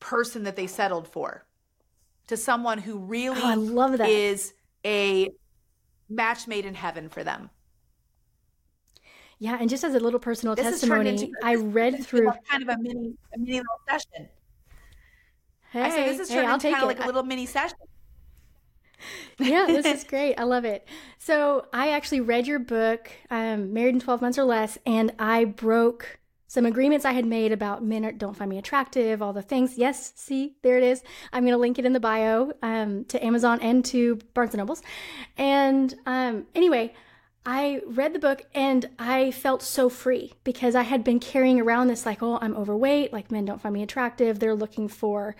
person 0.00 0.42
that 0.44 0.56
they 0.56 0.66
settled 0.66 1.06
for, 1.06 1.44
to 2.26 2.36
someone 2.36 2.78
who 2.78 2.96
oh, 2.96 3.02
really 3.02 3.40
oh, 3.40 3.46
I 3.46 3.54
love 3.54 3.98
that. 3.98 4.08
is 4.08 4.54
a 4.84 5.30
match 6.08 6.46
made 6.48 6.64
in 6.64 6.74
heaven 6.74 7.08
for 7.08 7.22
them. 7.22 7.50
Yeah, 9.38 9.56
and 9.60 9.70
just 9.70 9.84
as 9.84 9.94
a 9.94 10.00
little 10.00 10.18
personal 10.18 10.54
this 10.54 10.64
testimony, 10.64 11.32
I 11.42 11.54
read 11.54 12.04
through 12.04 12.32
kind 12.50 12.62
of 12.62 12.68
a 12.68 12.78
mini, 12.78 13.14
a 13.34 13.38
mini 13.38 13.58
little 13.58 13.80
session. 13.88 14.28
Hey, 15.70 15.82
I 15.82 15.90
said 15.90 16.08
this 16.08 16.20
is 16.20 16.30
hey, 16.30 16.44
I'll 16.44 16.58
take 16.58 16.72
kind 16.72 16.82
of 16.82 16.88
like 16.88 17.02
a 17.02 17.06
little 17.06 17.22
mini 17.22 17.46
session. 17.46 17.78
yeah, 19.38 19.66
this 19.66 19.86
is 19.86 20.04
great. 20.08 20.34
I 20.34 20.44
love 20.44 20.64
it. 20.64 20.88
So 21.18 21.66
I 21.72 21.90
actually 21.90 22.20
read 22.20 22.46
your 22.46 22.58
book, 22.58 23.10
um, 23.30 23.72
Married 23.72 23.94
in 23.94 24.00
12 24.00 24.20
Months 24.20 24.38
or 24.38 24.44
Less, 24.44 24.78
and 24.84 25.12
I 25.18 25.44
broke 25.44 26.18
some 26.48 26.64
agreements 26.64 27.04
I 27.04 27.12
had 27.12 27.26
made 27.26 27.52
about 27.52 27.84
men 27.84 28.16
don't 28.16 28.34
find 28.34 28.48
me 28.50 28.56
attractive, 28.56 29.20
all 29.20 29.34
the 29.34 29.42
things. 29.42 29.76
Yes, 29.76 30.14
see, 30.16 30.56
there 30.62 30.78
it 30.78 30.82
is. 30.82 31.02
I'm 31.30 31.44
going 31.44 31.52
to 31.52 31.58
link 31.58 31.78
it 31.78 31.84
in 31.84 31.92
the 31.92 32.00
bio 32.00 32.52
um, 32.62 33.04
to 33.04 33.22
Amazon 33.22 33.60
and 33.60 33.84
to 33.84 34.18
Barnes 34.32 34.54
and 34.54 34.58
Nobles. 34.58 34.82
And 35.36 35.94
um, 36.06 36.46
anyway, 36.54 36.94
I 37.50 37.80
read 37.86 38.12
the 38.12 38.18
book 38.18 38.42
and 38.54 38.90
I 38.98 39.30
felt 39.30 39.62
so 39.62 39.88
free 39.88 40.34
because 40.44 40.74
I 40.74 40.82
had 40.82 41.02
been 41.02 41.18
carrying 41.18 41.58
around 41.58 41.88
this 41.88 42.04
like, 42.04 42.22
oh, 42.22 42.38
I'm 42.42 42.54
overweight, 42.54 43.10
like 43.10 43.30
men 43.32 43.46
don't 43.46 43.58
find 43.58 43.72
me 43.72 43.82
attractive. 43.82 44.38
They're 44.38 44.54
looking 44.54 44.86
for 44.86 45.34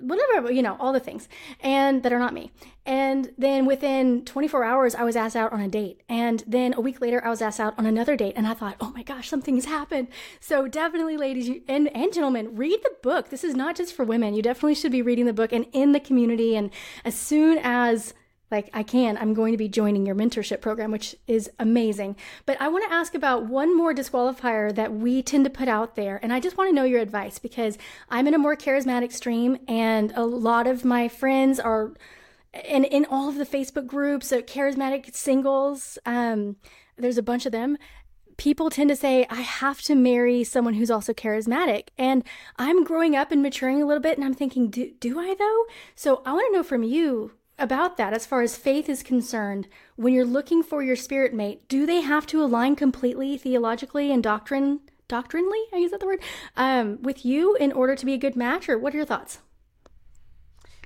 whatever, 0.00 0.50
you 0.50 0.62
know, 0.62 0.78
all 0.80 0.94
the 0.94 1.00
things 1.00 1.28
and 1.60 2.02
that 2.02 2.14
are 2.14 2.18
not 2.18 2.32
me. 2.32 2.50
And 2.86 3.30
then 3.36 3.66
within 3.66 4.24
24 4.24 4.64
hours, 4.64 4.94
I 4.94 5.02
was 5.02 5.16
asked 5.16 5.36
out 5.36 5.52
on 5.52 5.60
a 5.60 5.68
date. 5.68 6.00
And 6.08 6.42
then 6.46 6.72
a 6.72 6.80
week 6.80 7.02
later, 7.02 7.22
I 7.22 7.28
was 7.28 7.42
asked 7.42 7.60
out 7.60 7.78
on 7.78 7.84
another 7.84 8.16
date. 8.16 8.32
And 8.36 8.46
I 8.46 8.54
thought, 8.54 8.76
oh 8.80 8.90
my 8.92 9.02
gosh, 9.02 9.28
something's 9.28 9.66
happened. 9.66 10.08
So 10.40 10.66
definitely, 10.66 11.18
ladies 11.18 11.60
and, 11.68 11.94
and 11.94 12.10
gentlemen, 12.10 12.56
read 12.56 12.80
the 12.82 12.94
book. 13.02 13.28
This 13.28 13.44
is 13.44 13.54
not 13.54 13.76
just 13.76 13.94
for 13.94 14.06
women. 14.06 14.32
You 14.32 14.40
definitely 14.40 14.76
should 14.76 14.92
be 14.92 15.02
reading 15.02 15.26
the 15.26 15.34
book 15.34 15.52
and 15.52 15.66
in 15.72 15.92
the 15.92 16.00
community. 16.00 16.56
And 16.56 16.70
as 17.04 17.14
soon 17.14 17.58
as 17.62 18.14
like 18.50 18.70
I 18.72 18.82
can, 18.82 19.16
I'm 19.16 19.34
going 19.34 19.52
to 19.52 19.58
be 19.58 19.68
joining 19.68 20.06
your 20.06 20.14
mentorship 20.14 20.60
program, 20.60 20.90
which 20.90 21.16
is 21.26 21.50
amazing. 21.58 22.16
But 22.46 22.60
I 22.60 22.68
want 22.68 22.84
to 22.88 22.92
ask 22.92 23.14
about 23.14 23.46
one 23.46 23.76
more 23.76 23.94
disqualifier 23.94 24.74
that 24.74 24.92
we 24.92 25.22
tend 25.22 25.44
to 25.44 25.50
put 25.50 25.68
out 25.68 25.94
there. 25.94 26.18
And 26.22 26.32
I 26.32 26.40
just 26.40 26.56
want 26.56 26.68
to 26.68 26.74
know 26.74 26.84
your 26.84 27.00
advice 27.00 27.38
because 27.38 27.78
I'm 28.08 28.26
in 28.26 28.34
a 28.34 28.38
more 28.38 28.56
charismatic 28.56 29.12
stream 29.12 29.58
and 29.68 30.12
a 30.16 30.24
lot 30.24 30.66
of 30.66 30.84
my 30.84 31.08
friends 31.08 31.60
are 31.60 31.92
and 32.52 32.84
in 32.84 33.04
all 33.04 33.28
of 33.28 33.36
the 33.36 33.46
Facebook 33.46 33.86
groups, 33.86 34.32
of 34.32 34.46
charismatic 34.46 35.14
singles, 35.14 35.98
um, 36.04 36.56
there's 36.96 37.18
a 37.18 37.22
bunch 37.22 37.46
of 37.46 37.52
them. 37.52 37.78
People 38.36 38.70
tend 38.70 38.88
to 38.90 38.96
say, 38.96 39.26
I 39.30 39.42
have 39.42 39.82
to 39.82 39.94
marry 39.94 40.42
someone 40.44 40.74
who's 40.74 40.90
also 40.90 41.12
charismatic. 41.12 41.88
And 41.98 42.24
I'm 42.56 42.84
growing 42.84 43.14
up 43.14 43.30
and 43.30 43.42
maturing 43.42 43.82
a 43.82 43.86
little 43.86 44.02
bit, 44.02 44.16
and 44.16 44.24
I'm 44.24 44.34
thinking, 44.34 44.68
do, 44.68 44.90
do 44.98 45.20
I 45.20 45.34
though? 45.38 45.64
So 45.94 46.22
I 46.26 46.32
want 46.32 46.46
to 46.50 46.56
know 46.56 46.62
from 46.62 46.82
you 46.82 47.32
about 47.60 47.96
that 47.96 48.12
as 48.12 48.26
far 48.26 48.42
as 48.42 48.56
faith 48.56 48.88
is 48.88 49.02
concerned 49.02 49.68
when 49.96 50.12
you're 50.12 50.24
looking 50.24 50.62
for 50.62 50.82
your 50.82 50.96
spirit 50.96 51.34
mate 51.34 51.68
do 51.68 51.86
they 51.86 52.00
have 52.00 52.26
to 52.26 52.42
align 52.42 52.74
completely 52.74 53.36
theologically 53.36 54.10
and 54.10 54.22
doctrine 54.22 54.80
doctrinally? 55.10 55.58
I 55.74 55.76
use 55.76 55.90
that 55.90 56.00
the 56.00 56.06
word 56.06 56.22
um, 56.56 57.02
with 57.02 57.26
you 57.26 57.56
in 57.56 57.72
order 57.72 57.94
to 57.94 58.06
be 58.06 58.14
a 58.14 58.18
good 58.18 58.36
match 58.36 58.68
or 58.68 58.78
what 58.78 58.94
are 58.94 58.96
your 58.96 59.04
thoughts 59.04 59.40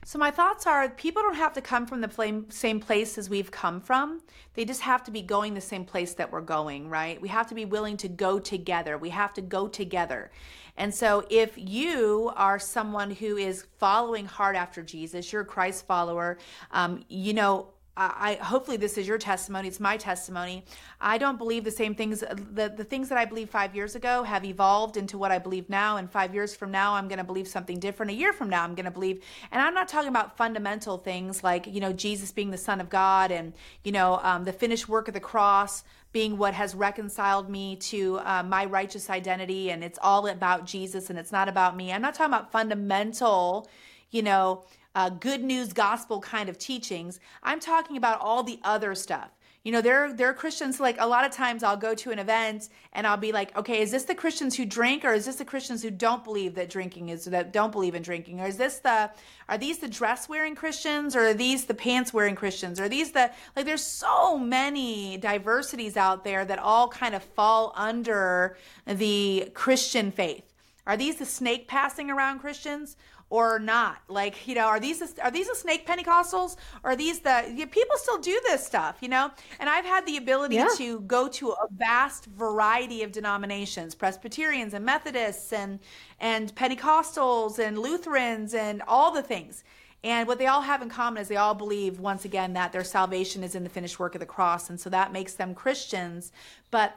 so 0.05 0.19
my 0.19 0.31
thoughts 0.31 0.67
are 0.67 0.89
people 0.89 1.23
don't 1.23 1.35
have 1.35 1.53
to 1.55 1.61
come 1.61 1.87
from 1.87 2.01
the 2.01 2.45
same 2.51 2.81
place 2.81 3.17
as 3.19 3.31
we've 3.31 3.51
come 3.51 3.81
from. 3.81 4.21
They 4.55 4.65
just 4.65 4.83
have 4.83 5.03
to 5.05 5.11
be 5.11 5.23
going 5.23 5.55
the 5.55 5.61
same 5.61 5.85
place 5.85 6.15
that 6.15 6.31
we're 6.31 6.41
going, 6.41 6.89
right? 6.89 7.21
We 7.21 7.29
have 7.29 7.49
to 7.49 7.55
be 7.55 7.65
willing 7.65 7.97
to 7.99 8.09
go 8.09 8.39
together. 8.39 8.99
We 8.99 9.11
have 9.11 9.33
to 9.35 9.43
go 9.43 9.69
together. 9.69 10.31
And 10.77 10.93
so 10.93 11.25
if 11.31 11.53
you 11.57 12.33
are 12.37 12.59
someone 12.59 13.13
who 13.13 13.37
is 13.37 13.67
following 13.79 14.27
hard 14.27 14.57
after 14.57 14.83
Jesus, 14.83 15.33
you're 15.33 15.43
a 15.43 15.47
Christ 15.47 15.87
follower, 15.87 16.39
um, 16.73 17.05
you 17.09 17.33
know, 17.33 17.69
I, 17.97 18.35
hopefully 18.43 18.77
this 18.77 18.99
is 18.99 19.07
your 19.07 19.19
testimony. 19.19 19.69
It's 19.69 19.79
my 19.79 19.97
testimony. 19.97 20.65
I 21.01 21.17
don't 21.17 21.39
believe 21.39 21.63
the 21.63 21.71
same 21.71 21.95
things. 21.95 22.21
The 22.21 22.73
the 22.77 22.83
things 22.83 23.09
that 23.09 23.19
I 23.19 23.25
believed 23.25 23.51
five 23.51 23.77
years 23.77 23.95
ago 23.95 24.25
have 24.25 24.45
evolved 24.45 24.97
into 24.97 25.17
what 25.17 25.31
I 25.31 25.39
believe 25.39 25.71
now. 25.71 25.97
And 25.97 26.11
five 26.11 26.35
years 26.35 26.57
from 26.57 26.73
now, 26.73 26.95
I'm 26.95 27.07
going 27.07 27.19
to 27.19 27.25
believe 27.25 27.47
something 27.47 27.79
different. 27.79 28.11
A 28.11 28.15
year 28.15 28.33
from 28.33 28.51
now, 28.51 28.65
I'm 28.65 28.75
going 28.75 28.87
to 28.87 28.91
believe. 28.91 29.23
And 29.53 29.63
I'm 29.63 29.75
not 29.75 29.87
talking 29.87 30.09
about 30.09 30.37
fundamental 30.37 30.99
things 30.99 31.45
like 31.45 31.69
you 31.69 31.79
know 31.79 31.93
Jesus 31.93 32.33
being 32.33 32.51
the 32.51 32.59
Son 32.59 32.81
of 32.81 32.91
God 32.91 33.31
and 33.31 33.53
you 33.85 33.93
know 33.93 34.19
um, 34.25 34.43
the 34.43 34.53
finished 34.53 34.89
work 34.89 35.07
of 35.07 35.15
the 35.15 35.21
cross 35.21 35.85
being 36.13 36.37
what 36.37 36.55
has 36.55 36.75
reconciled 36.75 37.49
me 37.49 37.75
to 37.75 38.19
uh, 38.21 38.43
my 38.43 38.65
righteous 38.65 39.09
identity. 39.09 39.71
And 39.71 39.85
it's 39.85 39.99
all 40.03 40.27
about 40.27 40.65
Jesus 40.65 41.11
and 41.11 41.19
it's 41.19 41.33
not 41.33 41.49
about 41.49 41.77
me. 41.77 41.93
I'm 41.93 42.03
not 42.03 42.15
talking 42.15 42.33
about 42.33 42.51
fundamental, 42.51 43.69
you 44.11 44.23
know 44.23 44.65
uh, 44.95 45.09
good 45.09 45.43
news 45.43 45.73
gospel 45.73 46.21
kind 46.21 46.49
of 46.49 46.59
teachings. 46.59 47.21
I'm 47.43 47.61
talking 47.61 47.97
about 47.97 48.21
all 48.21 48.43
the 48.43 48.61
other 48.63 48.95
stuff. 48.95 49.31
You 49.65 49.73
know, 49.73 49.81
there 49.81 50.13
there 50.13 50.29
are 50.29 50.35
Christians 50.35 50.79
like 50.79 50.97
a 51.01 51.07
lot 51.07 51.25
of 51.25 51.33
times 51.33 51.63
I'll 51.63 51.79
go 51.79 51.95
to 51.95 52.11
an 52.11 52.19
event 52.19 52.69
and 52.93 53.07
I'll 53.07 53.17
be 53.17 53.33
like, 53.33 53.57
okay, 53.57 53.81
is 53.81 53.91
this 53.91 54.05
the 54.05 54.15
Christians 54.15 54.55
who 54.55 54.67
drink, 54.67 55.07
or 55.07 55.15
is 55.15 55.25
this 55.25 55.37
the 55.37 55.45
Christians 55.45 55.83
who 55.83 55.91
don't 55.91 56.23
believe 56.23 56.55
that 56.57 56.69
drinking 56.69 57.09
is 57.09 57.25
that 57.25 57.51
don't 57.51 57.73
believe 57.73 57.95
in 57.95 58.03
drinking, 58.03 58.43
or 58.43 58.47
is 58.47 58.59
this 58.59 58.81
the 58.81 59.11
are 59.49 59.57
these 59.57 59.79
the 59.79 59.89
dress 59.89 60.29
wearing 60.29 60.55
Christians, 60.55 61.17
or 61.17 61.29
are 61.29 61.35
these 61.35 61.65
the 61.65 61.73
pants 61.73 62.13
wearing 62.13 62.35
Christians, 62.35 62.79
are 62.79 62.91
these 62.91 63.13
the 63.13 63.31
like? 63.57 63.65
There's 63.65 63.83
so 63.83 64.39
many 64.39 65.17
diversities 65.17 65.97
out 65.97 66.25
there 66.25 66.45
that 66.45 66.59
all 66.59 66.89
kind 66.89 67.15
of 67.15 67.23
fall 67.23 67.73
under 67.75 68.59
the 68.87 69.51
Christian 69.55 70.11
faith. 70.11 70.45
Are 70.87 70.99
these 70.99 71.17
the 71.17 71.25
snake 71.25 71.69
passing 71.69 72.11
around 72.11 72.41
Christians? 72.41 72.97
Or 73.31 73.59
not? 73.59 73.99
Like, 74.09 74.47
you 74.47 74.55
know, 74.55 74.67
are 74.67 74.81
these 74.81 75.03
are 75.19 75.31
these 75.31 75.49
the 75.49 75.55
snake 75.55 75.87
Pentecostals? 75.87 76.57
Or 76.83 76.91
are 76.91 76.97
these 76.97 77.21
the 77.21 77.53
yeah, 77.55 77.67
people 77.67 77.97
still 77.97 78.19
do 78.19 78.41
this 78.47 78.65
stuff? 78.65 78.99
You 79.01 79.09
know, 79.09 79.31
and 79.59 79.69
I've 79.69 79.85
had 79.85 80.07
the 80.07 80.17
ability 80.17 80.57
yeah. 80.57 80.69
to 80.77 81.01
go 81.01 81.29
to 81.29 81.51
a 81.51 81.67
vast 81.73 82.27
variety 82.27 83.03
of 83.03 83.13
denominations, 83.13 83.95
Presbyterians 83.95 84.75
and 84.75 84.85
Methodists 84.85 85.53
and 85.53 85.81
and 86.21 86.55
Pentecostals 86.55 87.59
and 87.59 87.79
Lutherans 87.79 88.55
and 88.55 88.83
all 88.87 89.13
the 89.13 89.23
things. 89.23 89.65
And 90.05 90.29
what 90.29 90.39
they 90.39 90.47
all 90.47 90.61
have 90.61 90.83
in 90.83 90.91
common 90.91 91.23
is 91.23 91.29
they 91.29 91.37
all 91.37 91.55
believe, 91.55 91.99
once 91.99 92.27
again, 92.27 92.53
that 92.53 92.73
their 92.73 92.85
salvation 92.85 93.43
is 93.43 93.55
in 93.55 93.65
the 93.65 93.71
finished 93.71 93.99
work 93.99 94.15
of 94.15 94.21
the 94.21 94.27
cross. 94.27 94.69
And 94.69 94.79
so 94.79 94.91
that 94.91 95.15
makes 95.15 95.33
them 95.33 95.55
Christians. 95.55 96.31
But 96.71 96.95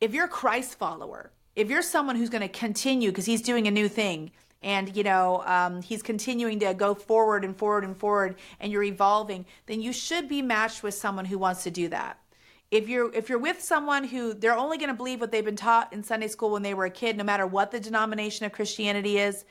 if 0.00 0.14
you're 0.14 0.24
a 0.24 0.28
Christ 0.28 0.78
follower, 0.78 1.30
if 1.54 1.68
you're 1.68 1.82
someone 1.82 2.16
who's 2.16 2.30
going 2.30 2.40
to 2.40 2.48
continue 2.48 3.10
because 3.10 3.26
he's 3.26 3.42
doing 3.42 3.68
a 3.68 3.70
new 3.70 3.86
thing, 3.86 4.32
and 4.62 4.96
you 4.96 5.02
know 5.02 5.42
um, 5.46 5.82
he's 5.82 6.02
continuing 6.02 6.58
to 6.60 6.74
go 6.74 6.94
forward 6.94 7.44
and 7.44 7.56
forward 7.56 7.84
and 7.84 7.96
forward 7.96 8.36
and 8.60 8.72
you're 8.72 8.82
evolving 8.82 9.44
then 9.66 9.80
you 9.80 9.92
should 9.92 10.28
be 10.28 10.42
matched 10.42 10.82
with 10.82 10.94
someone 10.94 11.24
who 11.24 11.38
wants 11.38 11.62
to 11.64 11.70
do 11.70 11.88
that. 11.88 12.18
If 12.70 12.88
you're 12.88 13.12
if 13.12 13.28
you're 13.28 13.38
with 13.38 13.60
someone 13.60 14.04
who 14.04 14.32
they're 14.32 14.56
only 14.56 14.78
going 14.78 14.88
to 14.88 14.94
believe 14.94 15.20
what 15.20 15.30
they've 15.30 15.44
been 15.44 15.56
taught 15.56 15.92
in 15.92 16.02
sunday 16.02 16.28
school 16.28 16.50
when 16.50 16.62
they 16.62 16.74
were 16.74 16.86
a 16.86 16.90
kid 16.90 17.16
no 17.16 17.24
matter 17.24 17.46
what 17.46 17.70
the 17.70 17.78
denomination 17.78 18.46
of 18.46 18.52
christianity 18.52 19.18
is 19.18 19.44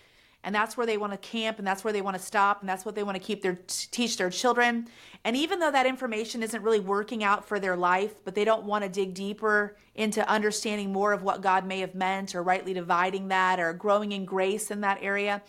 and 0.43 0.53
that's 0.53 0.75
where 0.75 0.85
they 0.85 0.97
want 0.97 1.13
to 1.13 1.17
camp 1.17 1.59
and 1.59 1.67
that's 1.67 1.83
where 1.83 1.93
they 1.93 2.01
want 2.01 2.17
to 2.17 2.23
stop 2.23 2.61
and 2.61 2.69
that's 2.69 2.85
what 2.85 2.95
they 2.95 3.03
want 3.03 3.15
to 3.15 3.23
keep 3.23 3.41
their 3.41 3.59
teach 3.67 4.17
their 4.17 4.29
children. 4.29 4.87
And 5.23 5.35
even 5.35 5.59
though 5.59 5.71
that 5.71 5.85
information 5.85 6.41
isn't 6.41 6.63
really 6.63 6.79
working 6.79 7.23
out 7.23 7.47
for 7.47 7.59
their 7.59 7.77
life 7.77 8.23
but 8.23 8.33
they 8.33 8.45
don't 8.45 8.63
want 8.63 8.83
to 8.83 8.89
dig 8.89 9.13
deeper 9.13 9.77
into 9.95 10.27
understanding 10.27 10.91
more 10.91 11.13
of 11.13 11.21
what 11.21 11.41
God 11.41 11.65
may 11.65 11.79
have 11.79 11.93
meant 11.93 12.33
or 12.33 12.41
rightly 12.43 12.73
dividing 12.73 13.27
that 13.27 13.59
or 13.59 13.73
growing 13.73 14.13
in 14.13 14.25
grace 14.25 14.71
in 14.71 14.81
that 14.81 14.99
area 15.01 15.41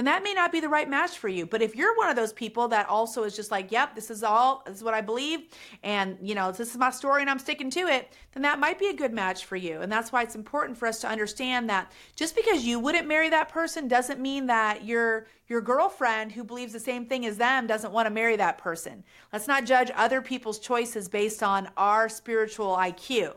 then 0.00 0.06
that 0.06 0.22
may 0.22 0.32
not 0.32 0.50
be 0.50 0.60
the 0.60 0.68
right 0.70 0.88
match 0.88 1.18
for 1.18 1.28
you. 1.28 1.44
But 1.44 1.60
if 1.60 1.76
you're 1.76 1.94
one 1.94 2.08
of 2.08 2.16
those 2.16 2.32
people 2.32 2.68
that 2.68 2.88
also 2.88 3.24
is 3.24 3.36
just 3.36 3.50
like, 3.50 3.70
yep, 3.70 3.94
this 3.94 4.10
is 4.10 4.22
all, 4.22 4.62
this 4.64 4.78
is 4.78 4.82
what 4.82 4.94
I 4.94 5.02
believe, 5.02 5.40
and 5.82 6.16
you 6.22 6.34
know, 6.34 6.50
this 6.50 6.70
is 6.70 6.78
my 6.78 6.88
story 6.88 7.20
and 7.20 7.28
I'm 7.28 7.38
sticking 7.38 7.68
to 7.72 7.80
it, 7.80 8.10
then 8.32 8.42
that 8.44 8.58
might 8.58 8.78
be 8.78 8.86
a 8.86 8.94
good 8.94 9.12
match 9.12 9.44
for 9.44 9.56
you. 9.56 9.82
And 9.82 9.92
that's 9.92 10.10
why 10.10 10.22
it's 10.22 10.36
important 10.36 10.78
for 10.78 10.88
us 10.88 11.02
to 11.02 11.06
understand 11.06 11.68
that 11.68 11.92
just 12.16 12.34
because 12.34 12.64
you 12.64 12.80
wouldn't 12.80 13.06
marry 13.08 13.28
that 13.28 13.50
person 13.50 13.88
doesn't 13.88 14.18
mean 14.18 14.46
that 14.46 14.86
your 14.86 15.26
your 15.48 15.60
girlfriend 15.60 16.32
who 16.32 16.44
believes 16.44 16.72
the 16.72 16.80
same 16.80 17.04
thing 17.04 17.26
as 17.26 17.36
them 17.36 17.66
doesn't 17.66 17.92
want 17.92 18.06
to 18.06 18.10
marry 18.10 18.36
that 18.36 18.56
person. 18.56 19.04
Let's 19.34 19.48
not 19.48 19.66
judge 19.66 19.90
other 19.94 20.22
people's 20.22 20.60
choices 20.60 21.08
based 21.08 21.42
on 21.42 21.68
our 21.76 22.08
spiritual 22.08 22.74
IQ. 22.74 23.36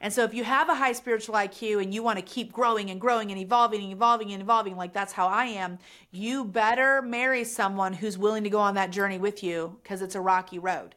And 0.00 0.12
so 0.12 0.24
if 0.24 0.34
you 0.34 0.44
have 0.44 0.68
a 0.68 0.74
high 0.74 0.92
spiritual 0.92 1.34
IQ 1.34 1.82
and 1.82 1.94
you 1.94 2.02
want 2.02 2.18
to 2.18 2.24
keep 2.24 2.52
growing 2.52 2.90
and 2.90 3.00
growing 3.00 3.30
and 3.30 3.40
evolving 3.40 3.82
and 3.82 3.92
evolving 3.92 4.32
and 4.32 4.42
evolving, 4.42 4.76
like 4.76 4.92
that's 4.92 5.12
how 5.12 5.26
I 5.26 5.46
am, 5.46 5.78
you 6.10 6.44
better 6.44 7.00
marry 7.00 7.44
someone 7.44 7.94
who's 7.94 8.18
willing 8.18 8.44
to 8.44 8.50
go 8.50 8.58
on 8.58 8.74
that 8.74 8.90
journey 8.90 9.18
with 9.18 9.42
you 9.42 9.78
because 9.82 10.02
it's 10.02 10.14
a 10.14 10.20
rocky 10.20 10.58
road. 10.58 10.94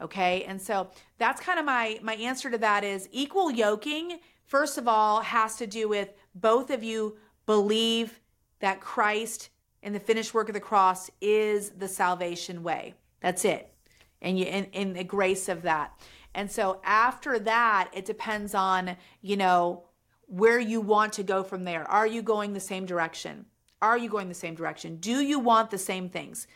Okay? 0.00 0.44
And 0.44 0.60
so 0.60 0.90
that's 1.16 1.40
kind 1.40 1.58
of 1.58 1.64
my 1.64 1.98
my 2.02 2.14
answer 2.14 2.50
to 2.50 2.58
that 2.58 2.84
is 2.84 3.08
equal 3.12 3.50
yoking 3.50 4.18
first 4.48 4.78
of 4.78 4.88
all 4.88 5.20
has 5.20 5.56
to 5.56 5.66
do 5.66 5.88
with 5.88 6.08
both 6.34 6.70
of 6.70 6.82
you 6.82 7.16
believe 7.46 8.20
that 8.60 8.80
Christ 8.80 9.50
and 9.82 9.94
the 9.94 10.00
finished 10.00 10.34
work 10.34 10.48
of 10.48 10.54
the 10.54 10.60
cross 10.60 11.10
is 11.20 11.70
the 11.70 11.86
salvation 11.86 12.62
way. 12.62 12.94
That's 13.20 13.44
it. 13.44 13.72
And 14.20 14.38
you 14.38 14.46
in, 14.46 14.64
in 14.72 14.92
the 14.94 15.04
grace 15.04 15.48
of 15.48 15.62
that. 15.62 15.98
And 16.34 16.50
so 16.50 16.80
after 16.84 17.38
that, 17.40 17.90
it 17.92 18.04
depends 18.04 18.54
on, 18.54 18.96
you 19.22 19.36
know, 19.36 19.84
where 20.26 20.58
you 20.58 20.80
want 20.80 21.14
to 21.14 21.22
go 21.22 21.42
from 21.42 21.64
there. 21.64 21.88
Are 21.90 22.06
you 22.06 22.22
going 22.22 22.52
the 22.52 22.60
same 22.60 22.86
direction? 22.86 23.46
Are 23.80 23.96
you 23.96 24.08
going 24.08 24.28
the 24.28 24.34
same 24.34 24.54
direction? 24.54 24.96
Do 24.96 25.20
you 25.20 25.38
want 25.38 25.70
the 25.70 25.78
same 25.78 26.08
things? 26.08 26.46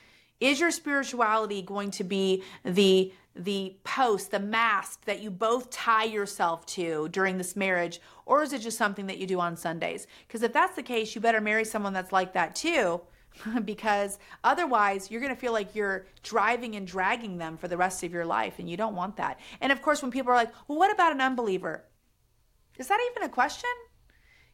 Is 0.40 0.60
your 0.60 0.70
spirituality 0.70 1.62
going 1.62 1.90
to 1.92 2.04
be 2.04 2.42
the 2.64 3.12
the 3.34 3.76
post, 3.82 4.30
the 4.30 4.38
mask 4.38 5.06
that 5.06 5.22
you 5.22 5.30
both 5.30 5.70
tie 5.70 6.04
yourself 6.04 6.66
to 6.66 7.08
during 7.08 7.38
this 7.38 7.56
marriage, 7.56 7.98
or 8.26 8.42
is 8.42 8.52
it 8.52 8.60
just 8.60 8.76
something 8.76 9.06
that 9.06 9.16
you 9.16 9.26
do 9.26 9.40
on 9.40 9.56
Sundays? 9.56 10.06
Because 10.26 10.42
if 10.42 10.52
that's 10.52 10.76
the 10.76 10.82
case, 10.82 11.14
you 11.14 11.20
better 11.22 11.40
marry 11.40 11.64
someone 11.64 11.94
that's 11.94 12.12
like 12.12 12.34
that 12.34 12.54
too, 12.54 13.00
because 13.64 14.18
otherwise 14.44 15.10
you're 15.10 15.20
going 15.20 15.34
to 15.34 15.40
feel 15.40 15.52
like 15.52 15.74
you're 15.74 16.06
driving 16.22 16.76
and 16.76 16.86
dragging 16.86 17.38
them 17.38 17.56
for 17.56 17.68
the 17.68 17.76
rest 17.76 18.02
of 18.02 18.12
your 18.12 18.24
life 18.24 18.58
and 18.58 18.68
you 18.68 18.76
don't 18.76 18.96
want 18.96 19.16
that. 19.16 19.40
And 19.60 19.72
of 19.72 19.82
course 19.82 20.02
when 20.02 20.10
people 20.10 20.32
are 20.32 20.36
like, 20.36 20.52
"Well, 20.68 20.78
what 20.78 20.92
about 20.92 21.12
an 21.12 21.20
unbeliever?" 21.20 21.84
Is 22.78 22.88
that 22.88 23.00
even 23.10 23.28
a 23.28 23.32
question? 23.32 23.70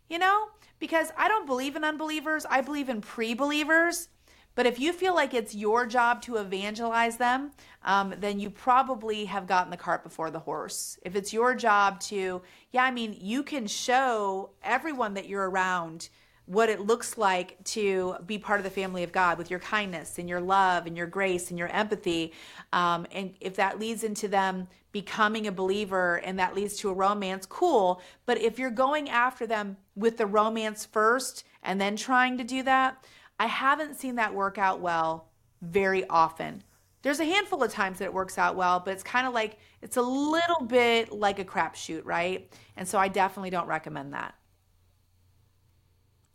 You 0.09 0.18
know? 0.18 0.49
Because 0.79 1.12
I 1.16 1.29
don't 1.29 1.47
believe 1.47 1.76
in 1.76 1.85
unbelievers. 1.85 2.47
I 2.49 2.61
believe 2.61 2.89
in 2.89 3.01
pre-believers. 3.01 4.09
But 4.55 4.66
if 4.66 4.81
you 4.81 4.93
feel 4.93 5.14
like 5.14 5.35
it's 5.35 5.55
your 5.55 5.87
job 5.87 6.20
to 6.22 6.37
evangelize 6.37 7.16
them, 7.16 7.53
um, 7.85 8.12
then 8.18 8.41
you 8.41 8.51
probably 8.51 9.24
have 9.26 9.47
gotten 9.47 9.70
the 9.70 9.76
cart 9.76 10.03
before 10.03 10.33
the 10.33 10.41
horse. 10.41 10.99
If 11.03 11.14
it's 11.14 11.33
your 11.33 11.55
job 11.55 12.01
to, 12.01 12.43
yeah, 12.72 12.83
I 12.83 12.91
mean, 12.91 13.16
you 13.20 13.45
can 13.45 13.68
show 13.68 14.51
everyone 14.64 15.14
that 15.14 15.29
you're 15.29 15.49
around 15.49 16.09
what 16.49 16.70
it 16.70 16.80
looks 16.80 17.18
like 17.18 17.62
to 17.62 18.16
be 18.24 18.38
part 18.38 18.59
of 18.59 18.64
the 18.64 18.70
family 18.70 19.03
of 19.03 19.12
God 19.12 19.36
with 19.36 19.51
your 19.51 19.61
kindness 19.61 20.18
and 20.18 20.26
your 20.26 20.40
love 20.40 20.86
and 20.86 20.96
your 20.96 21.07
grace 21.07 21.51
and 21.51 21.59
your 21.59 21.68
empathy. 21.68 22.32
Um, 22.72 23.07
and 23.12 23.34
if 23.38 23.57
that 23.57 23.78
leads 23.78 24.03
into 24.03 24.28
them 24.28 24.66
becoming 24.90 25.46
a 25.46 25.53
believer 25.53 26.16
and 26.24 26.38
that 26.38 26.55
leads 26.55 26.76
to 26.78 26.88
a 26.88 26.94
romance, 26.94 27.44
cool. 27.44 28.01
But 28.24 28.38
if 28.38 28.59
you're 28.59 28.70
going 28.70 29.11
after 29.11 29.46
them 29.46 29.76
with 29.94 30.16
the 30.16 30.24
romance 30.24 30.86
first 30.86 31.44
and 31.62 31.78
then 31.78 31.96
trying 31.96 32.38
to 32.38 32.44
do 32.44 32.62
that, 32.62 33.05
I 33.38 33.46
haven't 33.46 33.96
seen 33.96 34.14
that 34.14 34.32
work 34.32 34.57
out 34.57 34.80
well 34.80 35.28
very 35.61 36.09
often. 36.09 36.62
There's 37.03 37.20
a 37.20 37.26
handful 37.26 37.62
of 37.62 37.70
times 37.70 37.99
that 37.99 38.07
it 38.07 38.14
works 38.14 38.38
out 38.38 38.57
well, 38.57 38.80
but 38.80 38.92
it's 38.92 39.03
kind 39.03 39.26
of 39.26 39.34
like 39.34 39.59
it's 39.82 39.99
a 39.99 40.03
little 40.03 40.66
bit 40.66 41.12
like 41.12 41.38
a 41.38 41.44
crapshoot, 41.44 42.07
right? 42.07 42.51
And 42.78 42.88
so 42.88 42.99
I 42.99 43.09
definitely 43.09 43.51
don't 43.51 43.68
recommend 43.68 44.14
that. 44.14 44.34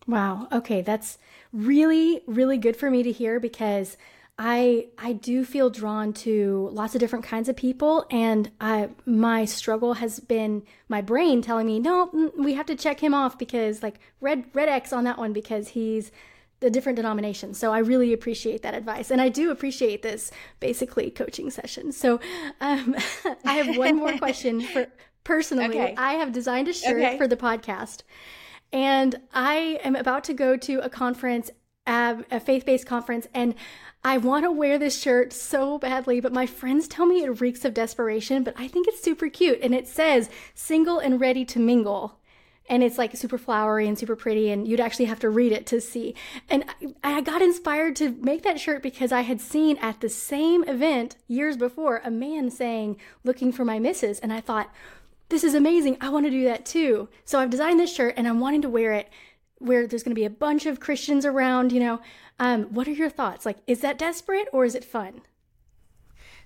Wow. 0.08 0.48
Okay, 0.52 0.82
that's 0.82 1.18
really 1.52 2.22
really 2.26 2.58
good 2.58 2.76
for 2.76 2.90
me 2.90 3.04
to 3.04 3.12
hear 3.12 3.40
because 3.40 3.98
I 4.38 4.88
I 4.98 5.14
do 5.14 5.46
feel 5.46 5.70
drawn 5.70 6.14
to 6.14 6.70
lots 6.74 6.96
of 6.96 7.00
different 7.00 7.26
kinds 7.26 7.48
of 7.48 7.56
people 7.56 8.06
and 8.10 8.52
I 8.60 8.90
my 9.06 9.46
struggle 9.46 9.94
has 9.94 10.20
been 10.20 10.64
my 10.90 11.02
brain 11.02 11.42
telling 11.42 11.68
me 11.68 11.80
no 11.80 12.08
mm, 12.08 12.32
we 12.36 12.56
have 12.56 12.66
to 12.66 12.76
check 12.76 13.00
him 13.00 13.14
off 13.14 13.38
because 13.38 13.84
like 13.84 14.00
red 14.20 14.46
red 14.54 14.70
X 14.70 14.92
on 14.92 15.04
that 15.04 15.20
one 15.20 15.34
because 15.34 15.70
he's 15.70 16.12
the 16.64 16.70
different 16.70 16.96
denominations. 16.96 17.60
So 17.60 17.74
I 17.74 17.80
really 17.80 18.14
appreciate 18.14 18.62
that 18.62 18.74
advice. 18.74 19.12
And 19.12 19.22
I 19.22 19.28
do 19.28 19.52
appreciate 19.52 20.02
this 20.02 20.32
basically 20.62 21.12
coaching 21.12 21.52
session. 21.52 21.92
So 21.92 22.22
um, 22.62 22.96
I 23.46 23.56
have 23.56 23.78
one 23.78 23.98
more 23.98 24.14
question 24.18 24.62
for 24.62 24.88
personally. 25.26 25.66
Okay. 25.78 25.94
I 25.98 26.14
have 26.14 26.32
designed 26.32 26.70
a 26.70 26.74
shirt 26.74 27.04
okay. 27.04 27.18
for 27.18 27.28
the 27.28 27.36
podcast 27.36 28.04
and 28.74 29.16
I 29.34 29.80
am 29.84 29.96
about 29.96 30.26
to 30.26 30.34
go 30.34 30.58
to 30.58 30.80
a 30.80 30.90
conference, 30.90 31.52
a 31.88 32.40
faith 32.40 32.66
based 32.66 32.86
conference, 32.88 33.28
and 33.34 33.56
I 34.04 34.18
want 34.18 34.44
to 34.44 34.52
wear 34.52 34.78
this 34.78 35.00
shirt 35.02 35.32
so 35.32 35.78
badly, 35.78 36.20
but 36.20 36.34
my 36.34 36.46
friends 36.46 36.90
tell 36.90 37.06
me 37.06 37.24
it 37.24 37.40
reeks 37.40 37.64
of 37.64 37.74
desperation, 37.74 38.44
but 38.44 38.56
I 38.58 38.68
think 38.68 38.88
it's 38.88 39.02
super 39.02 39.30
cute. 39.30 39.60
And 39.62 39.74
it 39.74 39.88
says 39.88 40.30
single 40.56 41.00
and 41.00 41.22
ready 41.22 41.46
to 41.46 41.60
mingle. 41.60 42.20
and 42.68 42.84
it's 42.84 42.98
like 42.98 43.16
super 43.16 43.38
flowery 43.38 43.88
and 43.88 43.98
super 44.00 44.16
pretty 44.16 44.50
and 44.50 44.68
you'd 44.68 44.80
actually 44.80 45.06
have 45.06 45.20
to 45.20 45.30
read 45.30 45.52
it 45.52 45.66
to 45.66 45.82
see 45.82 46.16
and 46.50 46.64
I, 47.04 47.18
I 47.18 47.22
got 47.22 47.42
inspired 47.42 47.96
to 47.98 48.12
make 48.22 48.44
that 48.44 48.60
shirt 48.60 48.82
because 48.82 49.12
i 49.12 49.22
had 49.22 49.42
seen 49.42 49.78
at 49.78 50.00
the 50.00 50.10
same 50.10 50.64
event 50.64 51.18
years 51.28 51.58
before 51.58 52.02
a 52.04 52.12
man 52.12 52.50
saying 52.50 52.98
looking 53.24 53.52
for 53.52 53.66
my 53.66 53.80
missus 53.80 54.20
and 54.20 54.32
i 54.32 54.40
thought 54.40 54.72
this 55.34 55.44
is 55.44 55.56
amazing 55.56 55.98
i 56.00 56.10
want 56.10 56.28
to 56.28 56.30
do 56.30 56.44
that 56.44 56.64
too. 56.64 57.10
So 57.26 57.40
i've 57.40 57.50
designed 57.50 57.80
this 57.80 57.92
shirt 57.92 58.14
and 58.18 58.28
i'm 58.28 58.40
wanting 58.40 58.62
to 58.62 58.70
wear 58.70 58.94
it 58.94 59.10
where 59.58 59.88
there's 59.88 60.04
going 60.04 60.14
to 60.14 60.20
be 60.20 60.26
a 60.26 60.30
bunch 60.30 60.68
of 60.68 60.80
christians 60.80 61.26
around 61.26 61.72
you 61.72 61.80
know. 61.80 62.02
Um, 62.40 62.66
what 62.66 62.88
are 62.88 62.92
your 62.92 63.10
thoughts? 63.10 63.44
Like 63.44 63.58
is 63.66 63.82
that 63.82 63.98
desperate 63.98 64.48
or 64.54 64.64
is 64.64 64.76
it 64.76 64.86
fun? 64.86 65.22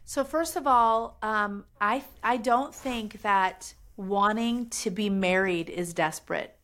So 0.06 0.24
first 0.24 0.56
of 0.56 0.66
all 0.66 1.18
um, 1.22 1.66
i 1.82 2.02
i 2.24 2.38
don't 2.38 2.74
think 2.74 3.22
that 3.24 3.74
wanting 3.98 4.70
to 4.70 4.90
be 4.90 5.10
married 5.10 5.70
is 5.70 5.94
desperate. 5.94 6.57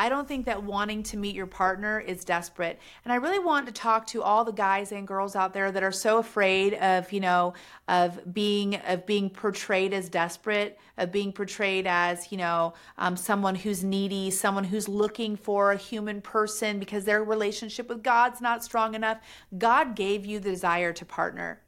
I 0.00 0.08
don't 0.08 0.26
think 0.26 0.46
that 0.46 0.62
wanting 0.62 1.02
to 1.02 1.18
meet 1.18 1.34
your 1.34 1.46
partner 1.46 2.00
is 2.00 2.24
desperate. 2.24 2.80
And 3.04 3.12
I 3.12 3.16
really 3.16 3.38
want 3.38 3.66
to 3.66 3.72
talk 3.72 4.06
to 4.06 4.22
all 4.22 4.46
the 4.46 4.50
guys 4.50 4.92
and 4.92 5.06
girls 5.06 5.36
out 5.36 5.52
there 5.52 5.70
that 5.70 5.82
are 5.82 5.92
so 5.92 6.16
afraid 6.16 6.72
of, 6.72 7.12
you 7.12 7.20
know, 7.20 7.52
of 7.86 8.32
being 8.32 8.76
of 8.76 9.04
being 9.04 9.28
portrayed 9.28 9.92
as 9.92 10.08
desperate, 10.08 10.78
of 10.96 11.12
being 11.12 11.34
portrayed 11.34 11.86
as, 11.86 12.32
you 12.32 12.38
know, 12.38 12.72
um, 12.96 13.14
someone 13.14 13.54
who's 13.54 13.84
needy, 13.84 14.30
someone 14.30 14.64
who's 14.64 14.88
looking 14.88 15.36
for 15.36 15.72
a 15.72 15.76
human 15.76 16.22
person 16.22 16.78
because 16.78 17.04
their 17.04 17.22
relationship 17.22 17.90
with 17.90 18.02
God's 18.02 18.40
not 18.40 18.64
strong 18.64 18.94
enough. 18.94 19.18
God 19.58 19.94
gave 19.94 20.24
you 20.24 20.40
the 20.40 20.48
desire 20.48 20.94
to 20.94 21.04
partner. 21.04 21.60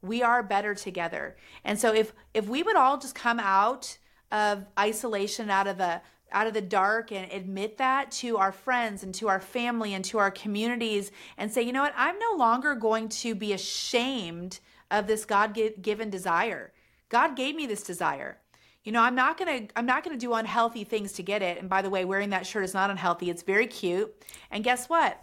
We 0.00 0.22
are 0.22 0.44
better 0.44 0.76
together. 0.76 1.36
And 1.64 1.76
so 1.76 1.92
if 1.92 2.12
if 2.34 2.46
we 2.46 2.62
would 2.62 2.76
all 2.76 2.98
just 2.98 3.16
come 3.16 3.40
out 3.40 3.98
of 4.30 4.64
isolation 4.78 5.50
out 5.50 5.66
of 5.66 5.78
the 5.78 6.00
out 6.32 6.46
of 6.46 6.54
the 6.54 6.60
dark 6.60 7.12
and 7.12 7.30
admit 7.32 7.78
that 7.78 8.10
to 8.12 8.38
our 8.38 8.52
friends 8.52 9.02
and 9.02 9.14
to 9.16 9.28
our 9.28 9.40
family 9.40 9.94
and 9.94 10.04
to 10.06 10.18
our 10.18 10.30
communities 10.30 11.10
and 11.36 11.52
say, 11.52 11.62
you 11.62 11.72
know 11.72 11.82
what, 11.82 11.94
I'm 11.96 12.18
no 12.18 12.34
longer 12.36 12.74
going 12.74 13.08
to 13.08 13.34
be 13.34 13.52
ashamed 13.52 14.60
of 14.90 15.06
this 15.06 15.24
God 15.24 15.58
given 15.80 16.10
desire. 16.10 16.72
God 17.08 17.36
gave 17.36 17.54
me 17.54 17.66
this 17.66 17.82
desire. 17.82 18.38
You 18.84 18.92
know, 18.92 19.02
I'm 19.02 19.14
not 19.14 19.36
to 19.38 19.68
I'm 19.76 19.84
not 19.84 20.04
to 20.04 20.16
do 20.16 20.32
unhealthy 20.32 20.84
things 20.84 21.12
to 21.12 21.22
get 21.22 21.42
it. 21.42 21.58
And 21.58 21.68
by 21.68 21.82
the 21.82 21.90
way, 21.90 22.04
wearing 22.04 22.30
that 22.30 22.46
shirt 22.46 22.64
is 22.64 22.72
not 22.72 22.90
unhealthy. 22.90 23.28
It's 23.28 23.42
very 23.42 23.66
cute. 23.66 24.10
And 24.50 24.64
guess 24.64 24.88
what? 24.88 25.22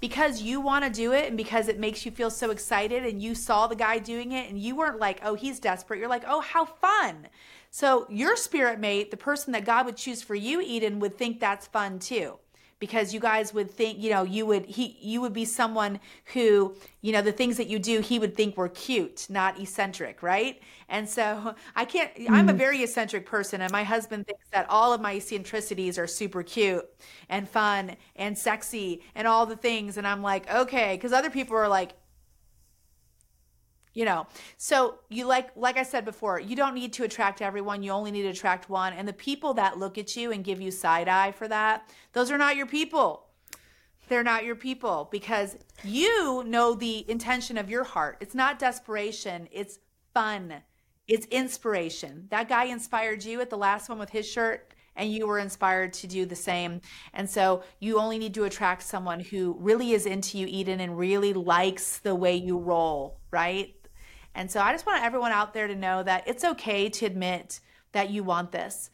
Because 0.00 0.42
you 0.42 0.60
want 0.60 0.84
to 0.84 0.90
do 0.90 1.12
it 1.12 1.28
and 1.28 1.36
because 1.36 1.68
it 1.68 1.78
makes 1.78 2.04
you 2.04 2.10
feel 2.10 2.30
so 2.30 2.50
excited 2.50 3.06
and 3.06 3.22
you 3.22 3.34
saw 3.34 3.66
the 3.66 3.76
guy 3.76 3.98
doing 3.98 4.32
it 4.32 4.50
and 4.50 4.58
you 4.58 4.76
weren't 4.76 4.98
like, 4.98 5.20
"Oh, 5.22 5.34
he's 5.34 5.60
desperate." 5.60 6.00
You're 6.00 6.08
like, 6.08 6.24
"Oh, 6.26 6.40
how 6.40 6.64
fun." 6.64 7.28
So 7.76 8.06
your 8.08 8.36
spirit 8.36 8.80
mate, 8.80 9.10
the 9.10 9.18
person 9.18 9.52
that 9.52 9.66
God 9.66 9.84
would 9.84 9.98
choose 9.98 10.22
for 10.22 10.34
you, 10.34 10.62
Eden, 10.62 10.98
would 11.00 11.18
think 11.18 11.38
that's 11.38 11.66
fun 11.66 11.98
too. 11.98 12.38
Because 12.78 13.12
you 13.12 13.20
guys 13.20 13.52
would 13.52 13.70
think, 13.70 13.98
you 13.98 14.08
know, 14.08 14.22
you 14.22 14.46
would 14.46 14.64
he 14.64 14.96
you 15.02 15.20
would 15.20 15.34
be 15.34 15.44
someone 15.44 16.00
who, 16.32 16.74
you 17.02 17.12
know, 17.12 17.20
the 17.20 17.32
things 17.32 17.58
that 17.58 17.66
you 17.66 17.78
do, 17.78 18.00
he 18.00 18.18
would 18.18 18.34
think 18.34 18.56
were 18.56 18.70
cute, 18.70 19.26
not 19.28 19.60
eccentric, 19.60 20.22
right? 20.22 20.58
And 20.88 21.06
so 21.06 21.54
I 21.74 21.84
can't 21.84 22.14
mm. 22.14 22.30
I'm 22.30 22.48
a 22.48 22.52
mm-hmm. 22.52 22.58
very 22.58 22.82
eccentric 22.82 23.26
person 23.26 23.60
and 23.60 23.70
my 23.70 23.84
husband 23.84 24.26
thinks 24.26 24.46
that 24.52 24.64
all 24.70 24.94
of 24.94 25.02
my 25.02 25.16
eccentricities 25.16 25.98
are 25.98 26.06
super 26.06 26.42
cute 26.42 26.88
and 27.28 27.46
fun 27.46 27.94
and 28.16 28.38
sexy 28.38 29.02
and 29.14 29.28
all 29.28 29.44
the 29.44 29.56
things 29.56 29.98
and 29.98 30.06
I'm 30.06 30.22
like, 30.22 30.50
okay, 30.50 30.94
because 30.94 31.12
other 31.12 31.28
people 31.28 31.58
are 31.58 31.68
like, 31.68 31.92
you 33.96 34.04
know. 34.04 34.26
So 34.58 34.98
you 35.08 35.24
like 35.24 35.50
like 35.56 35.78
i 35.78 35.82
said 35.82 36.04
before 36.04 36.38
you 36.38 36.54
don't 36.54 36.74
need 36.74 36.92
to 36.92 37.04
attract 37.04 37.40
everyone. 37.40 37.82
You 37.82 37.92
only 37.92 38.10
need 38.10 38.22
to 38.22 38.28
attract 38.28 38.68
one. 38.68 38.92
And 38.92 39.08
the 39.08 39.14
people 39.14 39.54
that 39.54 39.78
look 39.78 39.96
at 39.96 40.14
you 40.14 40.32
and 40.32 40.44
give 40.44 40.60
you 40.60 40.70
side 40.70 41.08
eye 41.08 41.32
for 41.32 41.48
that 41.48 41.88
those 42.12 42.30
are 42.30 42.38
not 42.38 42.56
your 42.56 42.66
people. 42.66 43.24
They're 44.08 44.22
not 44.22 44.44
your 44.44 44.54
people 44.54 45.08
because 45.10 45.56
you 45.82 46.44
know 46.44 46.74
the 46.74 47.10
intention 47.10 47.58
of 47.58 47.70
your 47.70 47.82
heart. 47.82 48.18
It's 48.20 48.34
not 48.34 48.58
desperation. 48.58 49.48
It's 49.50 49.78
fun. 50.14 50.54
It's 51.08 51.26
inspiration. 51.26 52.26
That 52.30 52.48
guy 52.48 52.64
inspired 52.64 53.24
you 53.24 53.40
at 53.40 53.50
the 53.50 53.56
last 53.56 53.88
one 53.88 53.98
with 53.98 54.10
his 54.10 54.28
shirt 54.28 54.74
and 54.96 55.12
you 55.12 55.26
were 55.26 55.38
inspired 55.38 55.92
to 55.92 56.06
do 56.06 56.26
the 56.26 56.36
same. 56.36 56.80
And 57.12 57.28
so 57.28 57.62
you 57.80 57.98
only 57.98 58.18
need 58.18 58.34
to 58.34 58.44
attract 58.44 58.82
someone 58.82 59.20
who 59.20 59.56
really 59.60 59.92
is 59.92 60.06
into 60.06 60.38
you, 60.38 60.46
Eden, 60.48 60.80
and 60.80 60.98
really 60.98 61.32
likes 61.32 61.98
the 61.98 62.14
way 62.14 62.36
you 62.36 62.58
roll, 62.58 63.20
right? 63.30 63.74
And 64.36 64.50
so 64.50 64.60
I 64.60 64.70
just 64.70 64.86
want 64.86 65.02
everyone 65.02 65.32
out 65.32 65.54
there 65.54 65.66
to 65.66 65.74
know 65.74 66.02
that 66.02 66.28
it's 66.28 66.44
okay 66.44 66.90
to 66.90 67.06
admit 67.06 67.60
that 67.92 68.10
you 68.10 68.22
want 68.22 68.52
this. 68.52 68.90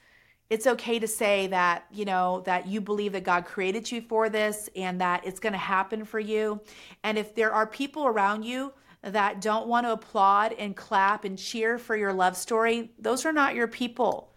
It's 0.48 0.68
okay 0.68 1.00
to 1.00 1.08
say 1.08 1.48
that, 1.48 1.86
you 1.90 2.04
know, 2.04 2.42
that 2.46 2.68
you 2.68 2.80
believe 2.80 3.12
that 3.12 3.24
God 3.24 3.44
created 3.44 3.90
you 3.90 4.02
for 4.02 4.28
this 4.28 4.70
and 4.76 5.00
that 5.00 5.26
it's 5.26 5.40
going 5.40 5.54
to 5.54 5.58
happen 5.58 6.04
for 6.04 6.20
you. 6.20 6.60
And 7.02 7.18
if 7.18 7.34
there 7.34 7.52
are 7.52 7.66
people 7.66 8.06
around 8.06 8.44
you 8.44 8.72
that 9.02 9.40
don't 9.40 9.66
want 9.66 9.84
to 9.86 9.92
applaud 9.92 10.52
and 10.52 10.76
clap 10.76 11.24
and 11.24 11.36
cheer 11.36 11.76
for 11.76 11.96
your 11.96 12.12
love 12.12 12.36
story, 12.36 12.92
those 12.98 13.26
are 13.26 13.32
not 13.32 13.56
your 13.56 13.66
people. 13.66 14.32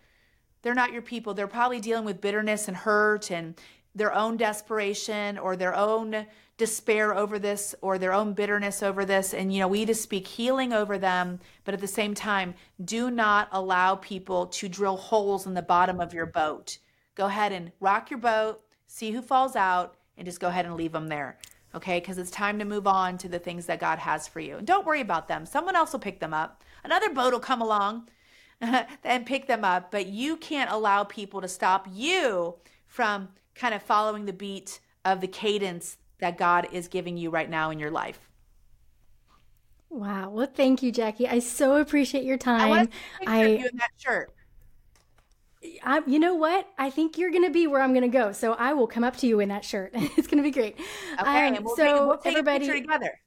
They're 0.64 0.74
not 0.74 0.92
your 0.92 1.04
people. 1.04 1.36
They're 1.36 1.46
probably 1.46 1.80
dealing 1.80 2.06
with 2.06 2.20
bitterness 2.20 2.68
and 2.68 2.76
hurt 2.76 3.30
and 3.30 3.54
their 3.94 4.14
own 4.16 4.38
desperation 4.38 5.38
or 5.38 5.56
their 5.56 5.76
own 5.76 6.26
despair 6.58 7.14
over 7.14 7.38
this 7.38 7.76
or 7.82 7.98
their 7.98 8.14
own 8.14 8.34
bitterness 8.34 8.82
over 8.82 9.04
this. 9.04 9.34
And, 9.34 9.54
you 9.54 9.60
know, 9.60 9.68
we 9.68 9.86
to 9.86 9.96
speak 9.96 10.28
healing 10.28 10.72
over 10.72 10.98
them. 10.98 11.40
But 11.64 11.74
at 11.74 11.82
the 11.82 11.88
same 11.88 12.14
time, 12.14 12.56
do 12.84 13.12
not 13.12 13.50
allow 13.52 13.96
people 13.96 14.48
to 14.48 14.70
drill 14.70 14.98
holes 14.98 15.46
in 15.46 15.54
the 15.54 15.62
bottom 15.62 16.00
of 16.00 16.14
your 16.14 16.26
boat. 16.26 16.78
Go 17.16 17.26
ahead 17.26 17.52
and 17.52 17.72
rock 17.80 18.10
your 18.10 18.20
boat, 18.20 18.62
see 18.88 19.12
who 19.12 19.22
falls 19.22 19.56
out, 19.56 19.96
and 20.18 20.26
just 20.26 20.40
go 20.40 20.48
ahead 20.48 20.66
and 20.66 20.76
leave 20.76 20.92
them 20.92 21.08
there. 21.08 21.38
Okay, 21.74 22.00
because 22.00 22.18
it's 22.18 22.32
time 22.32 22.58
to 22.60 22.66
move 22.66 22.88
on 22.88 23.18
to 23.18 23.28
the 23.28 23.40
things 23.40 23.66
that 23.66 23.82
God 23.82 24.00
has 24.00 24.28
for 24.28 24.40
you. 24.40 24.58
And 24.58 24.68
don't 24.68 24.86
worry 24.86 25.02
about 25.02 25.28
them. 25.28 25.46
Someone 25.46 25.76
else 25.76 25.92
will 25.92 26.00
pick 26.00 26.22
them 26.22 26.34
up. 26.34 26.64
Another 26.86 27.10
boat 27.10 27.34
will 27.34 27.40
come 27.42 27.62
along 27.62 28.08
and 28.62 29.26
pick 29.26 29.48
them 29.48 29.66
up. 29.66 29.92
But 29.92 30.08
you 30.08 30.38
can't 30.38 30.72
allow 30.72 31.04
people 31.04 31.42
to 31.42 31.50
stop 31.50 31.86
you 31.92 32.56
from 32.88 33.28
kind 33.56 33.74
of 33.74 33.84
following 33.84 34.26
the 34.26 34.32
beat 34.32 34.80
of 35.04 35.20
the 35.20 35.28
cadence 35.28 35.98
that 36.26 36.40
God 36.40 36.68
is 36.72 36.88
giving 36.88 37.18
you 37.18 37.30
right 37.30 37.48
now 37.48 37.70
in 37.70 37.78
your 37.78 37.92
life. 37.92 38.20
Wow. 39.92 40.32
Well, 40.32 40.48
thank 40.52 40.82
you, 40.82 40.92
Jackie. 40.92 41.28
I 41.28 41.38
so 41.38 41.76
appreciate 41.76 42.24
your 42.24 42.40
time. 42.40 42.90
I, 43.28 43.28
I 43.28 43.46
you 43.46 43.68
in 43.68 43.78
that 43.78 43.92
shirt. 43.98 44.34
I, 45.84 46.02
you 46.08 46.18
know 46.18 46.34
what? 46.34 46.68
I 46.80 46.90
think 46.90 47.20
you're 47.20 47.30
going 47.30 47.44
to 47.44 47.52
be 47.52 47.68
where 47.68 47.80
I'm 47.80 47.92
going 47.94 48.02
to 48.02 48.08
go. 48.08 48.32
So 48.32 48.54
I 48.54 48.74
will 48.74 48.88
come 48.88 49.04
up 49.04 49.18
to 49.18 49.28
you 49.28 49.40
in 49.40 49.50
that 49.50 49.64
shirt. 49.64 49.92
it's 49.94 50.26
going 50.26 50.38
to 50.38 50.44
be 50.44 50.50
great. 50.50 50.80
Okay. 51.20 51.48
Um, 51.48 51.64
we'll 51.64 51.76
so 51.76 51.84
take, 51.84 51.96
we'll 52.00 52.18
take 52.18 52.32
everybody 52.34 52.82
together. 52.82 53.20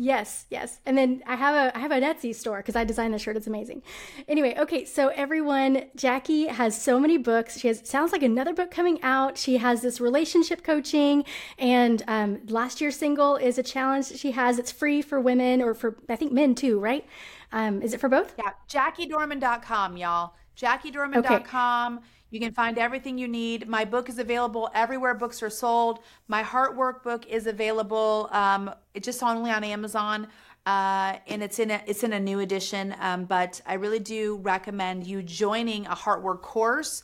Yes, 0.00 0.46
yes. 0.48 0.78
And 0.86 0.96
then 0.96 1.24
I 1.26 1.34
have 1.34 1.56
a 1.56 1.76
I 1.76 1.80
have 1.80 1.90
an 1.90 2.04
Etsy 2.04 2.32
store 2.32 2.58
because 2.58 2.76
I 2.76 2.84
designed 2.84 3.12
the 3.12 3.18
shirt. 3.18 3.36
It's 3.36 3.48
amazing. 3.48 3.82
Anyway, 4.28 4.54
okay, 4.56 4.84
so 4.84 5.08
everyone, 5.08 5.86
Jackie 5.96 6.46
has 6.46 6.80
so 6.80 7.00
many 7.00 7.18
books. 7.18 7.58
She 7.58 7.66
has 7.66 7.82
sounds 7.82 8.12
like 8.12 8.22
another 8.22 8.54
book 8.54 8.70
coming 8.70 9.02
out. 9.02 9.36
She 9.36 9.56
has 9.56 9.82
this 9.82 10.00
relationship 10.00 10.62
coaching, 10.62 11.24
and 11.58 12.04
um, 12.06 12.38
last 12.46 12.80
year's 12.80 12.94
single 12.94 13.34
is 13.34 13.58
a 13.58 13.62
challenge 13.64 14.10
that 14.10 14.20
she 14.20 14.30
has. 14.30 14.60
It's 14.60 14.70
free 14.70 15.02
for 15.02 15.18
women 15.18 15.60
or 15.60 15.74
for 15.74 15.96
I 16.08 16.14
think 16.14 16.30
men 16.30 16.54
too, 16.54 16.78
right? 16.78 17.04
Um, 17.50 17.82
is 17.82 17.92
it 17.92 17.98
for 17.98 18.08
both? 18.08 18.34
Yeah, 18.38 18.52
JackieDorman.com, 18.68 19.96
y'all. 19.96 20.34
JackieDorman.com. 20.56 21.98
Okay. 21.98 22.04
You 22.30 22.40
can 22.40 22.52
find 22.52 22.78
everything 22.78 23.16
you 23.16 23.26
need. 23.26 23.68
My 23.68 23.84
book 23.84 24.08
is 24.08 24.18
available 24.18 24.70
everywhere 24.74 25.14
books 25.14 25.42
are 25.42 25.50
sold. 25.50 26.00
My 26.26 26.42
Heart 26.42 26.76
Workbook 26.76 27.26
is 27.26 27.46
available 27.46 28.28
um, 28.32 28.70
just 29.00 29.22
only 29.22 29.50
on 29.50 29.64
Amazon. 29.64 30.28
Uh, 30.66 31.16
and 31.28 31.42
it's 31.42 31.58
in 31.58 31.70
a 31.70 31.80
it's 31.86 32.04
in 32.04 32.12
a 32.12 32.20
new 32.20 32.40
edition. 32.40 32.94
Um, 33.00 33.24
but 33.24 33.60
I 33.64 33.74
really 33.74 34.00
do 34.00 34.36
recommend 34.42 35.06
you 35.06 35.22
joining 35.22 35.86
a 35.86 35.94
Heartwork 35.94 36.42
course. 36.42 37.02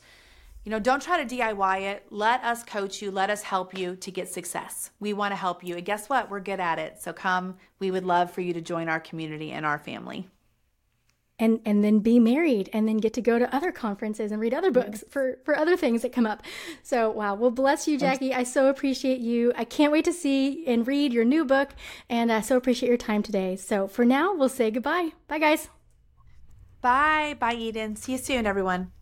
You 0.63 0.71
know, 0.71 0.79
don't 0.79 1.01
try 1.01 1.23
to 1.23 1.35
DIY 1.35 1.81
it. 1.81 2.05
Let 2.09 2.43
us 2.43 2.63
coach 2.63 3.01
you. 3.01 3.09
Let 3.09 3.29
us 3.29 3.41
help 3.41 3.77
you 3.77 3.95
to 3.95 4.11
get 4.11 4.27
success. 4.29 4.91
We 4.99 5.13
want 5.13 5.31
to 5.31 5.35
help 5.35 5.63
you, 5.63 5.75
and 5.75 5.85
guess 5.85 6.09
what? 6.09 6.29
We're 6.29 6.39
good 6.39 6.59
at 6.59 6.77
it. 6.77 7.01
So 7.01 7.13
come. 7.13 7.57
We 7.79 7.89
would 7.89 8.03
love 8.03 8.31
for 8.31 8.41
you 8.41 8.53
to 8.53 8.61
join 8.61 8.89
our 8.89 8.99
community 8.99 9.51
and 9.51 9.65
our 9.65 9.79
family 9.79 10.27
and 11.37 11.59
and 11.65 11.83
then 11.83 11.99
be 11.99 12.19
married 12.19 12.69
and 12.73 12.87
then 12.87 12.97
get 12.97 13.13
to 13.13 13.21
go 13.21 13.37
to 13.37 13.53
other 13.53 13.71
conferences 13.71 14.31
and 14.31 14.39
read 14.39 14.53
other 14.53 14.71
books 14.71 15.03
for 15.09 15.37
for 15.43 15.57
other 15.57 15.75
things 15.75 16.01
that 16.01 16.11
come 16.11 16.25
up. 16.25 16.43
So 16.83 17.09
wow. 17.09 17.35
Well 17.35 17.51
bless 17.51 17.87
you 17.87 17.97
jackie. 17.97 18.33
I 18.33 18.43
so 18.43 18.67
appreciate 18.67 19.19
you. 19.19 19.53
I 19.55 19.65
can't 19.65 19.91
wait 19.91 20.05
to 20.05 20.13
see 20.13 20.65
and 20.65 20.87
read 20.87 21.13
your 21.13 21.25
new 21.25 21.45
book 21.45 21.71
and 22.09 22.31
i 22.31 22.41
so 22.41 22.57
appreciate 22.57 22.89
your 22.89 22.97
time 22.97 23.23
today. 23.23 23.55
So 23.55 23.87
for 23.87 24.05
now 24.05 24.33
we'll 24.33 24.49
say 24.49 24.71
goodbye. 24.71 25.11
Bye 25.27 25.39
guys. 25.39 25.69
Bye. 26.81 27.35
Bye 27.39 27.55
eden. 27.55 27.95
See 27.95 28.13
you 28.13 28.17
soon 28.17 28.45
everyone 28.45 28.94